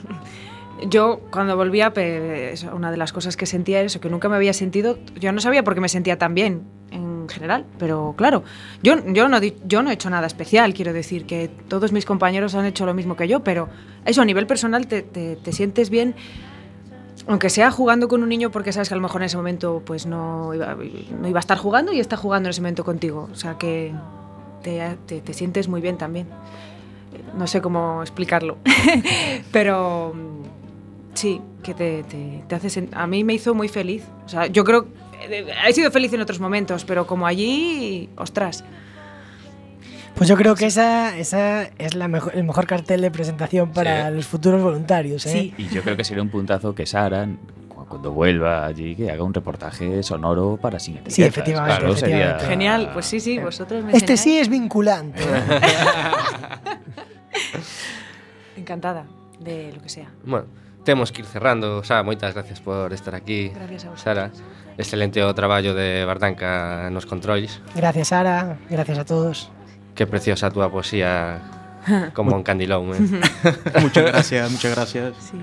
Yo 0.90 1.22
cuando 1.32 1.56
volvía, 1.56 1.94
pues, 1.94 2.64
una 2.64 2.90
de 2.90 2.98
las 2.98 3.14
cosas 3.14 3.38
que 3.38 3.46
sentía 3.46 3.80
era 3.80 3.86
eso, 3.88 4.00
que 4.00 4.10
nunca 4.10 4.30
me 4.30 4.36
había 4.36 4.54
sentido, 4.54 4.98
yo 5.20 5.32
no 5.32 5.40
sabía 5.42 5.64
por 5.64 5.76
qué 5.76 5.82
me 5.82 5.90
sentía 5.90 6.18
tan 6.18 6.34
bien 6.34 6.62
en 6.92 7.28
general, 7.30 7.66
pero 7.78 8.16
claro, 8.18 8.44
yo, 8.82 8.96
yo, 9.14 9.28
no, 9.30 9.40
yo 9.42 9.84
no 9.84 9.90
he 9.92 9.94
hecho 9.94 10.10
nada 10.10 10.26
especial, 10.28 10.74
quiero 10.74 10.92
decir 10.92 11.26
que 11.26 11.50
todos 11.68 11.92
mis 11.92 12.06
compañeros 12.06 12.56
han 12.56 12.66
hecho 12.66 12.86
lo 12.86 12.94
mismo 12.96 13.16
que 13.16 13.28
yo, 13.28 13.44
pero 13.44 13.70
eso 14.06 14.22
a 14.22 14.26
nivel 14.26 14.48
personal 14.48 14.88
te- 14.88 15.04
te 15.04 15.52
sientes 15.54 15.90
bien, 15.92 16.16
aunque 17.28 17.50
sea 17.50 17.72
jugando 17.72 18.08
con 18.08 18.24
un 18.24 18.30
niño 18.30 18.52
porque 18.52 18.72
sabes 18.74 18.88
que 18.90 18.94
a 18.94 18.98
lo 18.98 19.02
mejor 19.04 19.22
en 19.22 19.26
ese 19.28 19.38
momento 19.38 19.82
pues 19.86 20.06
no 20.06 20.54
iba, 20.54 20.76
no 21.20 21.28
iba 21.28 21.40
a 21.40 21.42
estar 21.42 21.58
jugando 21.58 21.92
y 21.94 22.00
está 22.00 22.18
jugando 22.18 22.48
en 22.48 22.52
ese 22.52 22.62
momento 22.62 22.84
contigo, 22.84 23.30
o 23.32 23.36
sea 23.36 23.58
que 23.58 23.94
te, 24.64 24.98
te- 25.06 25.22
te 25.22 25.34
sientes 25.34 25.68
muy 25.68 25.82
bien 25.82 25.98
también. 25.98 26.28
No 27.38 27.46
sé 27.48 27.62
cómo 27.62 28.02
explicarlo, 28.02 28.58
pero 29.52 30.14
mm, 30.16 31.16
sí, 31.16 31.42
que 31.64 31.74
te, 31.74 32.04
te, 32.04 32.44
te 32.48 32.56
hace 32.56 32.88
A 32.94 33.06
mí 33.08 33.24
me 33.24 33.34
hizo 33.34 33.54
muy 33.54 33.68
feliz. 33.68 34.04
O 34.26 34.30
sea, 34.30 34.48
yo 34.48 34.64
creo. 34.64 34.88
He 35.68 35.74
sido 35.74 35.92
feliz 35.92 36.12
en 36.14 36.22
otros 36.22 36.40
momentos, 36.40 36.84
pero 36.86 37.06
como 37.06 37.28
allí, 37.28 38.10
ostras. 38.18 38.64
Pues 40.22 40.30
yo 40.30 40.38
creo 40.38 40.54
que 40.54 40.68
esa, 40.68 41.18
esa 41.18 41.64
es 41.80 41.96
la 41.96 42.08
mejor, 42.08 42.36
el 42.36 42.44
mejor 42.44 42.68
cartel 42.68 43.02
de 43.02 43.10
presentación 43.10 43.72
para 43.72 44.10
Sí. 44.10 44.16
los 44.18 44.28
futuros 44.28 44.62
voluntarios. 44.62 45.26
¿eh? 45.26 45.32
Sí. 45.32 45.54
Y 45.58 45.68
yo 45.70 45.82
creo 45.82 45.98
que 45.98 46.04
sería 46.04 46.22
un 46.22 46.30
puntazo 46.30 46.76
que 46.76 46.86
Sara, 46.86 47.28
cu- 47.68 47.88
cuando 47.88 48.12
vuelva 48.12 48.68
allí, 48.68 48.96
que 48.96 49.10
haga 49.10 49.24
un 49.24 49.34
reportaje 49.34 50.04
sonoro 50.04 50.60
para 50.62 50.78
sin 50.78 50.94
etiquetas. 50.98 51.16
Sí, 51.16 51.24
efectivamente, 51.24 51.76
Claro, 51.80 51.96
sería- 51.96 52.16
efectivamente. 52.18 52.46
Genial, 52.52 52.90
pues 52.94 53.08
sí, 53.08 53.20
sí, 53.20 53.40
vosotros 53.40 53.84
me 53.84 53.94
Este 53.94 54.14
enseñáis. 54.14 54.22
sí 54.22 54.38
es 54.38 54.48
vinculante. 54.48 55.24
Encantada 58.58 59.06
de 59.40 59.74
lo 59.74 59.82
que 59.82 59.90
sea. 59.90 60.10
Bueno, 60.24 60.46
temos 60.84 61.12
que 61.12 61.22
ir 61.22 61.28
cerrando. 61.28 61.84
Sara, 61.84 62.04
moitas 62.04 62.36
gracias 62.36 62.60
por 62.62 62.94
estar 62.94 63.16
aquí. 63.16 63.50
Gracias 63.50 63.86
a 63.86 63.90
vosotros. 63.90 64.02
Sara, 64.02 64.32
excelente 64.78 65.24
o 65.24 65.34
traballo 65.34 65.74
de 65.74 66.06
Bardanca 66.06 66.90
nos 66.92 67.08
controis. 67.08 67.60
Gracias, 67.76 68.10
Sara. 68.10 68.60
Gracias 68.70 69.00
a 69.00 69.06
todos. 69.06 69.50
Qué 69.96 70.08
preciosa 70.08 70.48
a 70.48 70.52
túa 70.52 70.72
poesía 70.72 71.42
como 72.14 72.36
un 72.36 72.44
candilón, 72.44 72.96
eh? 72.96 73.22
muchas 73.82 74.06
gracias, 74.06 74.52
muchas 74.52 74.72
gracias. 74.76 75.14
Sí. 75.20 75.38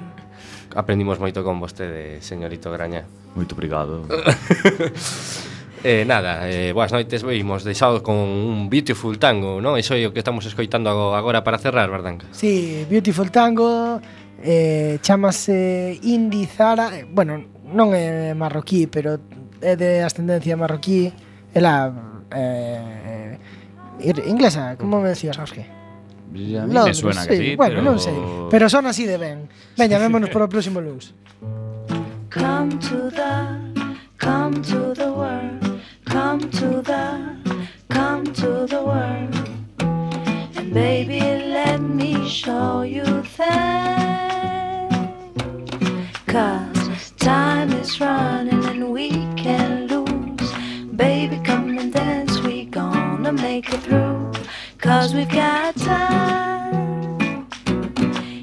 Aprendimos 0.75 1.19
moito 1.19 1.41
con 1.43 1.59
vostede, 1.59 2.21
señorito 2.21 2.71
Graña. 2.71 3.09
Moito 3.35 3.55
obrigado. 3.55 4.05
Eh, 5.85 6.03
nada, 6.05 6.51
eh, 6.51 6.73
boas 6.73 6.91
noites, 6.91 7.23
vimos 7.23 7.63
deixado 7.63 8.03
con 8.03 8.17
un 8.17 8.69
Beautiful 8.69 9.15
Tango, 9.15 9.63
non? 9.63 9.79
Iso 9.79 9.95
é 9.95 10.03
o 10.03 10.11
que 10.11 10.19
estamos 10.19 10.43
escoitando 10.43 11.15
agora 11.15 11.47
para 11.47 11.55
cerrar, 11.55 11.87
Bardanca. 11.87 12.27
Sí, 12.35 12.83
Beautiful 12.91 13.31
Tango, 13.31 14.03
eh, 14.43 14.99
chamase 15.07 15.95
Indy 16.03 16.51
Zara, 16.51 16.99
eh, 16.99 17.07
bueno, 17.07 17.63
non 17.71 17.95
é 17.95 18.35
marroquí, 18.35 18.91
pero 18.91 19.23
é 19.63 19.79
de 19.79 20.03
ascendencia 20.03 20.59
marroquí, 20.59 21.15
ela 21.55 21.95
eh, 22.35 23.39
inglesa, 24.01 24.77
como 24.77 25.01
me 25.01 25.11
decías, 25.11 25.37
José? 25.37 25.67
A 26.31 26.67
mí 26.67 26.75
me 26.75 26.95
suena 26.95 27.27
que 27.27 27.37
sí, 27.37 27.57
bueno, 27.57 27.77
pero... 27.77 27.83
non 27.83 27.99
sei, 27.99 28.15
pero 28.53 28.69
son 28.69 28.85
así 28.87 29.09
de 29.09 29.17
ben. 29.17 29.49
Veña, 29.77 29.99
vémonos 29.99 30.29
por 30.29 30.43
o 30.43 30.49
próximo 30.49 30.81
lunes. 30.81 31.15
Come 32.29 32.77
to 32.85 33.09
the, 33.11 33.57
come 34.21 34.61
to 34.61 34.93
the 34.93 35.09
world, 35.09 35.81
come 36.05 36.45
to 36.61 36.83
the, 36.85 37.33
come 37.89 38.29
to 38.37 38.67
the 38.69 38.83
world. 38.85 39.35
And 39.81 40.69
baby, 40.75 41.21
let 41.49 41.81
me 41.81 42.29
show 42.29 42.83
you 42.85 43.05
things. 43.25 43.49
Cause 46.29 47.13
time 47.17 47.73
is 47.73 47.99
running 47.99 48.65
and 48.69 48.93
we 48.93 49.11
can 49.41 49.89
lose. 49.89 50.53
Baby, 50.93 51.41
come 51.43 51.79
and 51.79 51.91
dance, 51.91 52.18
gonna 53.29 53.43
make 53.43 53.69
it 53.73 53.81
through. 53.83 54.33
Cause 54.79 55.13
we've 55.13 55.29
got 55.29 55.77
time. 55.77 56.58